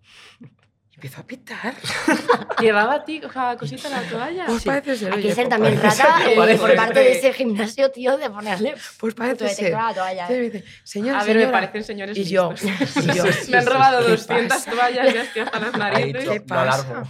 Y 0.91 0.95
empiezo 0.95 1.21
a 1.21 1.27
pitar. 1.27 1.75
Llevaba 2.61 2.95
a 2.95 3.05
ti 3.05 3.21
cada 3.21 3.57
cosita 3.57 3.87
en 3.89 3.95
la 3.95 4.03
toalla. 4.11 4.47
Pues 4.47 4.63
Sí. 4.63 4.69
parece 4.69 4.97
ser, 4.97 5.13
Hay 5.13 5.23
que 5.23 5.29
ser 5.35 5.37
pues 5.37 5.49
también 5.49 5.81
rata 5.81 6.19
ser, 6.19 6.29
eh, 6.51 6.57
por 6.59 6.75
parte 6.75 6.99
de 7.01 7.13
ese 7.13 7.33
gimnasio, 7.33 7.91
tío, 7.93 8.17
de 8.17 8.31
ponerle 8.31 8.75
Pues 8.99 9.15
parece 9.15 9.49
ser. 9.51 9.73
la 9.73 9.95
toalla. 9.95 10.27
¿eh? 10.29 10.31
me 10.31 10.51
dice, 10.51 10.65
señora, 10.83 11.21
A 11.21 11.25
ver, 11.25 11.37
me 11.37 11.43
señora", 11.43 11.61
parecen 11.61 11.85
señores 11.85 12.17
Y 12.19 12.25
yo, 12.25 12.53
y 12.97 13.17
yo, 13.17 13.25
Me 13.51 13.59
han 13.59 13.67
robado 13.67 14.05
¿qué 14.05 14.11
200 14.13 14.49
pasa? 14.49 14.71
toallas 14.71 15.15
ya 15.15 15.23
estoy 15.23 15.43
hasta 15.43 15.61
las 15.61 15.73
narices. 15.77 16.25
cho- 16.25 16.33
¿Qué 16.33 16.41
pasa? 16.41 17.05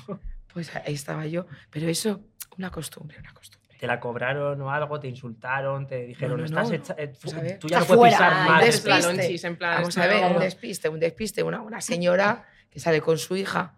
Pues 0.53 0.75
ahí 0.75 0.95
estaba 0.95 1.25
yo. 1.27 1.47
Pero 1.71 1.89
eso, 1.89 2.21
una 2.59 2.71
costumbre, 2.71 3.17
una 3.21 3.33
costumbre. 3.33 3.58
¿Te 3.79 3.87
la 3.87 4.01
cobraron 4.01 4.61
o 4.61 4.71
algo? 4.73 4.99
¿Te 4.99 5.07
insultaron? 5.09 5.87
¿te 5.87 6.05
dijeron, 6.07 6.39
no, 6.41 6.45
estás 6.45 6.69
no. 6.69 6.75
hecha- 6.75 6.95
eh, 6.99 7.13
Pues 7.23 7.59
tú 7.61 7.69
ya 7.69 7.79
no 7.81 7.87
puedes 7.87 8.17
fuera. 8.17 8.17
pisar 8.31 8.49
más? 8.49 8.61
des- 8.65 8.85
despiste. 8.85 9.47
en 9.47 9.57
plan, 9.57 9.75
Vamos 9.77 9.99
a 9.99 10.07
ver, 10.07 10.33
un 10.33 10.39
despiste, 10.41 10.89
un 10.89 10.99
despiste. 11.01 11.43
Una, 11.45 11.61
una 11.61 11.81
señora 11.81 12.45
que 12.71 12.81
sale 12.81 13.01
con 13.01 13.19
su 13.19 13.37
hija 13.37 13.75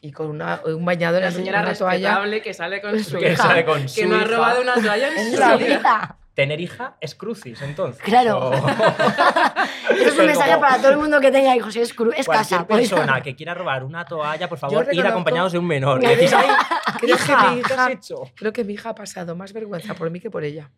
y 0.00 0.12
con 0.12 0.28
una, 0.28 0.60
un 0.64 0.84
bañador 0.84 1.22
La 1.22 1.30
señora 1.32 1.62
una 1.62 1.74
toalla. 1.74 2.20
que 2.42 2.54
sale 2.54 2.80
con 2.80 2.98
su 3.04 3.18
Que 3.20 3.32
hija. 3.32 3.42
sale 3.42 3.64
con 3.64 3.82
que 3.82 3.88
su 3.88 4.08
no 4.08 4.16
ha 4.16 4.24
robado 4.24 4.62
una 4.62 4.74
toalla 4.74 5.08
en 5.16 5.32
su 5.32 5.58
vida. 5.58 6.16
Tener 6.34 6.60
hija 6.60 6.96
es 7.00 7.14
crucis, 7.14 7.60
entonces. 7.62 8.00
Claro. 8.02 8.52
Un 10.22 10.26
mensaje 10.28 10.50
como 10.50 10.60
para 10.62 10.76
todo 10.78 10.90
el 10.90 10.96
mundo 10.98 11.20
que 11.20 11.30
tenga 11.30 11.54
hijos. 11.56 11.76
Es, 11.76 11.94
cru- 11.96 12.12
es 12.16 12.26
casa. 12.26 12.66
persona 12.66 13.20
que 13.22 13.34
quiera 13.36 13.54
robar 13.54 13.84
una 13.84 14.04
toalla, 14.04 14.48
por 14.48 14.58
favor, 14.58 14.86
ir 14.92 15.06
acompañados 15.06 15.52
de 15.52 15.58
un 15.58 15.66
menor. 15.66 16.00
Decís, 16.00 16.32
¡ay, 16.32 16.46
Creo 16.98 17.16
que 17.16 17.22
hija, 17.22 17.50
mi 17.52 17.62
¿qué 17.62 17.72
has 17.74 17.78
hija, 17.78 17.92
hecho? 17.92 18.14
creo 18.34 18.52
que 18.52 18.64
mi 18.64 18.74
hija 18.74 18.90
ha 18.90 18.94
pasado 18.94 19.34
más 19.36 19.52
vergüenza 19.52 19.94
por 19.94 20.10
mí 20.10 20.20
que 20.20 20.30
por 20.30 20.44
ella. 20.44 20.70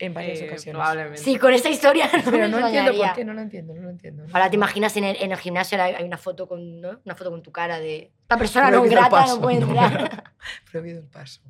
En 0.00 0.14
varias 0.14 0.40
Eh, 0.40 0.46
ocasiones. 0.48 0.78
probablemente. 0.80 1.18
Sí, 1.22 1.36
con 1.36 1.52
esta 1.52 1.68
historia 1.68 2.06
no 2.12 2.24
Pero 2.24 2.30
me 2.30 2.48
no 2.48 2.66
entiendo 2.66 2.92
por 2.96 3.12
qué, 3.12 3.24
no 3.24 3.32
lo 3.34 3.40
entiendo, 3.42 3.74
no 3.74 3.82
lo 3.82 3.90
entiendo. 3.90 4.24
Ahora 4.32 4.48
te 4.50 4.56
imaginas 4.56 4.96
en 4.96 5.04
el, 5.04 5.16
en 5.20 5.30
el 5.32 5.38
gimnasio 5.38 5.80
hay 5.82 6.02
una 6.04 6.16
foto 6.18 6.48
con 6.48 6.80
¿no? 6.80 7.00
una 7.04 7.14
foto 7.14 7.30
con 7.30 7.42
tu 7.42 7.52
cara 7.52 7.78
de 7.78 8.10
esta 8.22 8.38
persona 8.38 8.70
no 8.70 8.82
grata 8.84 9.10
paso, 9.10 9.36
no 9.36 9.42
puede 9.42 9.58
no. 9.60 9.66
entrar. 9.66 10.24
Prohibido 10.72 11.00
el 11.00 11.06
paso. 11.06 11.40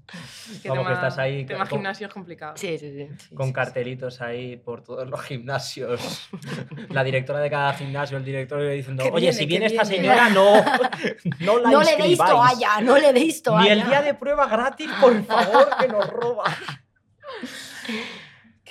Es 0.51 0.61
que 0.61 0.69
Vamos, 0.69 0.85
que 0.85 0.89
tema, 0.95 1.07
estás 1.07 1.19
ahí 1.19 1.45
tema 1.45 1.61
con- 1.61 1.69
gimnasio 1.79 2.07
es 2.09 2.13
complicado. 2.13 2.57
Sí, 2.57 2.77
sí, 2.79 2.91
sí. 2.91 3.09
Sí, 3.19 3.35
Con 3.35 3.47
sí, 3.47 3.51
sí. 3.51 3.55
cartelitos 3.55 4.21
ahí 4.21 4.57
por 4.57 4.83
todos 4.83 5.09
los 5.09 5.21
gimnasios. 5.23 6.29
La 6.89 7.05
directora 7.05 7.39
de 7.41 7.51
cada 7.51 7.73
gimnasio, 7.75 8.17
el 8.17 8.25
director 8.25 8.69
diciendo, 8.69 9.05
oye, 9.05 9.21
viene, 9.21 9.33
si 9.33 9.47
viene 9.47 9.67
esta 9.67 9.83
viene". 9.85 9.97
señora, 10.09 10.29
no, 10.31 10.55
no 11.41 11.59
la 11.61 11.71
No 11.71 11.83
le 11.83 11.97
deis 11.97 12.19
toalla, 12.19 12.81
no 12.81 12.99
le 12.99 13.13
deis 13.13 13.43
toalla. 13.43 13.63
Ni 13.75 13.81
el 13.81 13.87
día 13.89 14.03
de 14.03 14.15
prueba 14.15 14.49
gratis, 14.49 14.91
por 15.01 15.23
favor, 15.25 15.69
que 15.79 15.87
nos 15.87 16.09
roba. 16.09 16.45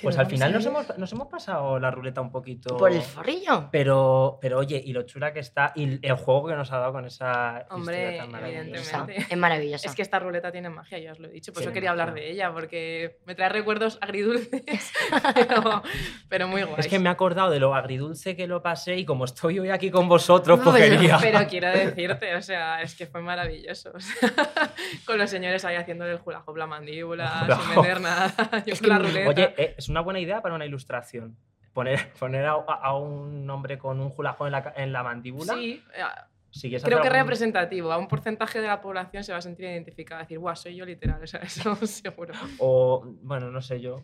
Pues 0.02 0.18
al 0.18 0.26
final 0.26 0.52
nos 0.52 0.66
hemos, 0.66 0.98
nos 0.98 1.12
hemos 1.12 1.28
pasado 1.28 1.78
la 1.78 1.90
ruleta 1.90 2.20
un 2.20 2.30
poquito. 2.30 2.76
Por 2.76 2.92
el 2.92 3.02
forrillo. 3.02 3.68
Pero, 3.70 4.38
pero 4.40 4.58
oye, 4.58 4.80
y 4.84 4.92
lo 4.92 5.02
chula 5.02 5.32
que 5.32 5.40
está, 5.40 5.72
y 5.74 6.04
el 6.06 6.14
juego 6.14 6.48
que 6.48 6.54
nos 6.54 6.72
ha 6.72 6.78
dado 6.78 6.92
con 6.92 7.04
esa 7.06 7.66
Hombre, 7.70 7.96
historia 7.98 8.22
tan 8.22 8.30
maravillosa. 8.32 9.06
Es 9.30 9.36
maravillosa. 9.36 9.88
Es 9.88 9.94
que 9.94 10.02
esta 10.02 10.18
ruleta 10.18 10.50
tiene 10.52 10.70
magia, 10.70 10.98
ya 10.98 11.12
os 11.12 11.18
lo 11.18 11.28
he 11.28 11.30
dicho. 11.30 11.52
Por 11.52 11.60
Tiene 11.62 11.70
eso 11.70 11.74
quería 11.74 11.90
hablar 11.90 12.14
de 12.14 12.30
ella, 12.30 12.52
porque 12.52 13.18
me 13.26 13.34
trae 13.34 13.48
recuerdos 13.48 13.98
agridulces, 14.00 14.92
pero, 15.34 15.82
pero 16.28 16.48
muy 16.48 16.62
guays. 16.62 16.78
Es 16.86 16.88
que 16.88 16.98
me 16.98 17.08
he 17.08 17.12
acordado 17.12 17.50
de 17.50 17.60
lo 17.60 17.74
agridulce 17.74 18.36
que 18.36 18.46
lo 18.46 18.62
pasé 18.62 18.96
y 18.96 19.04
como 19.04 19.24
estoy 19.24 19.58
hoy 19.58 19.70
aquí 19.70 19.90
con 19.90 20.08
vosotros, 20.08 20.58
No, 20.58 20.64
pues 20.64 20.82
pero- 21.20 21.46
quiero 21.48 21.68
decirte, 21.70 22.34
o 22.34 22.42
sea, 22.42 22.82
es 22.82 22.94
que 22.94 23.06
fue 23.06 23.20
maravilloso. 23.22 23.90
o 23.94 24.00
sea, 24.00 24.30
con 25.06 25.18
los 25.18 25.28
señores 25.30 25.64
ahí 25.64 25.76
haciéndole 25.76 26.12
el 26.12 26.20
hula 26.24 26.42
hop 26.46 26.56
la 26.56 26.66
mandíbula, 26.66 27.42
Hula 27.44 27.56
sin 27.60 27.74
vender 27.74 28.00
nada. 28.00 28.32
Yo 28.66 28.72
Es 28.74 28.80
con 28.80 28.88
la 28.90 28.98
ruleta. 28.98 29.28
Oye, 29.28 29.54
eh, 29.56 29.74
es 29.76 29.88
una 29.90 30.00
buena 30.00 30.20
idea 30.20 30.40
para 30.42 30.54
una 30.54 30.66
ilustración. 30.66 31.36
Poner, 31.72 32.12
poner 32.18 32.46
a, 32.46 32.52
a 32.52 32.96
un 32.96 33.48
hombre 33.50 33.78
con 33.78 34.00
un 34.00 34.10
julajón 34.10 34.46
en 34.48 34.52
la, 34.52 34.72
en 34.76 34.92
la 34.92 35.02
mandíbula. 35.02 35.54
sí, 35.54 35.82
eh, 35.94 36.02
Si 36.50 36.68
creo 36.68 36.80
que 36.80 36.86
es 36.88 36.92
algún- 36.94 37.12
representativo. 37.12 37.92
A 37.92 37.98
un 37.98 38.08
porcentaje 38.08 38.60
de 38.60 38.66
la 38.66 38.80
población 38.80 39.22
se 39.24 39.32
va 39.32 39.38
a 39.38 39.42
sentir 39.42 39.66
identificada. 39.66 40.22
Decir, 40.22 40.38
guau, 40.38 40.56
soy 40.56 40.74
yo 40.76 40.84
literal, 40.84 41.22
o 41.22 41.26
sea, 41.26 41.40
eso 41.40 41.74
seguro. 41.86 42.34
O, 42.58 43.04
bueno, 43.22 43.50
no 43.50 43.60
sé 43.62 43.80
yo. 43.80 44.02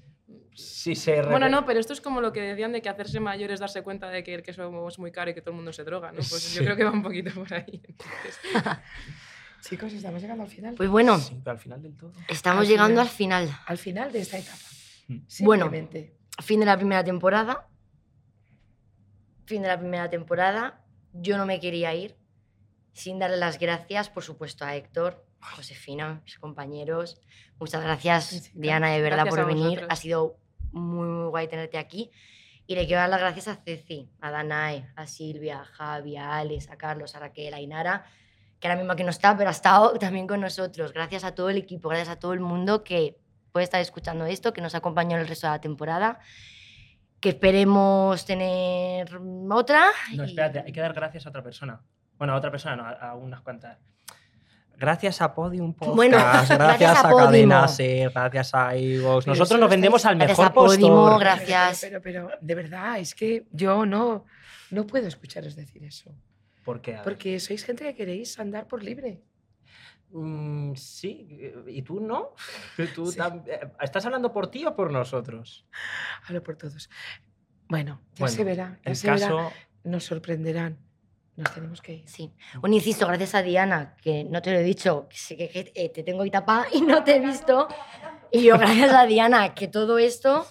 Si 0.54 0.94
se 0.94 1.22
Bueno, 1.22 1.48
no, 1.48 1.66
pero 1.66 1.78
esto 1.80 1.92
es 1.92 2.00
como 2.00 2.20
lo 2.20 2.32
que 2.32 2.40
decían 2.40 2.72
de 2.72 2.80
que 2.82 2.88
hacerse 2.88 3.20
mayor 3.20 3.50
es 3.50 3.60
darse 3.60 3.82
cuenta 3.82 4.08
de 4.08 4.24
que 4.24 4.34
el 4.34 4.42
queso 4.42 4.88
es 4.88 4.98
muy 4.98 5.12
caro 5.12 5.30
y 5.30 5.34
que 5.34 5.40
todo 5.42 5.50
el 5.50 5.56
mundo 5.56 5.72
se 5.72 5.84
droga, 5.84 6.10
¿no? 6.12 6.16
Pues 6.16 6.28
Sí. 6.42 6.56
yo 6.58 6.64
creo 6.64 6.76
que 6.76 6.84
va 6.84 6.90
un 6.92 7.02
poquito 7.02 7.30
por 7.34 7.52
ahí. 7.52 7.82
entonces. 7.86 8.40
Chicos, 9.60 9.92
estamos 9.92 10.22
llegando 10.22 10.44
al 10.44 10.48
final. 10.48 10.74
Pues 10.76 10.88
bueno, 10.88 11.18
Sí, 11.18 11.36
pero 11.44 11.52
al 11.52 11.58
final 11.58 11.82
del 11.82 11.96
todo. 11.96 12.12
estamos 12.28 12.62
al 12.62 12.68
llegando 12.68 13.04
final. 13.04 13.42
al 13.46 13.48
final. 13.48 13.60
al 13.66 13.78
final 13.78 14.12
de 14.12 14.20
esta 14.20 14.38
etapa. 14.38 14.58
Bueno. 15.40 15.70
Fin 16.42 16.60
de 16.60 16.66
la 16.66 16.76
primera 16.76 17.02
temporada. 17.04 17.68
Fin 19.46 19.62
de 19.62 19.68
la 19.68 19.78
primera 19.78 20.10
temporada. 20.10 20.84
Yo 21.12 21.38
no 21.38 21.46
me 21.46 21.60
quería 21.60 21.94
ir 21.94 22.16
sin 22.92 23.18
darle 23.18 23.36
las 23.36 23.58
gracias, 23.58 24.08
por 24.10 24.22
supuesto, 24.22 24.64
a 24.64 24.74
Héctor, 24.74 25.24
a 25.40 25.50
Josefina, 25.54 26.22
mis 26.24 26.38
compañeros. 26.38 27.20
Muchas 27.58 27.82
gracias. 27.82 28.50
Diana, 28.54 28.90
de 28.90 29.00
verdad, 29.02 29.26
por 29.28 29.46
venir. 29.46 29.86
Ha 29.88 29.96
sido 29.96 30.38
muy, 30.72 31.06
muy 31.06 31.28
guay 31.28 31.48
tenerte 31.48 31.78
aquí. 31.78 32.10
Y 32.66 32.74
le 32.74 32.86
quiero 32.86 33.00
dar 33.00 33.10
las 33.10 33.20
gracias 33.20 33.48
a 33.48 33.56
Ceci, 33.56 34.10
a 34.20 34.30
Danae, 34.30 34.88
a 34.96 35.06
Silvia, 35.06 35.60
a 35.60 35.64
Javi, 35.64 36.16
a 36.16 36.38
Alex, 36.38 36.68
a 36.70 36.76
Carlos, 36.76 37.14
a 37.14 37.20
Raquel, 37.20 37.54
a 37.54 37.60
Inara, 37.60 38.04
que 38.58 38.66
ahora 38.66 38.78
mismo 38.78 38.92
aquí 38.92 39.04
no 39.04 39.10
está, 39.10 39.36
pero 39.36 39.50
ha 39.50 39.52
estado 39.52 39.96
también 39.98 40.26
con 40.26 40.40
nosotros. 40.40 40.92
Gracias 40.92 41.22
a 41.22 41.34
todo 41.34 41.48
el 41.50 41.58
equipo, 41.58 41.88
gracias 41.88 42.08
a 42.08 42.18
todo 42.18 42.32
el 42.32 42.40
mundo 42.40 42.82
que 42.82 43.18
puede 43.56 43.64
estar 43.64 43.80
escuchando 43.80 44.26
esto, 44.26 44.52
que 44.52 44.60
nos 44.60 44.74
acompañó 44.74 45.16
el 45.16 45.26
resto 45.26 45.46
de 45.46 45.52
la 45.54 45.60
temporada. 45.62 46.18
Que 47.20 47.30
esperemos 47.30 48.26
tener 48.26 49.08
otra. 49.50 49.86
No, 50.14 50.24
y- 50.24 50.26
espérate, 50.26 50.58
hay 50.60 50.72
que 50.72 50.80
dar 50.82 50.92
gracias 50.92 51.24
a 51.24 51.30
otra 51.30 51.42
persona. 51.42 51.80
Bueno, 52.18 52.34
a 52.34 52.36
otra 52.36 52.50
persona, 52.50 52.76
no, 52.76 52.84
a, 52.84 52.90
a 52.90 53.14
unas 53.14 53.40
cuantas. 53.40 53.78
Gracias 54.76 55.22
a 55.22 55.34
Podium 55.34 55.72
Podcast, 55.72 55.96
Bueno, 55.96 56.18
gracias, 56.18 56.58
gracias 56.58 56.96
a 56.96 57.08
a 57.08 57.16
Cadena 57.16 57.60
Podimo. 57.62 57.68
Ser, 57.68 58.10
gracias 58.10 58.54
a. 58.54 58.68
Pero 58.72 59.20
Nosotros 59.24 59.58
nos 59.58 59.70
vendemos 59.70 60.04
al 60.04 60.16
Gracias 60.16 60.38
mejor 60.38 60.50
a 60.50 60.52
Podimo, 60.54 60.88
postor. 60.88 61.20
gra- 61.22 61.46
Gracias. 61.46 61.80
Pero, 61.80 62.02
pero, 62.02 62.26
pero, 62.26 62.38
de 62.42 62.54
verdad, 62.54 62.98
es 62.98 63.14
que 63.14 63.46
yo 63.52 63.86
no, 63.86 64.26
no 64.70 64.86
puedo 64.86 65.08
escucharos 65.08 65.56
decir 65.56 65.82
eso. 65.84 66.14
¿Por 66.62 66.82
qué? 66.82 66.98
Porque 67.02 67.40
sois 67.40 67.64
gente 67.64 67.84
que 67.84 67.94
queréis 67.94 68.38
andar 68.38 68.66
por 68.66 68.84
libre. 68.84 69.22
Mm, 70.18 70.74
sí, 70.76 71.26
eh, 71.40 71.54
¿y 71.68 71.82
tú 71.82 72.00
no? 72.00 72.34
¿Tú 72.94 73.12
Sí. 73.12 73.18
tam- 73.18 73.42
eh, 73.46 73.70
¿Estás 73.80 74.04
hablando 74.06 74.32
por 74.32 74.50
ti 74.50 74.64
o 74.64 74.74
por 74.74 74.90
nosotros? 74.90 75.66
Hablo 76.26 76.42
por 76.42 76.56
todos. 76.56 76.88
Bueno, 77.68 78.00
ya 78.14 78.20
Bueno, 78.20 78.36
se 78.36 78.44
verá. 78.44 78.78
Ya 78.84 78.90
El 78.90 78.96
se 78.96 79.10
verá. 79.10 79.20
caso, 79.20 79.52
Nos 79.84 80.04
sorprenderán. 80.04 80.78
Nos 81.36 81.52
tenemos 81.52 81.82
que 81.82 81.92
ir. 81.96 82.08
Sí. 82.08 82.32
Un 82.62 82.72
inciso, 82.72 83.06
gracias 83.06 83.34
a 83.34 83.42
Diana, 83.42 83.94
que 84.00 84.24
no 84.24 84.40
te 84.40 84.52
lo 84.52 84.58
he 84.58 84.62
dicho, 84.62 85.06
que, 85.28 85.36
que, 85.36 85.48
que, 85.50 85.72
eh, 85.74 85.90
te 85.90 86.02
tengo 86.02 86.22
ahí 86.22 86.30
tapada 86.30 86.66
y 86.72 86.80
no 86.80 87.04
te 87.04 87.16
he 87.16 87.20
visto. 87.20 87.68
Y 88.32 88.42
yo, 88.44 88.56
gracias 88.58 88.90
a 88.94 89.04
Diana, 89.04 89.52
que 89.54 89.68
todo 89.68 89.98
esto, 89.98 90.46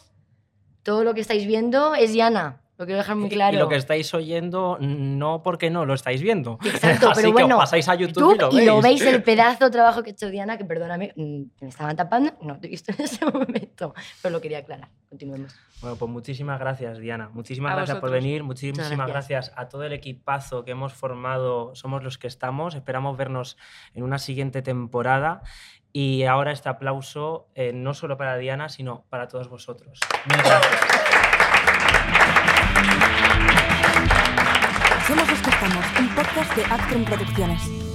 todo 0.84 1.04
lo 1.04 1.16
que 1.16 1.22
estáis 1.22 1.48
viendo 1.48 1.96
es 1.96 2.14
Diana. 2.14 2.62
Lo 2.78 2.86
quiero 2.86 2.98
dejar 3.00 3.16
muy 3.16 3.28
y- 3.28 3.32
claro. 3.32 3.56
y 3.56 3.60
lo 3.60 3.70
que 3.70 3.76
estáis 3.78 4.14
oyendo, 4.14 4.78
no 4.82 5.42
porque 5.44 5.70
no 5.70 5.86
lo 5.86 5.94
estáis 5.94 6.22
viendo. 6.22 6.60
Exacto, 6.66 7.10
Así 7.12 7.22
pero 7.22 7.28
que 7.36 7.42
bueno, 7.44 7.56
os 7.58 7.62
pasáis 7.64 7.88
a 7.88 7.96
YouTube, 7.96 8.38
YouTube 8.38 8.60
y 8.62 8.66
lo 8.66 8.82
veis. 8.82 9.02
el 9.02 9.24
pedazo 9.24 9.66
de 9.66 9.72
trabajo 9.72 10.04
que 10.04 10.10
ha 10.10 10.14
hecho 10.14 10.30
Diana, 10.30 10.58
que 10.58 10.66
perdóname, 10.66 11.14
mm, 11.16 11.42
me 11.62 11.68
estaban 11.70 11.96
tapando, 11.96 12.34
no 12.42 12.60
te 12.60 12.68
he 12.68 12.70
visto 12.70 12.92
en 12.92 13.02
ese 13.02 13.26
momento, 13.26 13.94
pero 14.22 14.34
lo 14.34 14.42
quería 14.42 14.60
aclarar. 14.60 14.90
Continuemos. 15.10 15.56
Bueno, 15.82 15.96
pues 15.96 16.12
muchísimas 16.12 16.60
gracias, 16.60 16.98
Diana. 16.98 17.30
Muchísimas 17.32 17.72
A 17.72 17.76
gracias 17.78 17.98
por 18.00 18.12
venir. 18.12 18.44
Muchísimas 18.44 18.90
gracias. 18.90 19.08
gracias. 19.08 19.52
a 19.56 19.70
todo 19.70 19.84
el 19.84 19.94
equipazo 19.94 20.66
que 20.66 20.72
hemos 20.72 20.94
formado. 20.94 21.74
Somos 21.76 22.04
los 22.04 22.18
que 22.18 22.28
estamos. 22.28 22.76
Esperamos 22.76 23.16
vernos 23.16 23.58
en 23.94 24.04
una 24.04 24.18
siguiente 24.20 24.62
temporada. 24.62 25.42
Y 25.94 26.24
ahora 26.24 26.52
este 26.52 26.68
aplauso 26.68 27.48
eh, 27.56 27.72
no 27.74 27.94
solo 27.94 28.18
para 28.18 28.36
Diana, 28.38 28.68
sino 28.68 29.06
para 29.10 29.30
todos 29.30 29.48
vosotros. 29.48 30.00
Mil 30.28 30.38
gracias. 30.44 30.82
Somos 35.08 35.30
los 35.30 35.40
que 35.40 35.50
estamos, 35.50 35.86
un 36.00 36.10
podcast 36.16 36.56
de 36.56 36.64
Actron 36.66 37.06
Producciones. 37.06 37.95